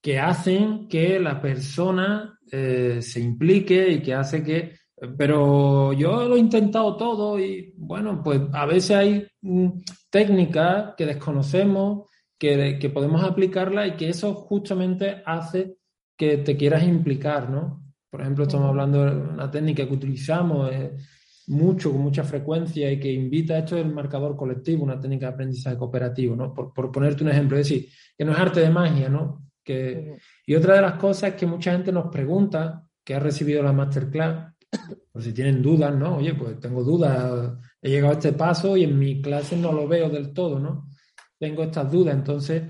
que 0.00 0.18
hacen 0.18 0.86
que 0.88 1.18
la 1.18 1.40
persona 1.40 2.38
eh, 2.50 2.98
se 3.00 3.20
implique 3.20 3.88
y 3.88 4.02
que 4.02 4.14
hace 4.14 4.42
que 4.42 4.74
pero 5.18 5.92
yo 5.92 6.26
lo 6.28 6.36
he 6.36 6.38
intentado 6.38 6.96
todo 6.96 7.38
y 7.38 7.74
bueno, 7.76 8.22
pues 8.22 8.40
a 8.52 8.64
veces 8.64 8.96
hay 8.96 9.26
mm, 9.42 9.68
técnicas 10.10 10.94
que 10.96 11.06
desconocemos 11.06 12.08
que, 12.38 12.90
podemos 12.92 13.22
aplicarla 13.22 13.86
y 13.86 13.96
que 13.96 14.08
eso 14.08 14.34
justamente 14.34 15.22
hace 15.24 15.76
que 16.16 16.38
te 16.38 16.56
quieras 16.56 16.84
implicar, 16.84 17.50
¿no? 17.50 17.82
Por 18.10 18.20
ejemplo, 18.20 18.44
estamos 18.44 18.68
hablando 18.68 19.04
de 19.04 19.10
una 19.10 19.50
técnica 19.50 19.86
que 19.86 19.94
utilizamos 19.94 20.70
eh, 20.72 20.96
mucho, 21.48 21.90
con 21.90 22.00
mucha 22.00 22.22
frecuencia 22.22 22.90
y 22.90 23.00
que 23.00 23.12
invita, 23.12 23.54
a 23.54 23.58
esto 23.58 23.76
el 23.76 23.92
marcador 23.92 24.36
colectivo, 24.36 24.84
una 24.84 25.00
técnica 25.00 25.26
de 25.26 25.32
aprendizaje 25.32 25.76
cooperativo, 25.76 26.36
¿no? 26.36 26.54
Por, 26.54 26.92
ponerte 26.92 27.24
un 27.24 27.30
ejemplo, 27.30 27.58
es 27.58 27.68
decir, 27.68 27.88
que 28.16 28.24
no 28.24 28.32
es 28.32 28.38
arte 28.38 28.60
de 28.60 28.70
magia, 28.70 29.08
¿no? 29.08 29.48
Que, 29.64 30.18
y 30.46 30.54
otra 30.54 30.76
de 30.76 30.82
las 30.82 30.94
cosas 30.94 31.34
que 31.34 31.46
mucha 31.46 31.72
gente 31.72 31.90
nos 31.90 32.10
pregunta, 32.10 32.86
que 33.02 33.14
ha 33.14 33.20
recibido 33.20 33.62
la 33.62 33.72
masterclass, 33.72 34.54
por 35.12 35.22
si 35.22 35.32
tienen 35.32 35.62
dudas, 35.62 35.94
¿no? 35.94 36.16
Oye, 36.16 36.34
pues 36.34 36.58
tengo 36.60 36.82
dudas, 36.82 37.52
he 37.80 37.90
llegado 37.90 38.12
a 38.12 38.16
este 38.16 38.32
paso 38.32 38.76
y 38.76 38.84
en 38.84 38.98
mi 38.98 39.20
clase 39.20 39.56
no 39.56 39.72
lo 39.72 39.88
veo 39.88 40.08
del 40.08 40.32
todo, 40.32 40.58
¿no? 40.58 40.88
Tengo 41.38 41.62
estas 41.62 41.90
dudas. 41.90 42.14
Entonces, 42.14 42.62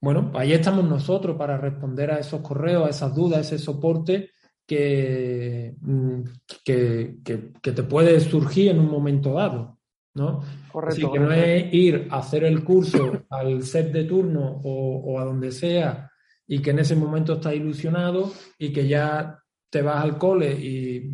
bueno, 0.00 0.30
ahí 0.34 0.52
estamos 0.52 0.84
nosotros 0.84 1.36
para 1.36 1.56
responder 1.56 2.10
a 2.10 2.18
esos 2.18 2.40
correos, 2.40 2.86
a 2.86 2.90
esas 2.90 3.14
dudas, 3.14 3.46
ese 3.46 3.58
soporte 3.58 4.30
que, 4.66 5.74
mm, 5.80 6.22
que, 6.64 7.16
que, 7.24 7.72
te 7.72 7.82
puede 7.82 8.20
surgir 8.20 8.70
en 8.70 8.80
un 8.80 8.90
momento 8.90 9.34
dado. 9.34 9.78
¿no? 10.14 10.40
Correcto, 10.70 11.06
Así 11.06 11.12
que 11.12 11.18
no 11.18 11.32
es 11.32 11.72
ir 11.72 12.08
a 12.10 12.18
hacer 12.18 12.44
el 12.44 12.64
curso 12.64 13.24
al 13.30 13.62
set 13.62 13.92
de 13.92 14.04
turno 14.04 14.60
o, 14.64 15.12
o, 15.12 15.20
a 15.20 15.24
donde 15.24 15.52
sea 15.52 16.10
y 16.46 16.60
que 16.60 16.70
en 16.70 16.80
ese 16.80 16.96
momento 16.96 17.34
estás 17.34 17.54
ilusionado 17.54 18.32
y 18.58 18.72
que 18.72 18.88
ya 18.88 19.38
te 19.70 19.82
vas 19.82 20.02
al 20.02 20.18
cole 20.18 20.52
y 20.52 21.10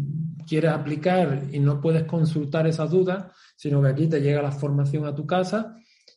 quieres 0.46 0.70
aplicar 0.70 1.44
y 1.50 1.58
no 1.58 1.80
puedes 1.80 2.04
consultar 2.04 2.66
esas 2.66 2.90
dudas, 2.90 3.26
sino 3.56 3.82
que 3.82 3.88
aquí 3.88 4.06
te 4.06 4.20
llega 4.20 4.42
la 4.42 4.52
formación 4.52 5.04
a 5.06 5.14
tu 5.14 5.26
casa 5.26 5.76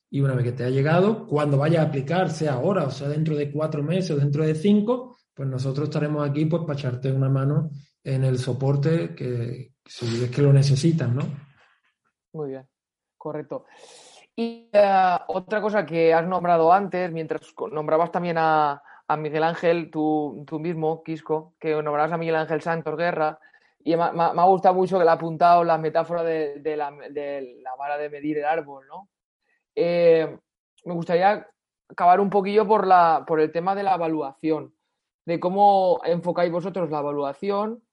y 0.09 0.21
una 0.21 0.35
vez 0.35 0.45
que 0.45 0.51
te 0.53 0.63
ha 0.63 0.69
llegado, 0.69 1.27
cuando 1.27 1.57
vaya 1.57 1.81
a 1.81 1.85
aplicar, 1.85 2.29
sea 2.29 2.53
ahora, 2.53 2.85
o 2.85 2.91
sea 2.91 3.09
dentro 3.09 3.35
de 3.35 3.51
cuatro 3.51 3.83
meses 3.83 4.11
o 4.11 4.15
dentro 4.15 4.45
de 4.45 4.55
cinco, 4.55 5.17
pues 5.33 5.49
nosotros 5.49 5.89
estaremos 5.89 6.27
aquí 6.27 6.45
pues 6.45 6.63
para 6.63 6.73
echarte 6.73 7.11
una 7.11 7.29
mano 7.29 7.69
en 8.03 8.23
el 8.23 8.37
soporte 8.37 9.13
que 9.13 9.73
si 9.85 10.23
es 10.23 10.31
que 10.31 10.41
lo 10.41 10.53
necesitan, 10.53 11.15
¿no? 11.15 11.23
Muy 12.33 12.49
bien, 12.49 12.67
correcto. 13.17 13.65
Y 14.35 14.69
eh, 14.71 15.17
otra 15.27 15.61
cosa 15.61 15.85
que 15.85 16.13
has 16.13 16.25
nombrado 16.25 16.71
antes, 16.71 17.11
mientras 17.11 17.41
nombrabas 17.71 18.11
también 18.11 18.37
a, 18.39 18.81
Miguel 19.17 19.43
Ángel, 19.43 19.89
tú, 19.89 20.43
tú, 20.45 20.59
mismo, 20.59 21.01
Quisco, 21.01 21.55
que 21.59 21.71
nombrabas 21.81 22.11
a 22.11 22.17
Miguel 22.17 22.35
Ángel 22.35 22.61
Santos 22.61 22.97
Guerra, 22.97 23.39
y 23.83 23.95
me, 23.95 24.03
ha 24.03 24.45
gustado 24.45 24.75
mucho 24.75 24.97
que 24.97 25.05
le 25.05 25.09
ha 25.09 25.13
apuntado 25.13 25.63
la 25.63 25.77
metáfora 25.77 26.23
de, 26.23 26.59
de 26.59 26.75
la 26.75 26.91
vara 27.77 27.97
de 27.97 28.09
medir 28.09 28.39
el 28.39 28.45
árbol, 28.45 28.85
¿no? 28.87 29.09
Eh, 29.79 30.35
me 30.85 30.93
gustaría 30.95 31.47
acabar 31.87 32.19
un 32.19 32.31
poquillo 32.31 32.65
por, 32.67 32.87
la, 32.87 33.23
por 33.27 33.39
el 33.39 33.51
tema 33.51 33.75
de 33.75 33.83
la 33.83 33.93
evaluación, 33.93 34.73
de 35.23 35.39
cómo 35.39 36.01
enfocáis 36.03 36.51
vosotros 36.51 36.89
la 36.89 36.99
evaluación 36.99 37.83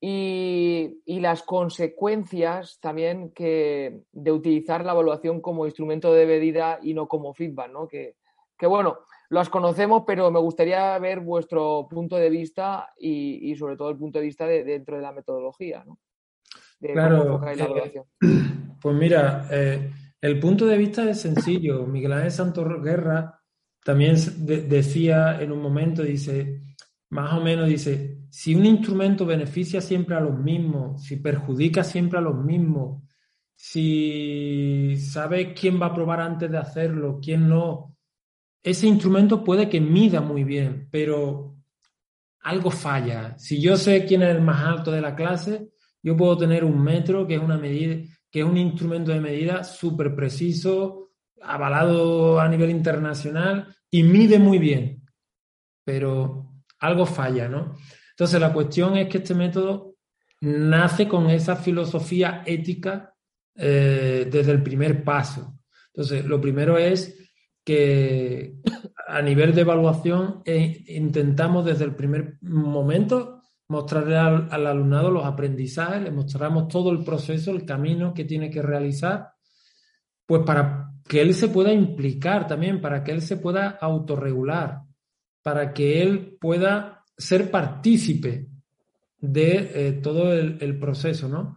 y, 0.00 0.96
las 1.06 1.44
consecuencias 1.44 2.80
también 2.80 3.30
que, 3.30 4.02
de 4.10 4.32
utilizar 4.32 4.84
la 4.84 4.90
evaluación 4.90 5.40
como 5.40 5.66
instrumento 5.66 6.12
de 6.12 6.26
medida 6.26 6.80
y 6.82 6.94
no 6.94 7.06
como 7.06 7.32
feedback, 7.32 7.70
¿no? 7.70 7.86
Que, 7.86 8.16
bueno, 8.62 8.98
las 9.28 9.48
conocemos, 9.48 10.02
pero 10.04 10.32
me 10.32 10.40
gustaría 10.40 10.98
ver 10.98 11.20
vuestro 11.20 11.86
punto 11.88 12.16
de 12.16 12.28
vista 12.28 12.92
y, 12.98 13.54
sobre 13.54 13.76
todo 13.76 13.90
el 13.90 13.98
punto 13.98 14.18
de 14.18 14.24
vista 14.24 14.46
dentro 14.46 14.96
de 14.96 15.02
la 15.02 15.12
metodología, 15.12 15.84
¿no? 15.84 15.96
claro. 16.80 17.40
Eh, 17.46 18.02
pues 18.80 18.96
mira, 18.96 19.46
eh, 19.52 19.92
el 20.20 20.38
punto 20.38 20.66
de 20.66 20.76
vista 20.76 21.08
es 21.08 21.20
sencillo. 21.20 21.86
Miguel 21.86 22.12
Ángel 22.12 22.30
Santos 22.30 22.82
Guerra 22.82 23.40
también 23.84 24.16
decía 24.38 25.40
en 25.40 25.52
un 25.52 25.62
momento, 25.62 26.02
dice, 26.02 26.62
más 27.10 27.32
o 27.32 27.40
menos 27.40 27.68
dice, 27.68 28.18
si 28.30 28.54
un 28.54 28.66
instrumento 28.66 29.26
beneficia 29.26 29.80
siempre 29.80 30.14
a 30.14 30.20
los 30.20 30.38
mismos, 30.38 31.02
si 31.02 31.16
perjudica 31.16 31.82
siempre 31.82 32.18
a 32.18 32.22
los 32.22 32.36
mismos, 32.36 33.02
si 33.56 34.96
sabe 34.96 35.52
quién 35.52 35.80
va 35.80 35.86
a 35.86 35.94
probar 35.94 36.20
antes 36.20 36.50
de 36.50 36.58
hacerlo, 36.58 37.18
quién 37.22 37.48
no, 37.48 37.96
ese 38.62 38.86
instrumento 38.86 39.42
puede 39.42 39.68
que 39.68 39.80
mida 39.80 40.20
muy 40.20 40.44
bien, 40.44 40.88
pero 40.90 41.56
algo 42.42 42.70
falla. 42.70 43.38
Si 43.38 43.60
yo 43.60 43.76
sé 43.76 44.04
quién 44.06 44.22
es 44.22 44.34
el 44.34 44.42
más 44.42 44.64
alto 44.64 44.90
de 44.90 45.00
la 45.00 45.14
clase, 45.14 45.70
yo 46.02 46.16
puedo 46.16 46.36
tener 46.38 46.64
un 46.64 46.82
metro, 46.82 47.26
que 47.26 47.34
es 47.34 47.40
una 47.40 47.58
medida, 47.58 48.02
que 48.30 48.40
es 48.40 48.44
un 48.44 48.56
instrumento 48.56 49.10
de 49.12 49.20
medida 49.20 49.64
súper 49.64 50.14
preciso, 50.14 51.10
avalado 51.42 52.40
a 52.40 52.48
nivel 52.48 52.70
internacional 52.70 53.74
y 53.90 54.02
mide 54.02 54.38
muy 54.38 54.58
bien. 54.58 55.02
Pero 55.84 56.52
algo 56.78 57.06
falla, 57.06 57.48
¿no? 57.48 57.76
Entonces 58.10 58.40
la 58.40 58.52
cuestión 58.52 58.96
es 58.96 59.08
que 59.08 59.18
este 59.18 59.34
método 59.34 59.96
nace 60.40 61.08
con 61.08 61.28
esa 61.30 61.56
filosofía 61.56 62.42
ética 62.46 63.14
eh, 63.54 64.28
desde 64.30 64.52
el 64.52 64.62
primer 64.62 65.04
paso. 65.04 65.58
Entonces, 65.92 66.24
lo 66.24 66.40
primero 66.40 66.78
es 66.78 67.30
que 67.64 68.54
a 69.06 69.20
nivel 69.22 69.54
de 69.54 69.62
evaluación 69.62 70.42
eh, 70.44 70.82
intentamos 70.88 71.64
desde 71.64 71.84
el 71.84 71.94
primer 71.94 72.38
momento 72.42 73.39
mostrarle 73.70 74.16
al, 74.16 74.66
alumnado 74.66 75.10
los 75.10 75.24
aprendizajes, 75.24 76.02
le 76.02 76.10
mostramos 76.10 76.68
todo 76.68 76.90
el 76.90 77.02
proceso, 77.02 77.50
el 77.52 77.64
camino 77.64 78.12
que 78.12 78.24
tiene 78.24 78.50
que 78.50 78.62
realizar, 78.62 79.30
pues 80.26 80.42
para 80.44 80.92
que 81.08 81.20
él 81.20 81.34
se 81.34 81.48
pueda 81.48 81.72
implicar 81.72 82.46
también, 82.46 82.80
para 82.80 83.02
que 83.02 83.12
él 83.12 83.22
se 83.22 83.36
pueda 83.36 83.70
autorregular, 83.80 84.82
para 85.42 85.72
que 85.72 86.02
él 86.02 86.36
pueda 86.40 87.04
ser 87.16 87.50
partícipe 87.50 88.48
de 89.18 89.70
eh, 89.74 89.92
todo 90.02 90.32
el, 90.32 90.78
proceso, 90.78 91.28
¿no? 91.28 91.56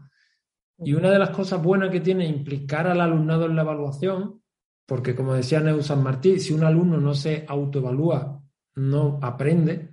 Y 0.78 0.93
una 0.93 1.09
de 1.09 1.20
las 1.20 1.30
cosas 1.30 1.61
buenas 1.61 1.89
que 1.89 1.99
tiene 2.01 2.28
implicar 2.28 2.88
al 2.88 3.01
alumnado 3.01 3.45
en 3.45 3.55
la 3.55 3.61
evaluación 3.61 4.43
porque 4.86 5.16
como 5.16 5.34
decía 5.34 5.61
Neu 5.61 5.82
San 5.82 6.03
Martín, 6.03 6.39
si 6.39 6.53
un 6.53 6.64
alumno 6.64 6.99
no 6.99 7.14
se 7.14 7.45
autoevalúa, 7.47 8.41
no 8.76 9.20
aprende. 9.22 9.93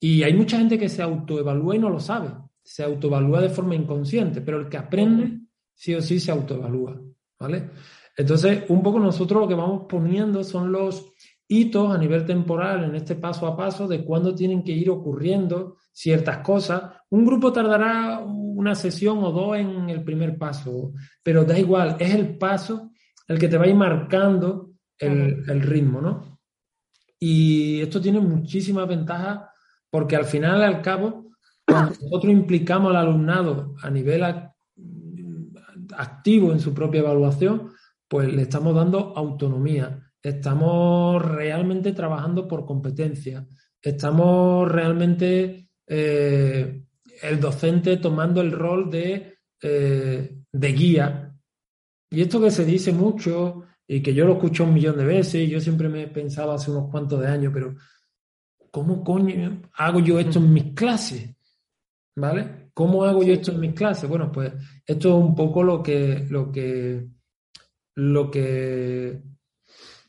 Y 0.00 0.22
hay 0.22 0.34
mucha 0.34 0.58
gente 0.58 0.78
que 0.78 0.88
se 0.88 1.02
autoevalúa 1.02 1.76
y 1.76 1.78
no 1.78 1.90
lo 1.90 2.00
sabe. 2.00 2.30
Se 2.62 2.82
autoevalúa 2.82 3.42
de 3.42 3.50
forma 3.50 3.74
inconsciente, 3.74 4.40
pero 4.40 4.58
el 4.58 4.68
que 4.68 4.78
aprende, 4.78 5.40
sí 5.74 5.94
o 5.94 6.00
sí 6.00 6.18
se 6.18 6.32
autoevalúa. 6.32 7.00
¿Vale? 7.38 7.70
Entonces, 8.16 8.64
un 8.68 8.82
poco 8.82 8.98
nosotros 8.98 9.42
lo 9.42 9.48
que 9.48 9.54
vamos 9.54 9.86
poniendo 9.88 10.42
son 10.42 10.72
los 10.72 11.12
hitos 11.48 11.92
a 11.92 11.98
nivel 11.98 12.24
temporal 12.24 12.84
en 12.84 12.94
este 12.94 13.16
paso 13.16 13.46
a 13.46 13.56
paso 13.56 13.88
de 13.88 14.04
cuándo 14.04 14.34
tienen 14.34 14.62
que 14.62 14.72
ir 14.72 14.88
ocurriendo 14.88 15.78
ciertas 15.92 16.38
cosas. 16.38 16.82
Un 17.10 17.26
grupo 17.26 17.52
tardará 17.52 18.20
una 18.20 18.74
sesión 18.74 19.18
o 19.24 19.32
dos 19.32 19.56
en 19.56 19.90
el 19.90 20.04
primer 20.04 20.38
paso, 20.38 20.92
pero 21.22 21.44
da 21.44 21.58
igual, 21.58 21.96
es 21.98 22.14
el 22.14 22.38
paso 22.38 22.90
el 23.26 23.38
que 23.38 23.48
te 23.48 23.56
va 23.56 23.64
a 23.64 23.68
ir 23.68 23.74
marcando 23.74 24.72
el, 24.98 25.62
ritmo, 25.62 26.00
¿no? 26.00 26.40
Y 27.18 27.80
esto 27.80 28.00
tiene 28.00 28.20
muchísimas 28.20 28.86
ventajas 28.86 29.40
porque 29.90 30.16
al 30.16 30.24
final, 30.24 30.62
al 30.62 30.82
cabo, 30.82 31.32
cuando 31.66 31.94
nosotros 32.00 32.32
implicamos 32.32 32.90
al 32.90 32.96
alumnado 32.96 33.74
a 33.82 33.90
nivel 33.90 34.22
activo 35.96 36.52
en 36.52 36.60
su 36.60 36.72
propia 36.72 37.00
evaluación, 37.00 37.72
pues 38.08 38.32
le 38.32 38.42
estamos 38.42 38.74
dando 38.74 39.12
autonomía, 39.16 40.12
estamos 40.22 41.24
realmente 41.24 41.92
trabajando 41.92 42.48
por 42.48 42.64
competencia, 42.66 43.46
estamos 43.80 44.70
realmente 44.70 45.68
eh, 45.86 46.82
el 47.22 47.40
docente 47.40 47.96
tomando 47.98 48.40
el 48.40 48.52
rol 48.52 48.90
de, 48.90 49.38
eh, 49.62 50.36
de 50.52 50.72
guía. 50.72 51.36
Y 52.10 52.22
esto 52.22 52.40
que 52.40 52.50
se 52.50 52.64
dice 52.64 52.92
mucho 52.92 53.64
y 53.86 54.02
que 54.02 54.14
yo 54.14 54.24
lo 54.24 54.34
escucho 54.34 54.64
un 54.64 54.74
millón 54.74 54.96
de 54.98 55.04
veces, 55.04 55.34
y 55.34 55.48
yo 55.48 55.60
siempre 55.60 55.88
me 55.88 56.02
he 56.02 56.08
pensado 56.08 56.52
hace 56.52 56.70
unos 56.70 56.90
cuantos 56.90 57.20
de 57.20 57.26
años, 57.26 57.52
pero 57.52 57.74
¿cómo 58.70 59.02
coño 59.04 59.62
hago 59.74 60.00
yo 60.00 60.18
esto 60.18 60.38
en 60.38 60.52
mis 60.52 60.74
clases? 60.74 61.34
¿Vale? 62.16 62.70
¿Cómo 62.74 63.04
hago 63.04 63.22
yo 63.22 63.34
esto 63.34 63.52
en 63.52 63.60
mis 63.60 63.74
clases? 63.74 64.08
Bueno, 64.08 64.30
pues 64.30 64.52
esto 64.86 65.08
es 65.08 65.14
un 65.14 65.34
poco 65.34 65.62
lo 65.62 65.82
que, 65.82 66.26
lo 66.28 66.50
que, 66.50 67.06
lo 67.96 68.30
que 68.30 69.22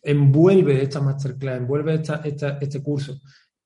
envuelve 0.01 0.81
esta 0.81 1.01
masterclass, 1.01 1.57
envuelve 1.57 1.95
esta, 1.95 2.21
este 2.59 2.81
curso. 2.81 3.19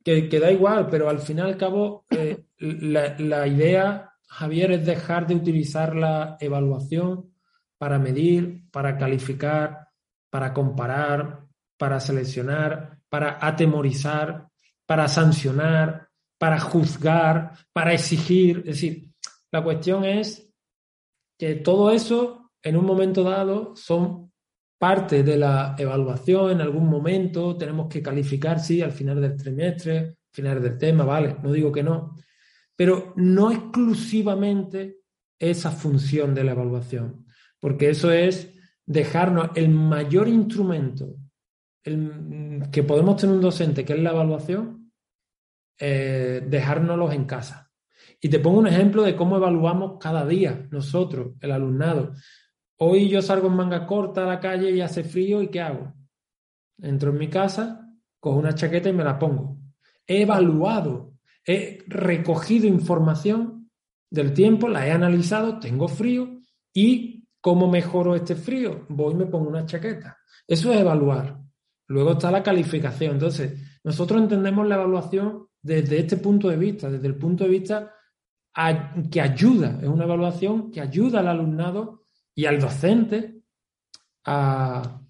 Que, 0.03 0.29
que, 0.29 0.39
da 0.39 0.51
igual, 0.51 0.87
pero 0.89 1.09
al 1.09 1.19
fin 1.19 1.39
y 1.39 1.41
al 1.41 1.57
cabo, 1.57 2.05
eh, 2.09 2.45
la, 2.59 3.15
la 3.17 3.47
idea, 3.47 4.11
Javier, 4.27 4.73
es 4.73 4.85
dejar 4.85 5.25
de 5.25 5.35
utilizar 5.35 5.95
la 5.95 6.37
evaluación 6.39 7.33
para 7.77 7.97
medir, 7.97 8.69
para 8.71 8.97
calificar, 8.97 9.89
para 10.29 10.53
comparar, 10.53 11.45
para 11.77 11.99
seleccionar, 11.99 12.99
para 13.09 13.37
atemorizar, 13.41 14.47
para 14.85 15.07
sancionar, 15.07 16.09
para 16.37 16.59
juzgar, 16.59 17.53
para 17.73 17.93
exigir. 17.93 18.59
Es 18.59 18.65
decir, 18.81 19.09
la 19.51 19.63
cuestión 19.63 20.05
es 20.05 20.51
que 21.37 21.55
todo 21.55 21.91
eso 21.91 22.51
en 22.61 22.77
un 22.77 22.85
momento 22.85 23.23
dado 23.23 23.75
son 23.75 24.31
parte 24.77 25.23
de 25.23 25.37
la 25.37 25.75
evaluación 25.77 26.51
en 26.51 26.61
algún 26.61 26.87
momento, 26.87 27.55
tenemos 27.55 27.87
que 27.87 28.01
calificar, 28.01 28.59
sí, 28.59 28.81
al 28.81 28.91
final 28.91 29.21
del 29.21 29.35
trimestre, 29.35 29.97
al 29.97 30.17
final 30.31 30.61
del 30.61 30.77
tema, 30.77 31.05
vale, 31.05 31.37
no 31.41 31.51
digo 31.51 31.71
que 31.71 31.83
no, 31.83 32.15
pero 32.75 33.13
no 33.15 33.51
exclusivamente 33.51 34.99
esa 35.39 35.71
función 35.71 36.33
de 36.33 36.43
la 36.43 36.51
evaluación 36.51 37.25
porque 37.65 37.89
eso 37.89 38.11
es 38.11 38.53
dejarnos 38.85 39.49
el 39.55 39.69
mayor 39.69 40.27
instrumento 40.27 41.15
que 41.83 42.83
podemos 42.83 43.17
tener 43.17 43.35
un 43.35 43.41
docente, 43.41 43.83
que 43.83 43.93
es 43.93 43.99
la 43.99 44.11
evaluación, 44.11 44.74
eh, 45.79 46.43
dejárnoslos 46.47 47.13
en 47.13 47.25
casa. 47.25 47.71
Y 48.21 48.29
te 48.29 48.39
pongo 48.39 48.59
un 48.59 48.67
ejemplo 48.67 49.03
de 49.03 49.15
cómo 49.15 49.37
evaluamos 49.37 49.97
cada 49.99 50.25
día 50.25 50.67
nosotros, 50.71 51.33
el 51.41 51.51
alumnado. 51.51 52.13
Hoy 52.77 53.09
yo 53.09 53.21
salgo 53.21 53.47
en 53.47 53.55
manga 53.55 53.85
corta 53.85 54.23
a 54.23 54.27
la 54.27 54.39
calle 54.39 54.71
y 54.71 54.81
hace 54.81 55.03
frío 55.03 55.41
y 55.41 55.49
¿qué 55.49 55.61
hago? 55.61 55.93
Entro 56.77 57.11
en 57.11 57.17
mi 57.17 57.29
casa, 57.29 57.87
cojo 58.19 58.39
una 58.39 58.55
chaqueta 58.55 58.89
y 58.89 58.93
me 58.93 59.03
la 59.03 59.17
pongo. 59.19 59.57
He 60.07 60.21
evaluado, 60.21 61.13
he 61.45 61.79
recogido 61.87 62.67
información 62.67 63.69
del 64.09 64.33
tiempo, 64.33 64.67
la 64.67 64.87
he 64.87 64.91
analizado, 64.91 65.59
tengo 65.59 65.87
frío 65.87 66.39
y 66.73 67.15
¿Cómo 67.45 67.69
mejoro 67.69 68.15
este 68.15 68.33
frío? 68.33 68.87
Voy 68.89 69.13
y 69.13 69.17
me 69.17 69.27
pongo 69.27 69.49
una 69.49 69.67
chaqueta. 69.67 70.17
Eso 70.47 70.73
es 70.73 70.79
evaluar. 70.79 71.37
Luego 71.85 72.13
está 72.13 72.31
la 72.31 72.41
calificación. 72.41 73.11
Entonces, 73.11 73.79
nosotros 73.83 74.19
entendemos 74.19 74.67
la 74.67 74.73
evaluación 74.73 75.44
desde 75.65 75.97
este 75.97 76.17
punto 76.17 76.47
de 76.47 76.57
vista, 76.57 76.91
desde 76.91 77.07
el 77.07 77.15
punto 77.15 77.43
de 77.43 77.49
vista 77.49 77.91
que 79.11 79.19
ayuda, 79.19 79.79
es 79.81 79.87
una 79.87 80.03
evaluación 80.03 80.71
que 80.71 80.79
ayuda 80.79 81.21
al 81.21 81.27
alumnado 81.27 82.03
y 82.35 82.45
al 82.45 82.59
docente 82.59 83.41
a, 84.25 85.01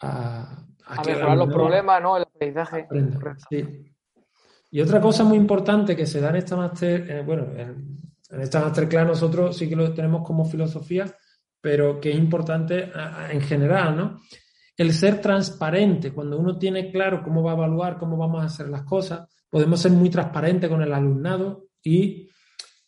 a, 0.00 0.66
mejorar 1.06 1.38
los 1.38 1.52
problemas, 1.52 2.02
¿no? 2.02 2.16
El 2.16 2.24
aprendizaje. 2.24 2.88
Y 4.72 4.80
otra 4.80 5.00
cosa 5.00 5.22
muy 5.22 5.38
importante 5.38 5.94
que 5.94 6.04
se 6.04 6.20
da 6.20 6.30
en 6.30 6.36
esta 6.36 6.56
master, 6.56 7.08
eh, 7.08 7.22
bueno, 7.22 7.44
en, 7.56 8.00
en 8.28 8.40
esta 8.40 8.60
masterclass 8.60 9.06
nosotros 9.06 9.56
sí 9.56 9.68
que 9.68 9.76
lo 9.76 9.92
tenemos 9.94 10.26
como 10.26 10.44
filosofía, 10.44 11.06
pero 11.60 12.00
que 12.00 12.10
es 12.10 12.16
importante 12.16 12.90
en 13.30 13.40
general, 13.40 13.96
¿no? 13.96 14.20
El 14.76 14.92
ser 14.92 15.20
transparente, 15.20 16.12
cuando 16.12 16.40
uno 16.40 16.58
tiene 16.58 16.90
claro 16.90 17.22
cómo 17.22 17.40
va 17.44 17.52
a 17.52 17.54
evaluar, 17.54 17.98
cómo 17.98 18.16
vamos 18.16 18.42
a 18.42 18.46
hacer 18.46 18.68
las 18.68 18.82
cosas, 18.82 19.28
podemos 19.52 19.78
ser 19.78 19.92
muy 19.92 20.08
transparentes 20.08 20.70
con 20.70 20.80
el 20.80 20.94
alumnado 20.94 21.66
y 21.84 22.26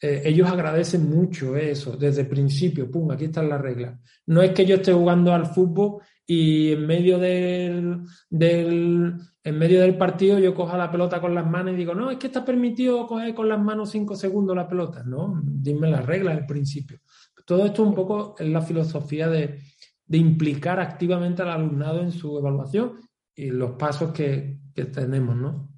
eh, 0.00 0.22
ellos 0.24 0.50
agradecen 0.50 1.10
mucho 1.10 1.56
eso 1.56 1.94
desde 1.94 2.22
el 2.22 2.28
principio, 2.28 2.90
pum, 2.90 3.10
aquí 3.10 3.26
están 3.26 3.50
las 3.50 3.60
reglas. 3.60 4.00
No 4.24 4.40
es 4.40 4.52
que 4.52 4.64
yo 4.64 4.76
esté 4.76 4.94
jugando 4.94 5.34
al 5.34 5.44
fútbol 5.44 6.00
y 6.26 6.72
en 6.72 6.86
medio 6.86 7.18
del, 7.18 8.00
del, 8.30 9.14
en 9.42 9.58
medio 9.58 9.82
del 9.82 9.98
partido 9.98 10.38
yo 10.38 10.54
coja 10.54 10.78
la 10.78 10.90
pelota 10.90 11.20
con 11.20 11.34
las 11.34 11.46
manos 11.46 11.74
y 11.74 11.76
digo, 11.76 11.94
no, 11.94 12.10
es 12.10 12.16
que 12.16 12.28
está 12.28 12.42
permitido 12.42 13.06
coger 13.06 13.34
con 13.34 13.46
las 13.46 13.60
manos 13.60 13.90
cinco 13.90 14.16
segundos 14.16 14.56
la 14.56 14.66
pelota. 14.66 15.02
No, 15.04 15.42
dime 15.44 15.90
las 15.90 16.06
reglas 16.06 16.38
al 16.38 16.46
principio. 16.46 17.00
Todo 17.44 17.66
esto 17.66 17.82
un 17.82 17.94
poco 17.94 18.36
es 18.38 18.48
la 18.48 18.62
filosofía 18.62 19.28
de, 19.28 19.60
implicar 20.08 20.80
activamente 20.80 21.42
al 21.42 21.50
alumnado 21.50 22.00
en 22.00 22.10
su 22.10 22.38
evaluación 22.38 23.00
y 23.34 23.50
los 23.50 23.72
pasos 23.72 24.12
que, 24.12 24.60
tenemos, 24.92 25.36
¿no? 25.36 25.73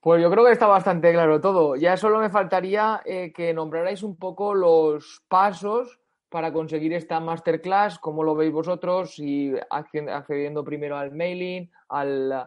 Pues 0.00 0.22
yo 0.22 0.30
creo 0.30 0.44
que 0.44 0.52
está 0.52 0.66
bastante 0.66 1.12
claro 1.12 1.40
todo. 1.40 1.76
Ya 1.76 1.96
solo 1.96 2.20
me 2.20 2.30
faltaría 2.30 3.02
eh, 3.04 3.32
que 3.34 3.52
nombrarais 3.52 4.02
un 4.02 4.16
poco 4.16 4.54
los 4.54 5.22
pasos 5.28 5.98
para 6.28 6.52
conseguir 6.52 6.92
esta 6.92 7.20
masterclass, 7.20 7.98
cómo 7.98 8.22
lo 8.22 8.34
veis 8.34 8.52
vosotros, 8.52 9.18
y 9.18 9.52
accediendo 9.70 10.62
primero 10.62 10.96
al 10.96 11.12
mailing, 11.12 11.70
al 11.88 12.46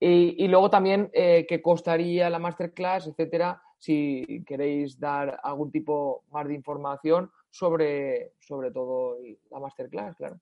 y, 0.00 0.46
luego 0.46 0.70
también 0.70 1.10
eh, 1.12 1.44
qué 1.48 1.60
costaría 1.60 2.30
la 2.30 2.38
masterclass, 2.38 3.08
etcétera, 3.08 3.60
si 3.78 4.44
queréis 4.46 4.98
dar 4.98 5.40
algún 5.42 5.70
tipo 5.70 6.24
más 6.30 6.46
de 6.46 6.54
información 6.54 7.30
sobre, 7.50 8.34
sobre 8.38 8.70
todo 8.70 9.16
la 9.50 9.58
masterclass, 9.58 10.16
claro. 10.16 10.38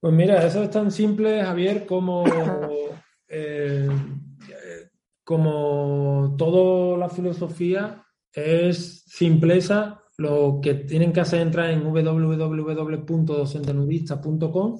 Pues 0.00 0.12
mira, 0.12 0.44
eso 0.44 0.64
es 0.64 0.70
tan 0.70 0.90
simple, 0.90 1.42
Javier, 1.42 1.86
como, 1.86 2.24
eh, 3.28 3.88
como 5.24 6.36
toda 6.38 6.96
la 6.98 7.08
filosofía 7.08 8.04
es 8.32 9.02
simpleza. 9.06 10.02
Lo 10.18 10.60
que 10.62 10.74
tienen 10.74 11.12
que 11.12 11.20
hacer 11.20 11.40
es 11.40 11.46
entrar 11.46 11.70
en 11.70 11.82
www.docentenudista.com. 11.84 14.78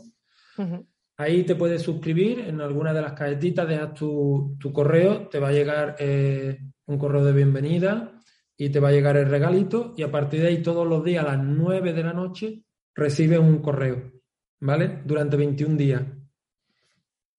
Ahí 1.19 1.45
te 1.45 1.57
puedes 1.57 1.81
suscribir 1.83 2.41
en 2.41 2.61
alguna 2.61 2.93
de 2.93 3.01
las 3.01 3.15
cajetitas, 3.15 3.67
dejas 3.67 3.95
tu, 3.95 4.59
correo, 4.73 5.29
te 5.29 5.39
va 5.39 5.49
a 5.49 5.53
llegar 5.53 5.97
eh, 5.99 6.59
un 6.87 6.99
correo 6.99 7.25
de 7.25 7.33
bienvenida 7.33 8.21
y 8.57 8.69
te 8.69 8.81
va 8.81 8.89
a 8.89 8.93
llegar 8.93 9.17
el 9.17 9.31
regalito 9.31 9.95
y 9.97 10.03
a 10.03 10.11
partir 10.11 10.43
de 10.43 10.49
ahí 10.49 10.63
todos 10.63 10.87
los 10.87 11.05
días 11.05 11.25
a 11.25 11.37
las 11.37 11.43
9 11.43 11.93
de 11.93 12.03
la 12.03 12.13
noche 12.13 12.63
recibes 12.95 13.39
un 13.39 13.59
correo, 13.59 14.13
¿vale? 14.61 15.03
Durante 15.05 15.37
21 15.37 15.77
días. 15.77 16.03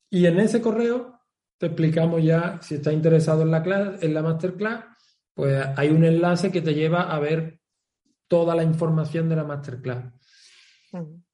Y 0.10 0.26
en 0.26 0.40
ese 0.40 0.62
correo 0.62 1.20
te 1.58 1.68
explicamos 1.68 2.24
ya, 2.24 2.60
si 2.62 2.76
estás 2.76 2.94
interesado 2.94 3.42
en 3.42 3.52
la, 3.52 3.64
clase, 3.64 4.06
en 4.06 4.14
la 4.14 4.22
masterclass, 4.22 4.86
pues 5.34 5.66
hay 5.76 5.90
un 5.90 6.04
enlace 6.04 6.52
que 6.52 6.62
te 6.62 6.74
lleva 6.74 7.14
a 7.14 7.20
ver 7.20 7.60
toda 8.28 8.56
la 8.56 8.64
información 8.64 9.30
de 9.30 9.36
la 9.36 9.44
masterclass. 9.44 10.14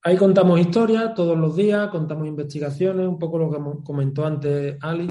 Ahí 0.01 0.17
contamos 0.17 0.59
historias 0.59 1.13
todos 1.13 1.37
los 1.37 1.55
días, 1.55 1.89
contamos 1.89 2.27
investigaciones, 2.27 3.07
un 3.07 3.19
poco 3.19 3.37
lo 3.37 3.51
que 3.51 3.83
comentó 3.83 4.25
antes 4.25 4.77
Ali, 4.81 5.07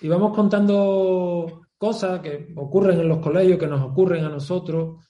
y 0.00 0.08
vamos 0.08 0.34
contando 0.34 1.62
cosas 1.76 2.20
que 2.20 2.52
ocurren 2.56 3.00
en 3.00 3.08
los 3.08 3.18
colegios, 3.18 3.58
que 3.58 3.66
nos 3.66 3.82
ocurren 3.82 4.24
a 4.24 4.28
nosotros, 4.28 5.04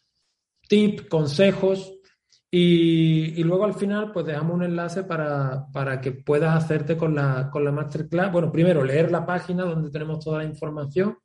tips, 0.67 1.03
consejos, 1.09 1.93
y, 2.55 3.43
luego 3.45 3.65
al 3.65 3.73
final 3.73 4.13
pues 4.13 4.27
dejamos 4.27 4.57
un 4.57 4.63
enlace 4.63 5.05
para, 5.05 6.01
que 6.03 6.13
puedas 6.13 6.55
hacerte 6.55 6.99
con 6.99 7.15
la, 7.15 7.49
con 7.51 7.65
la 7.65 7.73
masterclass. 7.73 8.31
Bueno, 8.31 8.53
primero 8.53 8.85
leer 8.85 9.11
la 9.11 9.25
página 9.25 9.65
donde 9.65 9.91
tenemos 9.91 10.23
toda 10.23 10.39
la 10.39 10.45
información 10.45 11.17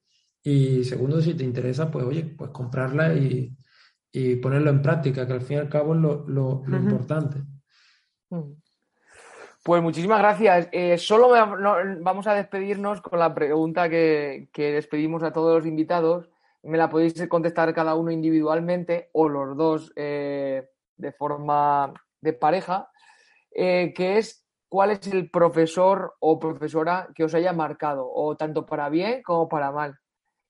y 0.42 0.86
segundo, 0.86 1.20
si 1.20 1.34
te 1.34 1.44
interesa, 1.44 1.92
pues 1.92 2.06
oye, 2.06 2.24
pues 2.24 2.52
comprarla 2.52 3.14
y, 3.14 3.54
ponerlo 4.42 4.70
en 4.70 4.82
práctica, 4.82 5.28
que 5.28 5.34
al 5.34 5.42
fin 5.42 5.58
y 5.58 5.60
al 5.60 5.70
cabo 5.70 5.94
es 5.94 6.00
lo, 6.00 6.64
importante. 6.66 7.40
Pues 9.64 9.84
muchísimas 9.84 10.20
gracias. 10.20 10.70
Eh, 10.72 10.98
solo 10.98 11.30
vamos 12.00 12.26
a 12.26 12.34
despedirnos 12.36 13.02
con 13.02 13.20
la 13.20 13.36
pregunta 13.36 13.90
que, 13.90 14.48
despedimos 14.56 15.24
a 15.24 15.34
todos 15.34 15.58
los 15.58 15.68
invitados. 15.68 16.30
Me 16.64 16.78
la 16.78 16.90
podéis 16.90 17.28
contestar 17.28 17.74
cada 17.74 17.96
uno 17.96 18.12
individualmente 18.12 19.10
o 19.12 19.28
los 19.28 19.58
dos 19.58 19.92
eh, 19.98 20.70
de 20.98 21.12
forma 21.12 21.94
de 22.22 22.34
pareja, 22.34 22.90
eh, 23.52 23.94
que 23.96 24.18
es 24.18 24.46
cuál 24.70 24.92
es 24.92 25.08
el 25.08 25.30
profesor 25.30 26.16
o 26.20 26.40
profesora 26.40 27.10
que 27.16 27.24
os 27.24 27.34
haya 27.34 27.54
marcado, 27.54 28.10
o 28.12 28.36
tanto 28.36 28.66
para 28.66 28.90
bien 28.90 29.24
como 29.24 29.48
para 29.48 29.72
mal. 29.72 29.98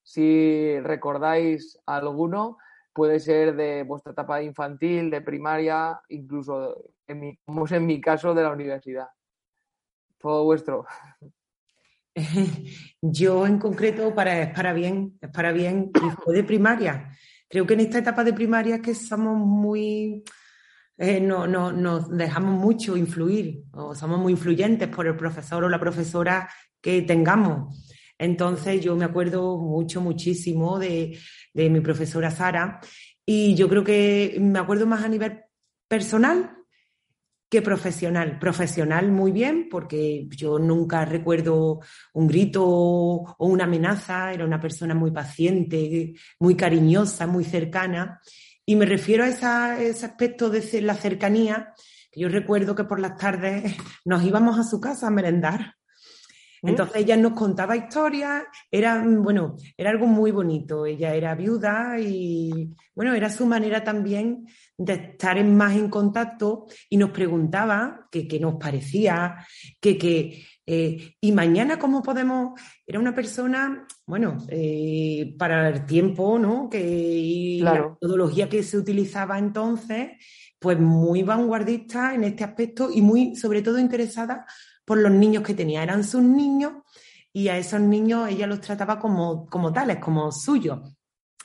Si 0.03 0.79
recordáis 0.79 1.79
alguno, 1.85 2.57
puede 2.93 3.19
ser 3.19 3.55
de 3.55 3.83
vuestra 3.83 4.13
etapa 4.13 4.41
infantil, 4.41 5.11
de 5.11 5.21
primaria, 5.21 6.01
incluso 6.09 6.83
en 7.05 7.19
mi, 7.19 7.37
como 7.45 7.65
es 7.65 7.71
en 7.73 7.85
mi 7.85 8.01
caso 8.01 8.33
de 8.33 8.43
la 8.43 8.51
universidad. 8.51 9.07
Todo 10.17 10.43
vuestro. 10.45 10.85
Yo 13.01 13.45
en 13.45 13.59
concreto 13.59 14.15
para 14.15 14.41
es 14.41 14.53
para 14.53 14.73
bien, 14.73 15.17
es 15.21 15.29
para 15.29 15.51
bien 15.51 15.91
y 15.93 16.09
fue 16.09 16.35
de 16.35 16.43
primaria. 16.43 17.11
Creo 17.49 17.65
que 17.65 17.75
en 17.75 17.81
esta 17.81 17.99
etapa 17.99 18.23
de 18.23 18.33
primaria 18.33 18.81
que 18.81 18.93
somos 18.93 19.37
muy 19.37 20.23
eh, 20.97 21.21
no, 21.21 21.45
no, 21.45 21.71
nos 21.71 22.09
dejamos 22.09 22.59
mucho 22.59 22.97
influir 22.97 23.63
o 23.71 23.93
somos 23.93 24.19
muy 24.19 24.33
influyentes 24.33 24.87
por 24.87 25.05
el 25.05 25.15
profesor 25.15 25.63
o 25.63 25.69
la 25.69 25.79
profesora 25.79 26.49
que 26.81 27.03
tengamos. 27.03 27.87
Entonces 28.17 28.81
yo 28.83 28.95
me 28.95 29.05
acuerdo 29.05 29.57
mucho, 29.57 30.01
muchísimo 30.01 30.79
de, 30.79 31.17
de 31.53 31.69
mi 31.69 31.81
profesora 31.81 32.31
Sara 32.31 32.79
y 33.23 33.53
yo 33.53 33.69
creo 33.69 33.83
que 33.83 34.37
me 34.41 34.57
acuerdo 34.57 34.87
más 34.87 35.03
a 35.03 35.07
nivel 35.07 35.41
personal 35.87 36.56
que 37.49 37.61
profesional. 37.61 38.39
Profesional 38.39 39.11
muy 39.11 39.31
bien, 39.31 39.67
porque 39.69 40.27
yo 40.29 40.59
nunca 40.59 41.05
recuerdo 41.05 41.79
un 42.13 42.27
grito 42.27 42.65
o 42.65 43.35
una 43.47 43.63
amenaza, 43.63 44.33
era 44.33 44.45
una 44.45 44.59
persona 44.59 44.93
muy 44.93 45.11
paciente, 45.11 46.13
muy 46.39 46.55
cariñosa, 46.55 47.25
muy 47.25 47.45
cercana. 47.45 48.21
Y 48.65 48.75
me 48.75 48.85
refiero 48.85 49.23
a 49.23 49.79
ese 49.79 50.05
aspecto 50.05 50.49
de 50.49 50.81
la 50.81 50.95
cercanía, 50.95 51.73
que 52.11 52.19
yo 52.19 52.27
recuerdo 52.27 52.75
que 52.75 52.83
por 52.83 52.99
las 52.99 53.17
tardes 53.17 53.75
nos 54.05 54.23
íbamos 54.23 54.59
a 54.59 54.63
su 54.63 54.81
casa 54.81 55.07
a 55.07 55.11
merendar. 55.11 55.75
¿Mm? 56.61 56.69
Entonces 56.69 56.97
ella 56.97 57.15
nos 57.15 57.31
contaba 57.31 57.77
historias, 57.77 58.43
era, 58.69 59.01
bueno, 59.05 59.55
era 59.77 59.91
algo 59.91 60.07
muy 60.07 60.31
bonito. 60.31 60.85
Ella 60.85 61.13
era 61.13 61.33
viuda 61.33 61.97
y, 61.97 62.75
bueno, 62.93 63.13
era 63.13 63.29
su 63.29 63.45
manera 63.45 63.85
también 63.85 64.45
de 64.77 64.93
estar 64.93 65.43
más 65.43 65.75
en 65.75 65.89
contacto 65.89 66.67
y 66.89 66.97
nos 66.97 67.09
preguntaba 67.09 68.07
qué, 68.11 68.39
nos 68.39 68.55
parecía, 68.55 69.37
que, 69.81 70.45
eh, 70.65 71.15
y 71.19 71.31
mañana 71.31 71.79
cómo 71.79 72.03
podemos, 72.03 72.59
era 72.85 72.99
una 72.99 73.15
persona, 73.15 73.87
bueno, 74.05 74.37
eh, 74.49 75.35
para 75.37 75.69
el 75.69 75.85
tiempo, 75.85 76.37
¿no? 76.37 76.69
Que 76.69 77.59
la 77.61 77.89
metodología 77.89 78.47
que 78.47 78.61
se 78.61 78.77
utilizaba 78.77 79.39
entonces, 79.39 80.11
pues 80.59 80.79
muy 80.79 81.23
vanguardista 81.23 82.13
en 82.13 82.23
este 82.23 82.43
aspecto 82.43 82.89
y 82.93 83.01
muy, 83.01 83.35
sobre 83.35 83.63
todo, 83.63 83.79
interesada 83.79 84.45
por 84.85 84.99
los 84.99 85.11
niños 85.11 85.43
que 85.43 85.55
tenía. 85.55 85.81
Eran 85.81 86.03
sus 86.03 86.21
niños 86.21 86.73
y 87.33 87.47
a 87.47 87.57
esos 87.57 87.81
niños 87.81 88.29
ella 88.29 88.47
los 88.47 88.61
trataba 88.61 88.99
como, 88.99 89.47
como 89.47 89.73
tales, 89.73 89.97
como 89.97 90.31
suyos. 90.31 90.96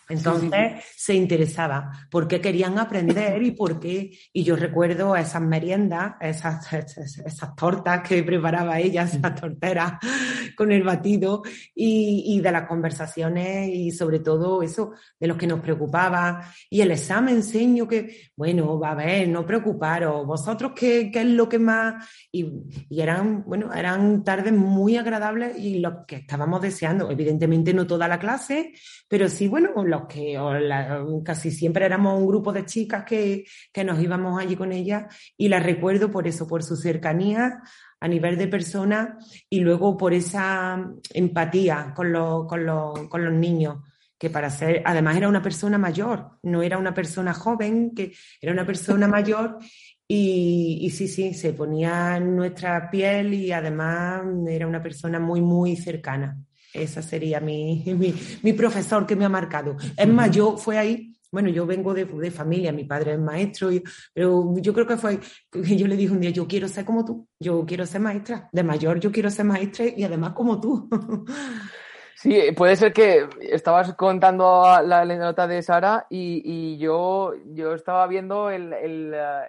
Entonces 0.09 0.85
se 0.97 1.15
interesaba 1.15 1.91
por 2.11 2.29
qué 2.29 2.41
querían 2.41 2.79
aprender 2.79 3.43
y 3.43 3.53
por 3.53 3.81
qué. 3.81 4.11
Y 4.33 4.45
yo 4.45 4.57
recuerdo 4.57 5.17
esas 5.17 5.43
meriendas, 5.43 6.15
esas, 6.21 6.73
esas, 6.73 7.55
tortas 7.57 8.07
que 8.07 8.23
preparaba 8.23 8.79
ella, 8.79 9.03
esas 9.03 9.35
torteras 9.35 9.95
con 10.57 10.73
el 10.73 10.83
batido 10.83 11.43
y, 11.75 12.25
y, 12.27 12.41
de 12.41 12.53
las 12.53 12.67
conversaciones 12.67 13.69
y 13.69 13.91
sobre 13.91 14.19
todo 14.21 14.63
eso 14.63 14.93
de 15.19 15.27
los 15.27 15.37
que 15.37 15.47
nos 15.47 15.61
preocupaba. 15.61 16.47
Y 16.69 16.81
el 16.81 16.91
examen 16.91 17.37
enseño 17.37 17.89
que, 17.89 18.31
bueno, 18.37 18.79
va 18.79 18.93
a 18.93 18.95
ver, 18.95 19.29
no 19.29 19.47
preocuparos, 19.47 20.27
vosotros 20.27 20.73
qué, 20.75 21.11
qué 21.13 21.21
es 21.21 21.27
lo 21.27 21.49
que 21.49 21.59
más. 21.59 22.07
Y, 22.31 22.47
y, 22.89 23.01
eran, 23.01 23.45
bueno, 23.45 23.73
eran 23.73 24.25
tardes 24.25 24.53
muy 24.53 24.97
agradables 24.97 25.59
y 25.59 25.79
lo 25.79 26.05
que 26.07 26.17
estábamos 26.17 26.61
deseando. 26.63 27.11
Evidentemente 27.11 27.73
no 27.73 27.87
toda 27.87 28.09
la 28.09 28.19
clase, 28.19 28.73
pero 29.09 29.29
sí, 29.29 29.49
bueno, 29.49 29.71
los 29.93 30.07
que 30.07 30.39
casi 31.25 31.51
siempre 31.51 31.85
éramos 31.85 32.19
un 32.19 32.27
grupo 32.27 32.53
de 32.53 32.65
chicas 32.65 33.05
que, 33.05 33.45
nos 33.85 34.01
íbamos 34.01 34.41
allí 34.41 34.57
con 34.57 34.73
ellas 34.73 35.05
y 35.37 35.49
las 35.49 35.63
recuerdo 35.63 36.11
por 36.11 36.27
eso, 36.27 36.47
por 36.49 36.63
su 36.63 36.77
cercanía 36.77 37.61
a 38.01 38.09
nivel 38.09 38.37
de 38.39 38.49
persona 38.49 39.19
y 39.49 39.61
luego 39.61 39.97
por 39.97 40.15
esa 40.15 40.91
empatía 41.13 41.93
con, 41.95 42.13
con, 42.49 42.65
los 43.25 43.33
niños 43.33 43.79
que 44.19 44.31
para 44.31 44.51
ser, 44.51 44.83
además 44.85 45.17
era 45.17 45.29
una 45.29 45.43
persona 45.43 45.79
mayor, 45.79 46.39
no 46.43 46.63
era 46.63 46.79
una 46.79 46.95
persona 46.95 47.35
joven, 47.35 47.93
que 47.95 48.15
era 48.41 48.53
una 48.53 48.65
persona 48.65 49.07
mayor 49.19 49.59
y, 50.09 50.79
y, 50.81 50.91
sí, 50.91 51.07
sí, 51.07 51.35
se 51.35 51.53
ponía 51.53 52.17
en 52.17 52.35
nuestra 52.35 52.91
piel 52.91 53.35
y 53.35 53.53
además 53.53 54.23
era 54.49 54.67
una 54.67 54.83
persona 54.83 55.19
muy, 55.19 55.41
muy 55.41 55.77
cercana. 55.77 56.39
Esa 56.73 57.03
sería 57.03 57.41
mi, 57.41 57.85
mi, 58.43 58.53
profesor 58.53 59.07
que 59.07 59.17
me 59.17 59.25
ha 59.25 59.29
marcado. 59.29 59.77
Es 59.97 60.09
más, 60.09 60.31
yo 60.31 60.57
fue 60.57 60.79
ahí, 60.79 61.15
bueno, 61.31 61.49
yo 61.49 61.67
vengo 61.67 61.95
de, 61.95 62.05
de 62.05 62.31
familia, 62.31 62.73
mi 62.73 62.85
padre 62.85 63.15
es 63.15 63.19
maestro, 63.19 63.71
pero 64.13 64.55
yo 64.57 64.75
creo 64.75 64.87
que 64.87 64.97
fue, 64.97 65.19
yo 65.53 65.87
le 65.87 65.97
dije 65.97 66.13
un 66.13 66.21
día, 66.21 66.31
yo 66.31 66.47
quiero 66.47 66.69
ser 66.69 66.85
como 66.85 67.05
tú, 67.05 67.27
yo 67.41 67.65
quiero 67.67 67.87
ser 67.87 68.03
maestra, 68.03 68.49
de 68.53 68.63
mayor 68.63 69.01
yo 69.01 69.11
quiero 69.11 69.31
ser 69.31 69.47
maestra 69.47 69.87
y 69.87 70.05
además 70.05 70.33
como 70.33 70.61
tú. 70.61 70.89
Sí, 72.23 72.53
puede 72.57 72.77
ser 72.77 72.93
que 72.93 73.29
estabas 73.41 73.95
contando 73.95 74.63
la 74.85 75.01
anécdota 75.01 75.49
de 75.49 75.61
Sara 75.61 76.07
y, 76.09 76.41
y, 76.45 76.79
yo, 76.79 77.33
yo 77.47 77.75
estaba 77.75 78.07
viendo 78.07 78.49
el, 78.49 78.73
el, 78.73 79.11
la, 79.11 79.49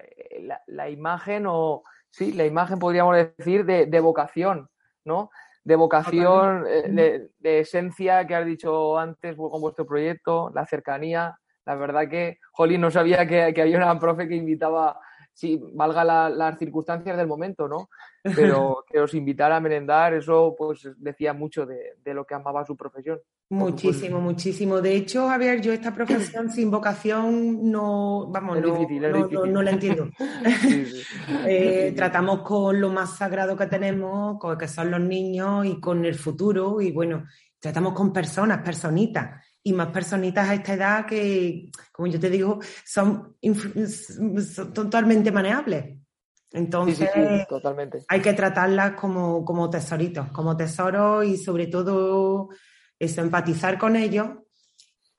la, 0.66 0.90
imagen, 0.90 1.46
o 1.46 1.84
sí, 2.10 2.32
la 2.32 2.48
imagen 2.48 2.80
podríamos 2.80 3.16
decir, 3.38 3.64
de, 3.64 3.86
de 3.86 4.00
vocación, 4.00 4.70
¿no? 5.06 5.30
De 5.64 5.76
vocación, 5.76 6.66
eh, 6.68 7.30
de, 7.40 7.60
esencia 7.60 8.26
que 8.28 8.36
has 8.36 8.46
dicho 8.46 8.98
antes 8.98 9.36
con 9.36 9.62
vuestro 9.62 9.86
proyecto, 9.86 10.52
la 10.54 10.66
cercanía, 10.66 11.38
La 11.66 11.76
verdad 11.76 12.10
que, 12.10 12.40
Jolín, 12.52 12.82
no 12.82 12.92
sabía 12.92 13.26
que, 13.26 13.54
que 13.54 13.62
había 13.62 13.78
una 13.78 13.98
profe 13.98 14.28
que 14.28 14.36
invitaba 14.36 15.00
sí, 15.34 15.60
valga 15.74 16.04
las 16.30 16.58
circunstancias 16.58 17.18
del 17.18 17.28
momento, 17.28 17.68
¿no? 17.68 17.90
Pero 18.36 18.86
que 18.90 19.00
os 19.00 19.14
invitara 19.14 19.58
a 19.58 19.60
merendar, 19.60 20.14
eso 20.14 20.56
pues 20.58 20.90
decía 20.98 21.34
mucho 21.34 21.66
de, 21.66 22.14
lo 22.14 22.26
que 22.26 22.36
amaba 22.36 22.66
su 22.66 22.78
profesión. 22.78 23.20
Muchísimo, 23.50 24.20
muchísimo. 24.22 24.82
De 24.82 24.96
hecho, 24.96 25.28
Javier, 25.28 25.62
yo 25.62 25.74
esta 25.74 25.94
profesión 25.94 26.50
sin 26.50 26.72
vocación 26.72 27.70
no, 27.70 28.28
vamos, 28.30 28.60
no, 28.62 29.46
no, 29.46 29.62
la 29.62 29.72
entiendo. 29.72 30.10
Eh, 31.46 31.94
tratamos 31.96 32.42
con 32.42 32.80
lo 32.80 32.90
más 32.90 33.18
sagrado 33.18 33.56
que 33.56 33.68
tenemos, 33.68 34.40
con 34.40 34.58
que 34.58 34.68
son 34.68 34.92
los 34.92 35.00
niños 35.00 35.66
y 35.66 35.80
con 35.80 36.06
el 36.06 36.16
futuro 36.16 36.82
y 36.82 36.92
bueno, 36.92 37.26
tratamos 37.60 37.94
con 37.94 38.12
personas, 38.12 38.62
personitas 38.62 39.42
y 39.64 39.74
más 39.74 39.88
personitas 39.88 40.50
a 40.50 40.54
esta 40.56 40.74
edad 40.74 41.06
que, 41.06 41.72
como 41.92 42.08
yo 42.08 42.20
te 42.20 42.30
digo, 42.30 42.60
son, 42.86 43.38
totalmente 44.74 45.32
maneables. 45.32 45.98
Entonces, 46.52 47.10
totalmente. 47.50 48.04
hay 48.08 48.22
que 48.22 48.34
tratarlas 48.34 48.92
como, 48.92 49.44
como 49.44 49.70
tesoritos, 49.70 50.30
como 50.32 50.56
tesoros 50.56 51.26
y 51.26 51.38
sobre 51.38 51.68
todo 51.68 52.50
eso, 53.00 53.22
empatizar 53.22 53.80
con 53.80 53.96
ellos 53.96 54.30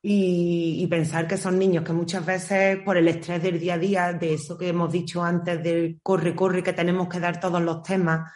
y, 0.06 0.86
pensar 0.88 1.26
que 1.26 1.38
son 1.38 1.58
niños 1.58 1.82
que 1.82 1.94
muchas 1.94 2.24
veces 2.24 2.78
por 2.84 2.98
el 2.98 3.08
estrés 3.08 3.42
del 3.42 3.58
día 3.58 3.74
a 3.74 3.78
día, 3.78 4.12
de 4.12 4.34
eso 4.34 4.58
que 4.58 4.68
hemos 4.68 4.92
dicho 4.92 5.24
antes, 5.24 5.62
del 5.62 5.98
corre, 6.02 6.36
corre, 6.36 6.62
que 6.62 6.74
tenemos 6.74 7.08
que 7.08 7.18
dar 7.18 7.40
todos 7.40 7.62
los 7.62 7.82
temas 7.82 8.30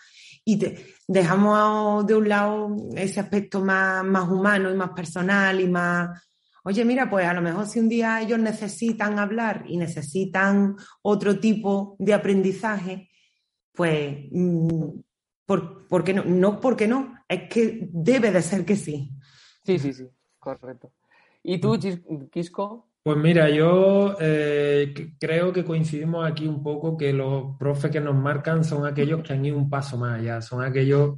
y 0.49 0.59
dejamos 1.07 2.07
de 2.07 2.15
un 2.15 2.27
lado 2.27 2.75
ese 2.97 3.21
aspecto 3.21 3.63
más, 3.63 4.03
más 4.03 4.31
humano 4.31 4.71
y 4.71 4.75
más 4.75 4.93
personal 4.93 5.61
y 5.61 5.69
más, 5.69 6.27
oye, 6.65 6.87
mira, 6.87 7.11
pues 7.11 7.27
a 7.27 7.35
lo 7.35 7.43
mejor 7.43 7.67
si 7.67 7.81
un 7.81 7.89
día 7.91 8.23
ellos 8.23 8.39
necesitan 8.39 9.19
hablar 9.19 9.65
y 9.69 9.77
necesitan 9.77 10.75
otro 11.03 11.39
tipo 11.39 11.97
de 11.99 12.15
aprendizaje, 12.15 13.11
pues, 13.75 14.21
mm, 14.31 15.01
¿por, 15.45 16.03
qué 16.03 16.15
no? 16.15 16.25
No 16.25 16.61
porque 16.61 16.89
no, 16.89 17.13
es 17.29 17.47
que 17.51 17.87
debe 17.93 18.31
de 18.31 18.41
ser 18.41 18.65
que 18.65 18.77
sí. 18.77 19.11
Sí, 19.65 19.79
sí, 19.79 19.93
sí, 19.93 20.09
correcto. 20.39 20.95
¿Y 21.43 21.59
tú, 21.59 21.79
Quisco? 22.33 22.88
Pues 23.09 23.17
mira, 23.17 23.49
yo 23.49 24.19
eh, 24.21 25.15
creo 25.19 25.51
que 25.51 25.65
coincidimos 25.65 26.31
aquí 26.31 26.47
un 26.47 26.63
poco 26.63 26.95
que 26.95 27.11
los 27.15 27.57
profes 27.57 27.91
que 27.91 28.03
nos 28.03 28.15
marcan 28.15 28.65
son 28.65 28.85
aquellos 28.85 29.23
que 29.23 29.33
han 29.33 29.43
ido 29.47 29.57
un 29.57 29.71
paso 29.71 29.97
más 29.97 30.21
allá, 30.21 30.43
son 30.43 30.63
aquellos 30.63 31.17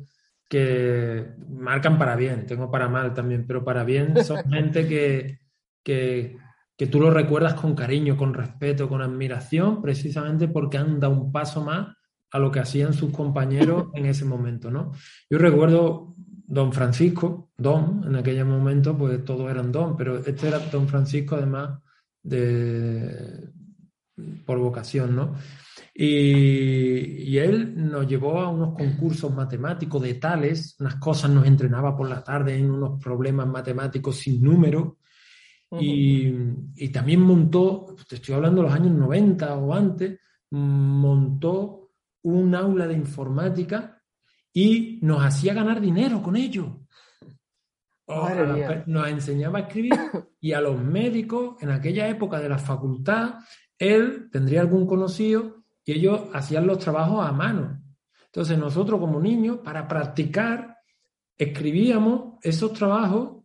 que 0.49 1.31
marcan 1.49 1.99
para 1.99 2.15
bien, 2.15 2.47
tengo 2.47 2.71
para 2.71 2.89
mal 2.89 3.13
también, 3.13 3.45
pero 3.45 3.65
para 3.65 3.83
bien 3.83 4.15
son 4.25 4.49
gente 4.49 4.87
que, 4.87 5.41
que, 5.83 6.37
que 6.77 6.87
tú 6.87 7.01
lo 7.01 7.11
recuerdas 7.11 7.55
con 7.55 7.75
cariño, 7.75 8.17
con 8.17 8.35
respeto, 8.35 8.89
con 8.89 9.03
admiración, 9.03 9.83
precisamente 9.83 10.47
porque 10.47 10.79
han 10.79 11.01
dado 11.01 11.15
un 11.15 11.33
paso 11.33 11.61
más 11.65 11.89
a 12.31 12.39
lo 12.39 12.53
que 12.53 12.61
hacían 12.61 12.93
sus 12.93 13.11
compañeros 13.11 13.89
en 13.95 14.07
ese 14.07 14.25
momento, 14.25 14.71
¿no? 14.71 14.93
Yo 15.29 15.39
recuerdo 15.39 16.15
don 16.51 16.73
Francisco, 16.73 17.53
don, 17.57 18.03
en 18.05 18.17
aquel 18.17 18.45
momento 18.45 18.99
pues 18.99 19.25
todos 19.25 19.49
eran 19.49 19.71
don, 19.71 19.97
pero 19.97 20.19
este 20.19 20.49
era 20.49 20.59
don 20.59 20.89
Francisco 20.89 21.37
además 21.37 21.79
de, 22.25 23.49
por 24.45 24.59
vocación, 24.59 25.15
¿no? 25.15 25.35
Y, 25.95 27.39
él 27.39 27.73
nos 27.77 28.07
llevó 28.07 28.41
a 28.41 28.49
unos 28.49 28.75
concursos 28.75 29.33
matemáticos 29.33 30.03
de 30.03 30.15
tales, 30.15 30.77
unas 30.81 30.97
cosas 30.97 31.31
nos 31.31 31.47
entrenaba 31.47 31.97
por 31.97 32.09
la 32.09 32.23
tarde 32.25 32.59
en 32.59 32.71
unos 32.71 33.01
problemas 33.01 33.47
matemáticos 33.47 34.17
sin 34.17 34.43
número. 34.43 34.99
y, 35.79 36.35
y, 36.75 36.89
también 36.89 37.21
montó, 37.21 37.95
te 38.09 38.17
estoy 38.17 38.35
hablando 38.35 38.63
de 38.63 38.69
los 38.69 38.77
años 38.77 38.93
90 38.93 39.55
o 39.55 39.73
antes, 39.73 40.19
montó 40.51 41.93
un 42.23 42.55
aula 42.57 42.89
de 42.89 42.95
informática 42.95 44.00
y 44.53 44.99
nos 45.03 45.23
hacía 45.23 45.55
ganar 45.55 45.81
dinero 45.81 46.23
con 46.23 46.37
ello. 46.37 46.81
nos 48.87 49.09
enseñaba 49.09 49.59
a 49.59 49.63
escribir 49.63 49.93
y 50.41 50.53
a 50.53 50.61
los 50.61 50.81
médicos 50.81 51.57
en 51.61 51.71
aquella 51.71 52.09
época 52.09 52.41
de 52.41 52.49
la 52.49 52.59
facultad, 52.59 53.35
él 53.79 54.29
tendría 54.31 54.61
algún 54.61 54.87
conocido 54.87 55.65
y 55.85 55.93
ellos 55.93 56.23
hacían 56.35 56.67
los 56.67 56.79
trabajos 56.79 57.25
a 57.25 57.33
mano. 57.33 57.83
Entonces 58.27 58.59
nosotros 58.59 59.01
como 59.01 59.21
niños, 59.21 59.59
para 59.59 59.87
practicar, 59.89 60.77
escribíamos 61.37 62.39
esos 62.43 62.73
trabajos 62.73 63.45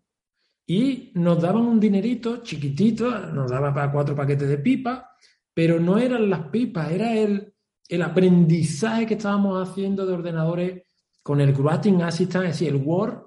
y 0.67 1.11
nos 1.15 1.41
daban 1.41 1.63
un 1.63 1.79
dinerito 1.79 2.37
chiquitito, 2.37 3.09
nos 3.31 3.51
daba 3.51 3.73
para 3.73 3.91
cuatro 3.91 4.15
paquetes 4.15 4.49
de 4.49 4.57
pipa, 4.57 5.11
pero 5.53 5.79
no 5.79 5.97
eran 5.97 6.29
las 6.29 6.47
pipas, 6.49 6.91
era 6.91 7.13
el, 7.13 7.53
el 7.87 8.01
aprendizaje 8.01 9.05
que 9.05 9.13
estábamos 9.13 9.67
haciendo 9.67 10.05
de 10.05 10.13
ordenadores 10.13 10.84
con 11.25 11.41
el 11.41 11.55
Writing 11.55 12.03
Assistant, 12.03 12.45
es 12.45 12.51
decir, 12.51 12.67
el 12.67 12.83
Word 12.85 13.17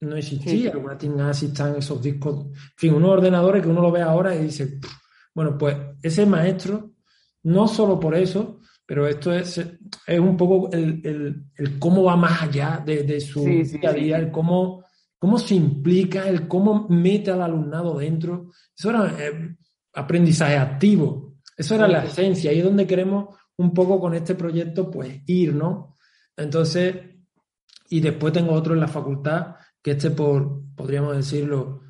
no 0.00 0.14
existía, 0.14 0.72
el 0.72 0.76
Writing 0.76 1.18
Assistant, 1.22 1.78
esos 1.78 2.02
discos, 2.02 2.48
en 2.48 2.54
fin, 2.76 2.92
unos 2.92 3.12
ordenadores 3.12 3.62
que 3.62 3.68
uno 3.70 3.80
lo 3.80 3.90
ve 3.90 4.02
ahora 4.02 4.34
y 4.34 4.42
dice, 4.42 4.78
bueno, 5.34 5.56
pues 5.56 5.74
ese 6.02 6.26
maestro, 6.26 6.90
no 7.44 7.66
solo 7.66 7.98
por 7.98 8.14
eso, 8.14 8.60
pero 8.84 9.08
esto 9.08 9.32
es, 9.32 9.56
es 9.56 10.20
un 10.20 10.36
poco 10.36 10.68
el, 10.70 11.46
cómo 11.78 12.02
va 12.02 12.14
más 12.14 12.42
allá 12.42 12.82
de, 12.84 13.18
su 13.22 13.42
día 13.46 13.88
a 13.88 13.92
día, 13.94 14.18
el 14.18 14.30
cómo, 14.30 14.84
cómo 15.18 15.38
se 15.38 15.54
implica, 15.54 16.28
el 16.28 16.46
cómo 16.46 16.86
mete 16.90 17.30
al 17.30 17.40
alumnado 17.40 17.96
dentro. 17.96 18.50
Eso 18.76 18.90
era 18.90 19.16
eh, 19.18 19.56
aprendizaje 19.94 20.58
activo, 20.58 21.38
eso 21.56 21.74
era 21.74 21.88
la 21.88 22.04
esencia, 22.04 22.50
ahí 22.50 22.58
es 22.58 22.64
donde 22.64 22.86
queremos 22.86 23.34
un 23.56 23.72
poco 23.72 23.98
con 23.98 24.12
este 24.12 24.34
proyecto, 24.34 24.90
pues 24.90 25.22
ir, 25.24 25.54
¿no? 25.54 25.96
Entonces, 26.36 27.15
y 27.88 28.00
después 28.00 28.32
tengo 28.32 28.52
otro 28.52 28.74
en 28.74 28.80
la 28.80 28.88
facultad, 28.88 29.56
que 29.82 29.92
este 29.92 30.10
por, 30.10 30.62
podríamos 30.74 31.16
decirlo, 31.16 31.82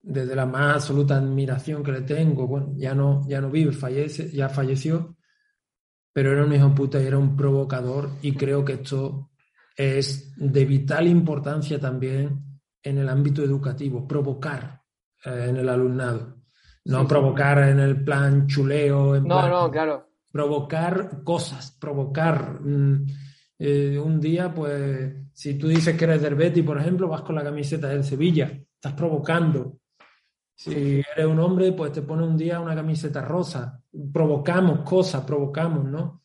desde 0.00 0.34
la 0.34 0.46
más 0.46 0.76
absoluta 0.76 1.16
admiración 1.16 1.82
que 1.82 1.92
le 1.92 2.02
tengo, 2.02 2.46
bueno, 2.46 2.72
ya 2.76 2.94
no, 2.94 3.20
ya 3.28 3.40
no 3.40 3.50
vive, 3.50 3.72
fallece, 3.72 4.30
ya 4.30 4.48
falleció, 4.48 5.16
pero 6.12 6.32
era 6.32 6.44
un 6.44 6.52
hijo 6.52 6.74
puta 6.74 7.00
y 7.00 7.06
era 7.06 7.18
un 7.18 7.36
provocador 7.36 8.10
y 8.22 8.32
creo 8.32 8.64
que 8.64 8.74
esto 8.74 9.30
es 9.76 10.34
de 10.36 10.64
vital 10.64 11.06
importancia 11.06 11.78
también 11.78 12.60
en 12.82 12.98
el 12.98 13.08
ámbito 13.08 13.42
educativo, 13.42 14.06
provocar 14.06 14.82
eh, 15.24 15.46
en 15.48 15.56
el 15.56 15.68
alumnado, 15.68 16.42
no 16.86 17.06
provocar 17.06 17.58
en 17.68 17.78
el 17.78 18.02
plan 18.02 18.46
chuleo, 18.48 19.14
en 19.14 19.24
no, 19.24 19.48
no, 19.48 19.70
claro. 19.70 20.08
provocar 20.32 21.22
cosas, 21.22 21.76
provocar... 21.80 22.60
Mm, 22.60 23.06
eh, 23.64 23.96
un 23.96 24.20
día, 24.20 24.52
pues, 24.52 25.14
si 25.32 25.54
tú 25.54 25.68
dices 25.68 25.96
que 25.96 26.04
eres 26.04 26.20
del 26.20 26.34
Betty, 26.34 26.62
por 26.62 26.78
ejemplo, 26.78 27.06
vas 27.06 27.22
con 27.22 27.36
la 27.36 27.44
camiseta 27.44 27.86
del 27.86 28.02
Sevilla, 28.02 28.50
estás 28.74 28.92
provocando. 28.94 29.78
Si 30.52 31.00
eres 31.14 31.26
un 31.26 31.38
hombre, 31.38 31.70
pues 31.70 31.92
te 31.92 32.02
pone 32.02 32.24
un 32.24 32.36
día 32.36 32.58
una 32.58 32.74
camiseta 32.74 33.22
rosa. 33.22 33.80
Provocamos 34.12 34.80
cosas, 34.80 35.24
provocamos, 35.24 35.84
¿no? 35.84 36.22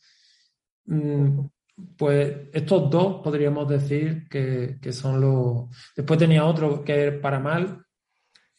Mm, 0.85 1.41
pues 1.95 2.49
estos 2.51 2.89
dos 2.89 3.21
podríamos 3.23 3.69
decir 3.69 4.27
que, 4.27 4.79
que, 4.81 4.91
son 4.91 5.21
los... 5.21 5.65
Después 5.95 6.17
tenía 6.17 6.43
otro 6.43 6.83
que 6.83 7.03
era 7.03 7.21
para 7.21 7.39
mal 7.39 7.85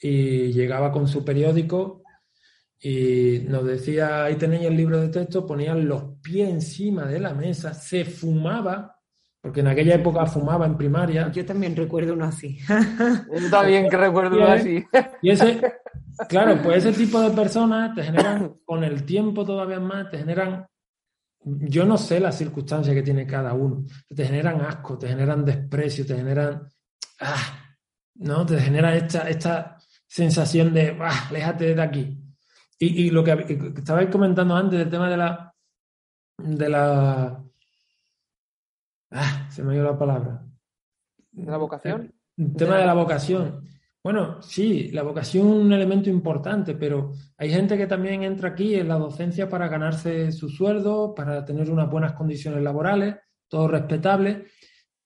y 0.00 0.52
llegaba 0.52 0.92
con 0.92 1.08
su 1.08 1.24
periódico 1.24 2.04
y 2.80 3.40
nos 3.48 3.64
decía, 3.64 4.24
ahí 4.24 4.36
tenéis 4.36 4.66
el 4.66 4.76
libro 4.76 5.00
de 5.00 5.08
texto, 5.08 5.44
ponían 5.44 5.88
los 5.88 6.04
pies 6.22 6.48
encima 6.48 7.06
de 7.06 7.18
la 7.18 7.34
mesa, 7.34 7.74
se 7.74 8.04
fumaba, 8.04 8.96
porque 9.40 9.60
en 9.60 9.68
aquella 9.68 9.96
época 9.96 10.26
fumaba 10.26 10.66
en 10.66 10.76
primaria. 10.76 11.30
Yo 11.32 11.44
también 11.44 11.74
recuerdo 11.74 12.12
uno 12.12 12.26
así. 12.26 12.58
Yo 12.68 13.50
también 13.50 13.88
que 13.88 13.96
recuerdo 13.96 14.36
uno 14.36 14.46
así. 14.46 14.84
Y 15.22 15.30
ese, 15.30 15.60
claro, 16.28 16.60
pues 16.62 16.84
ese 16.84 16.96
tipo 16.96 17.20
de 17.20 17.30
personas 17.30 17.94
te 17.94 18.04
generan, 18.04 18.56
con 18.64 18.84
el 18.84 19.04
tiempo 19.04 19.44
todavía 19.44 19.80
más, 19.80 20.08
te 20.10 20.18
generan, 20.18 20.66
yo 21.40 21.84
no 21.84 21.96
sé 21.96 22.20
las 22.20 22.36
circunstancias 22.36 22.94
que 22.94 23.02
tiene 23.02 23.26
cada 23.26 23.54
uno, 23.54 23.84
te 24.14 24.24
generan 24.24 24.60
asco, 24.60 24.98
te 24.98 25.08
generan 25.08 25.44
desprecio, 25.44 26.06
te 26.06 26.16
generan, 26.16 26.68
ah, 27.20 27.76
¿no? 28.16 28.44
Te 28.46 28.60
genera 28.60 28.94
esta, 28.94 29.28
esta 29.28 29.78
sensación 30.06 30.74
de, 30.74 30.96
ah, 31.00 31.28
aléjate 31.28 31.74
de 31.74 31.82
aquí. 31.82 32.17
Y, 32.80 33.10
lo 33.10 33.24
que, 33.24 33.32
estabais 33.76 34.08
comentando 34.08 34.54
antes 34.54 34.78
del 34.78 34.90
tema 34.90 35.10
de 35.10 35.16
la. 35.16 35.54
de 36.38 36.68
la. 36.68 37.44
Ah, 39.10 39.48
se 39.50 39.62
me 39.62 39.72
ha 39.72 39.76
ido 39.76 39.84
la 39.84 39.98
palabra. 39.98 40.46
¿De 41.32 41.50
la 41.50 41.56
vocación? 41.56 42.14
El 42.36 42.54
tema 42.54 42.78
de 42.78 42.86
la 42.86 42.94
vocación. 42.94 43.68
Bueno, 44.02 44.40
sí, 44.40 44.90
la 44.92 45.02
vocación 45.02 45.48
es 45.48 45.54
un 45.54 45.72
elemento 45.72 46.08
importante, 46.08 46.74
pero 46.76 47.12
hay 47.36 47.50
gente 47.50 47.76
que 47.76 47.88
también 47.88 48.22
entra 48.22 48.50
aquí 48.50 48.76
en 48.76 48.88
la 48.88 48.96
docencia 48.96 49.48
para 49.48 49.68
ganarse 49.68 50.30
su 50.30 50.48
sueldo, 50.48 51.14
para 51.14 51.44
tener 51.44 51.68
unas 51.70 51.90
buenas 51.90 52.12
condiciones 52.12 52.62
laborales, 52.62 53.16
todo 53.48 53.66
respetable, 53.66 54.46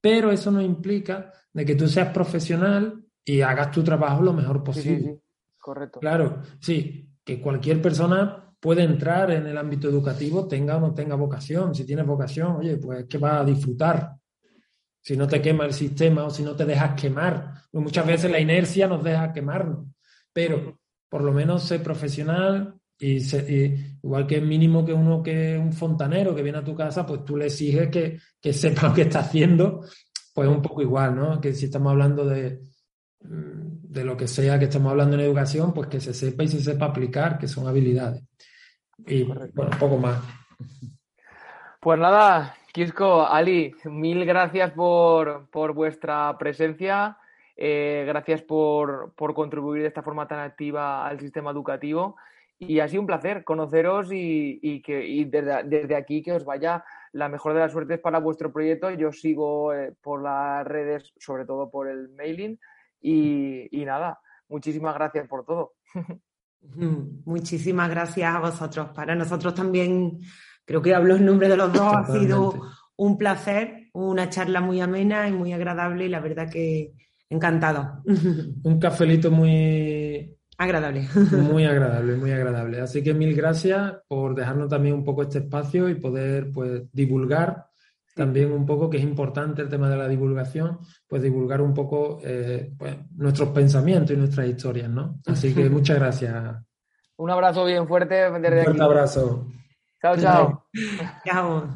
pero 0.01 0.31
eso 0.31 0.51
no 0.51 0.61
implica 0.61 1.33
de 1.53 1.65
que 1.65 1.75
tú 1.75 1.89
seas 1.89 2.09
profesional 2.13 3.03
y 3.25 3.41
hagas 3.41 3.71
tu 3.71 3.83
trabajo 3.83 4.23
lo 4.23 4.35
mejor 4.35 4.63
posible. 4.63 5.21
Correcto. 5.59 6.01
Claro, 6.01 6.43
sí, 6.61 7.12
que 7.25 7.41
cualquier 7.41 7.81
persona 7.81 8.43
puede 8.63 8.85
entrar 8.85 9.31
en 9.33 9.47
el 9.47 9.59
ámbito 9.59 9.89
educativo, 9.89 10.47
tenga 10.47 10.77
o 10.77 10.81
no 10.81 10.95
tenga 10.95 11.17
vocación. 11.17 11.75
Si 11.75 11.85
tienes 11.85 12.07
vocación, 12.07 12.57
oye, 12.57 12.77
pues 12.77 13.07
que 13.07 13.19
va 13.19 13.41
a 13.41 13.45
disfrutar. 13.45 14.15
Si 15.01 15.17
no 15.17 15.27
te 15.27 15.43
quema 15.43 15.65
el 15.65 15.73
sistema 15.73 16.25
o 16.25 16.31
si 16.31 16.45
no 16.45 16.55
te 16.55 16.65
dejas 16.65 16.95
quemar. 17.01 17.55
Pues 17.71 17.83
muchas 17.83 18.07
veces 18.07 18.31
la 18.31 18.39
inercia 18.39 18.87
nos 18.87 19.03
deja 19.03 19.33
quemarnos. 19.33 19.89
Pero 20.33 20.79
por 21.09 21.25
lo 21.25 21.33
menos 21.33 21.65
sé 21.65 21.81
profesional 21.81 22.75
y, 22.99 23.17
igual 24.01 24.29
que 24.29 24.37
es 24.37 24.43
mínimo 24.43 24.85
que 24.85 24.93
uno 24.93 25.23
que 25.25 25.59
un 25.59 25.73
fontanero 25.73 26.33
que 26.33 26.43
viene 26.43 26.59
a 26.59 26.65
tu 26.65 26.77
casa, 26.77 27.05
pues 27.05 27.25
tú 27.25 27.37
le 27.37 27.47
exiges 27.47 27.89
que, 27.89 28.19
que 28.41 28.53
sepa 28.53 28.87
lo 28.89 28.95
que 28.95 29.03
está 29.03 29.21
haciendo. 29.21 29.85
Pues 30.33 30.49
un 30.49 30.63
poco 30.63 30.83
igual, 30.83 31.17
¿no? 31.17 31.41
Que 31.41 31.53
si 31.53 31.65
estamos 31.65 31.91
hablando 31.91 32.25
de, 32.25 32.61
de 33.25 34.05
lo 34.05 34.17
que 34.17 34.27
sea 34.27 34.59
que 34.59 34.65
estemos 34.65 34.91
hablando 34.91 35.17
en 35.17 35.23
educación, 35.23 35.73
pues 35.73 35.89
que 35.89 36.01
se 36.01 36.15
sepa 36.15 36.45
y 36.45 36.49
se 36.49 36.61
sepa 36.61 36.87
aplicar, 36.87 37.39
que 37.39 37.49
son 37.49 37.67
habilidades. 37.67 38.23
Y 39.07 39.23
bueno, 39.23 39.43
un 39.55 39.79
poco 39.79 39.99
más. 39.99 40.21
Pues 41.81 41.99
nada, 41.99 42.55
Kisco, 42.73 43.27
Ali, 43.27 43.75
mil 43.85 44.25
gracias 44.25 44.71
por, 44.71 45.49
vuestra 45.75 46.37
presencia. 46.39 47.19
Eh, 47.57 48.05
gracias 48.07 48.43
por, 48.43 49.15
contribuir 49.17 49.83
de 49.83 49.89
esta 49.89 50.03
forma 50.03 50.27
tan 50.27 50.39
activa 50.39 51.07
al 51.07 51.21
sistema 51.21 51.51
educativo. 51.51 52.17
Y 52.59 52.79
ha 52.79 52.89
sido 52.89 53.03
un 53.03 53.09
placer 53.09 53.45
conoceros 53.45 54.09
y, 54.13 54.81
que 54.83 55.27
desde, 55.29 55.97
aquí 55.97 56.23
que 56.23 56.33
os 56.33 56.45
vaya 56.45 56.85
la 57.13 57.29
mejor 57.29 57.53
de 57.53 57.61
las 57.61 57.73
suertes 57.73 57.99
para 57.99 58.21
vuestro 58.21 58.53
proyecto. 58.53 58.91
Yo 58.93 59.13
sigo 59.13 59.75
eh, 59.75 59.93
por 60.01 60.23
las 60.23 60.65
redes, 60.67 61.13
sobre 61.19 61.45
todo 61.45 61.69
por 61.69 61.89
el 61.89 62.09
mailing. 62.11 62.59
Y, 63.03 63.69
y 63.71 63.85
nada, 63.85 64.21
muchísimas 64.49 64.95
gracias 64.95 65.29
por 65.29 65.45
todo. 65.45 65.75
Muchísimas 67.25 67.91
gracias 67.91 68.35
a 68.35 68.39
vosotros. 68.39 68.91
Para 68.95 69.15
nosotros 69.15 69.55
también, 69.55 70.21
creo 70.65 70.81
que 70.81 70.95
hablo 70.95 71.17
en 71.17 71.25
nombre 71.25 71.49
de 71.49 71.57
los 71.57 71.73
dos, 71.73 71.93
ha 71.93 72.07
sido 72.07 72.55
un 72.97 73.19
placer, 73.19 73.89
una 73.95 74.31
charla 74.31 74.61
muy 74.61 74.81
amena 74.81 75.29
y 75.29 75.33
muy 75.33 75.53
agradable 75.53 76.07
y 76.07 76.09
la 76.09 76.21
verdad 76.21 76.49
que 76.49 76.93
encantado. 77.29 78.03
Un 78.63 78.79
cafelito 78.79 79.31
muy 79.31 80.37
agradable. 80.59 81.09
Muy 81.33 81.65
agradable, 81.65 82.15
muy 82.15 82.31
agradable. 82.31 82.81
Así 82.81 83.03
que 83.03 83.15
mil 83.15 83.35
gracias 83.35 83.95
por 84.07 84.35
dejarnos 84.37 84.69
también 84.69 84.95
un 84.95 85.03
poco 85.03 85.23
este 85.23 85.39
espacio 85.39 85.89
y 85.89 85.97
poder 85.97 86.53
pues 86.53 86.83
divulgar 86.93 87.67
también 88.15 88.53
un 88.53 88.67
poco, 88.67 88.91
que 88.91 88.99
es 88.99 89.03
importante 89.03 89.63
el 89.63 89.69
tema 89.69 89.89
de 89.89 89.97
la 89.97 90.09
divulgación, 90.09 90.81
pues 91.07 91.23
divulgar 91.23 91.61
un 91.61 91.73
poco 91.73 92.21
eh, 92.23 92.73
pues, 92.79 92.97
nuestros 93.17 93.51
pensamientos 93.51 94.13
y 94.13 94.17
nuestras 94.17 94.49
historias, 94.49 94.91
¿no? 94.91 95.21
Así 95.27 95.55
que 95.55 95.69
muchas 95.71 95.99
gracias. 95.99 96.35
Un 97.17 97.31
abrazo 97.31 97.65
bien 97.65 97.87
fuerte 97.87 98.29
un 98.29 98.43
fuerte 98.43 98.83
abrazo. 98.83 99.47
Chao, 100.01 100.17
chao. 100.17 100.67
chao. 101.25 101.69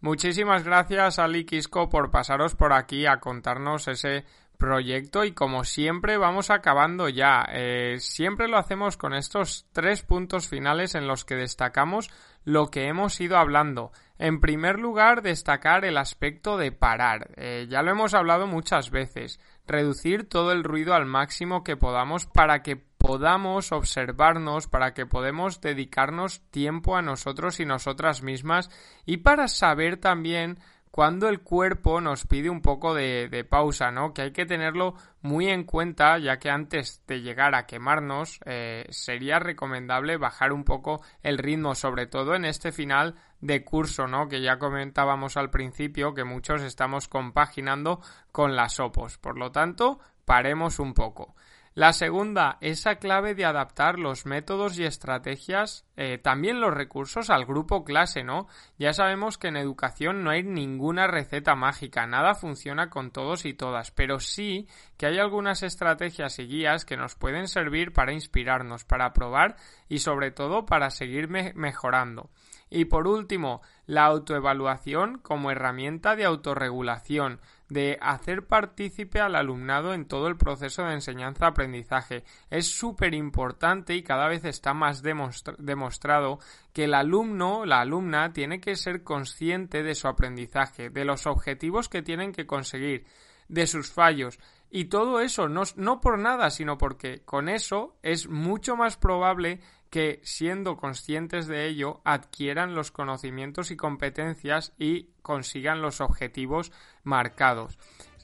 Muchísimas 0.00 0.64
gracias, 0.64 1.18
Ali 1.18 1.44
Quisco, 1.44 1.88
por 1.88 2.10
pasaros 2.10 2.54
por 2.54 2.72
aquí 2.72 3.06
a 3.06 3.20
contarnos 3.20 3.86
ese 3.86 4.24
proyecto 4.60 5.24
y 5.24 5.32
como 5.32 5.64
siempre 5.64 6.16
vamos 6.16 6.50
acabando 6.50 7.08
ya. 7.08 7.46
Eh, 7.50 7.96
siempre 7.98 8.48
lo 8.48 8.56
hacemos 8.58 8.96
con 8.96 9.14
estos 9.14 9.66
tres 9.72 10.02
puntos 10.02 10.48
finales 10.48 10.94
en 10.94 11.06
los 11.06 11.24
que 11.24 11.34
destacamos 11.34 12.10
lo 12.44 12.68
que 12.68 12.86
hemos 12.86 13.20
ido 13.20 13.36
hablando. 13.36 13.92
En 14.20 14.38
primer 14.38 14.78
lugar, 14.78 15.22
destacar 15.22 15.86
el 15.86 15.96
aspecto 15.96 16.58
de 16.58 16.72
parar. 16.72 17.30
Eh, 17.36 17.66
ya 17.70 17.80
lo 17.80 17.90
hemos 17.90 18.12
hablado 18.12 18.46
muchas 18.46 18.90
veces. 18.90 19.40
Reducir 19.66 20.28
todo 20.28 20.52
el 20.52 20.62
ruido 20.62 20.92
al 20.92 21.06
máximo 21.06 21.64
que 21.64 21.78
podamos 21.78 22.26
para 22.26 22.62
que 22.62 22.76
podamos 22.76 23.72
observarnos, 23.72 24.66
para 24.66 24.92
que 24.92 25.06
podamos 25.06 25.62
dedicarnos 25.62 26.42
tiempo 26.50 26.98
a 26.98 27.02
nosotros 27.02 27.60
y 27.60 27.64
nosotras 27.64 28.22
mismas 28.22 28.68
y 29.06 29.16
para 29.16 29.48
saber 29.48 29.96
también 29.96 30.58
cuando 30.90 31.28
el 31.28 31.40
cuerpo 31.40 32.00
nos 32.00 32.26
pide 32.26 32.50
un 32.50 32.62
poco 32.62 32.94
de, 32.94 33.46
pausa, 33.48 33.90
¿no? 33.90 34.12
Que 34.12 34.22
hay 34.22 34.32
que 34.32 34.46
tenerlo 34.46 34.94
muy 35.22 35.48
en 35.48 35.64
cuenta, 35.64 36.18
ya 36.18 36.38
que 36.38 36.50
antes 36.50 37.02
de 37.06 37.20
llegar 37.20 37.54
a 37.54 37.66
quemarnos, 37.66 38.40
eh, 38.44 38.86
sería 38.90 39.38
recomendable 39.38 40.16
bajar 40.16 40.52
un 40.52 40.64
poco 40.64 41.00
el 41.22 41.38
ritmo, 41.38 41.74
sobre 41.74 42.06
todo 42.06 42.34
en 42.34 42.44
este 42.44 42.72
final 42.72 43.14
de 43.40 43.64
curso, 43.64 44.08
¿no? 44.08 44.28
Que 44.28 44.42
ya 44.42 44.58
comentábamos 44.58 45.36
al 45.36 45.50
principio 45.50 46.12
que 46.12 46.24
muchos 46.24 46.62
estamos 46.62 47.06
compaginando 47.06 48.00
con 48.32 48.56
las 48.56 48.80
opos. 48.80 49.16
Por 49.18 49.38
lo 49.38 49.52
tanto, 49.52 50.00
paremos 50.24 50.80
un 50.80 50.94
poco. 50.94 51.36
La 51.74 51.92
segunda, 51.92 52.58
esa 52.60 52.96
clave 52.96 53.36
de 53.36 53.44
adaptar 53.44 54.00
los 54.00 54.26
métodos 54.26 54.76
y 54.76 54.84
estrategias, 54.84 55.86
eh, 55.96 56.18
también 56.18 56.60
los 56.60 56.74
recursos 56.74 57.30
al 57.30 57.46
grupo 57.46 57.84
clase, 57.84 58.24
¿no? 58.24 58.48
Ya 58.76 58.92
sabemos 58.92 59.38
que 59.38 59.48
en 59.48 59.56
educación 59.56 60.24
no 60.24 60.30
hay 60.30 60.42
ninguna 60.42 61.06
receta 61.06 61.54
mágica, 61.54 62.08
nada 62.08 62.34
funciona 62.34 62.90
con 62.90 63.12
todos 63.12 63.44
y 63.44 63.54
todas, 63.54 63.92
pero 63.92 64.18
sí 64.18 64.66
que 64.96 65.06
hay 65.06 65.20
algunas 65.20 65.62
estrategias 65.62 66.40
y 66.40 66.48
guías 66.48 66.84
que 66.84 66.96
nos 66.96 67.14
pueden 67.14 67.46
servir 67.46 67.92
para 67.92 68.12
inspirarnos, 68.12 68.84
para 68.84 69.12
probar 69.12 69.54
y 69.88 70.00
sobre 70.00 70.32
todo 70.32 70.66
para 70.66 70.90
seguir 70.90 71.28
mejorando. 71.28 72.30
Y 72.68 72.86
por 72.86 73.06
último, 73.06 73.62
la 73.86 74.04
autoevaluación 74.06 75.18
como 75.18 75.50
herramienta 75.50 76.16
de 76.16 76.24
autorregulación, 76.24 77.40
de 77.70 77.96
hacer 78.02 78.46
partícipe 78.46 79.20
al 79.20 79.36
alumnado 79.36 79.94
en 79.94 80.04
todo 80.04 80.26
el 80.26 80.36
proceso 80.36 80.84
de 80.84 80.94
enseñanza-aprendizaje. 80.94 82.24
Es 82.50 82.66
súper 82.66 83.14
importante 83.14 83.94
y 83.94 84.02
cada 84.02 84.28
vez 84.28 84.44
está 84.44 84.74
más 84.74 85.02
demostrado 85.02 86.40
que 86.74 86.84
el 86.84 86.94
alumno, 86.94 87.64
la 87.64 87.80
alumna, 87.80 88.32
tiene 88.32 88.60
que 88.60 88.74
ser 88.74 89.04
consciente 89.04 89.82
de 89.82 89.94
su 89.94 90.08
aprendizaje, 90.08 90.90
de 90.90 91.04
los 91.04 91.26
objetivos 91.26 91.88
que 91.88 92.02
tienen 92.02 92.32
que 92.32 92.46
conseguir, 92.46 93.06
de 93.48 93.66
sus 93.66 93.90
fallos. 93.90 94.38
Y 94.68 94.86
todo 94.86 95.20
eso 95.20 95.48
no, 95.48 95.62
no 95.76 96.00
por 96.00 96.18
nada, 96.18 96.50
sino 96.50 96.76
porque 96.76 97.22
con 97.24 97.48
eso 97.48 97.96
es 98.02 98.28
mucho 98.28 98.76
más 98.76 98.96
probable 98.96 99.60
que, 99.90 100.20
siendo 100.22 100.76
conscientes 100.76 101.48
de 101.48 101.66
ello, 101.66 102.00
adquieran 102.04 102.74
los 102.74 102.92
conocimientos 102.92 103.72
y 103.72 103.76
competencias 103.76 104.72
y 104.78 105.08
consigan 105.22 105.82
los 105.82 106.00
objetivos 106.00 106.72
marcados. 107.04 107.78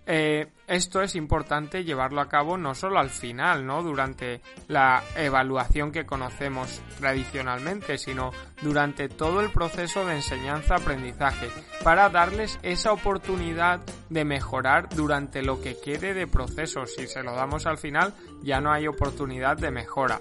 Eh, 0.08 0.46
esto 0.68 1.02
es 1.02 1.16
importante 1.16 1.82
llevarlo 1.82 2.20
a 2.20 2.28
cabo 2.28 2.56
no 2.56 2.76
solo 2.76 3.00
al 3.00 3.10
final, 3.10 3.66
¿no? 3.66 3.82
Durante 3.82 4.40
la 4.68 5.02
evaluación 5.16 5.90
que 5.90 6.06
conocemos 6.06 6.80
tradicionalmente, 6.98 7.98
sino 7.98 8.30
durante 8.62 9.08
todo 9.08 9.40
el 9.40 9.50
proceso 9.50 10.06
de 10.06 10.14
enseñanza-aprendizaje, 10.14 11.48
para 11.82 12.08
darles 12.08 12.58
esa 12.62 12.92
oportunidad 12.92 13.80
de 14.08 14.24
mejorar 14.24 14.88
durante 14.90 15.42
lo 15.42 15.60
que 15.60 15.76
quede 15.80 16.14
de 16.14 16.28
proceso. 16.28 16.86
Si 16.86 17.08
se 17.08 17.24
lo 17.24 17.34
damos 17.34 17.66
al 17.66 17.78
final, 17.78 18.14
ya 18.46 18.60
no 18.60 18.72
hay 18.72 18.86
oportunidad 18.86 19.56
de 19.56 19.70
mejora. 19.70 20.20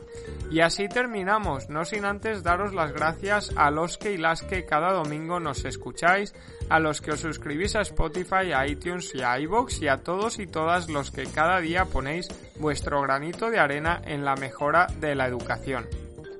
Y 0.51 0.59
así 0.59 0.89
terminamos, 0.89 1.69
no 1.69 1.86
sin 1.86 2.05
antes 2.05 2.43
daros 2.43 2.73
las 2.73 2.91
gracias 2.91 3.51
a 3.55 3.71
los 3.71 3.97
que 3.97 4.11
y 4.13 4.17
las 4.17 4.41
que 4.41 4.65
cada 4.65 4.91
domingo 4.91 5.39
nos 5.39 5.63
escucháis, 5.63 6.34
a 6.69 6.80
los 6.80 7.01
que 7.01 7.11
os 7.11 7.19
suscribís 7.19 7.76
a 7.76 7.82
Spotify, 7.82 8.51
a 8.53 8.65
iTunes 8.67 9.13
y 9.13 9.21
a 9.21 9.39
iVoox 9.39 9.82
y 9.82 9.88
a 9.88 9.97
todos 9.97 10.39
y 10.39 10.47
todas 10.47 10.89
los 10.89 11.11
que 11.11 11.26
cada 11.28 11.59
día 11.59 11.86
ponéis 11.86 12.28
vuestro 12.57 13.01
granito 13.01 13.49
de 13.49 13.59
arena 13.59 14.01
en 14.03 14.26
la 14.26 14.36
mejora 14.36 14.88
de 14.99 15.13
la 15.15 15.28
educación. 15.28 15.88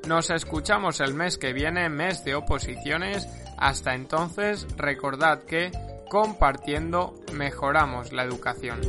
Nos 0.08 0.30
escuchamos 0.30 1.00
el 1.00 1.14
mes 1.14 1.38
que 1.38 1.54
viene, 1.54 1.90
mes 1.90 2.24
de 2.26 2.36
oposiciones. 2.36 3.28
Hasta 3.58 3.96
entonces, 3.96 4.68
recordad 4.78 5.44
que 5.44 5.72
compartiendo 6.10 7.14
mejoramos 7.34 8.12
la 8.12 8.24
educación. 8.24 8.82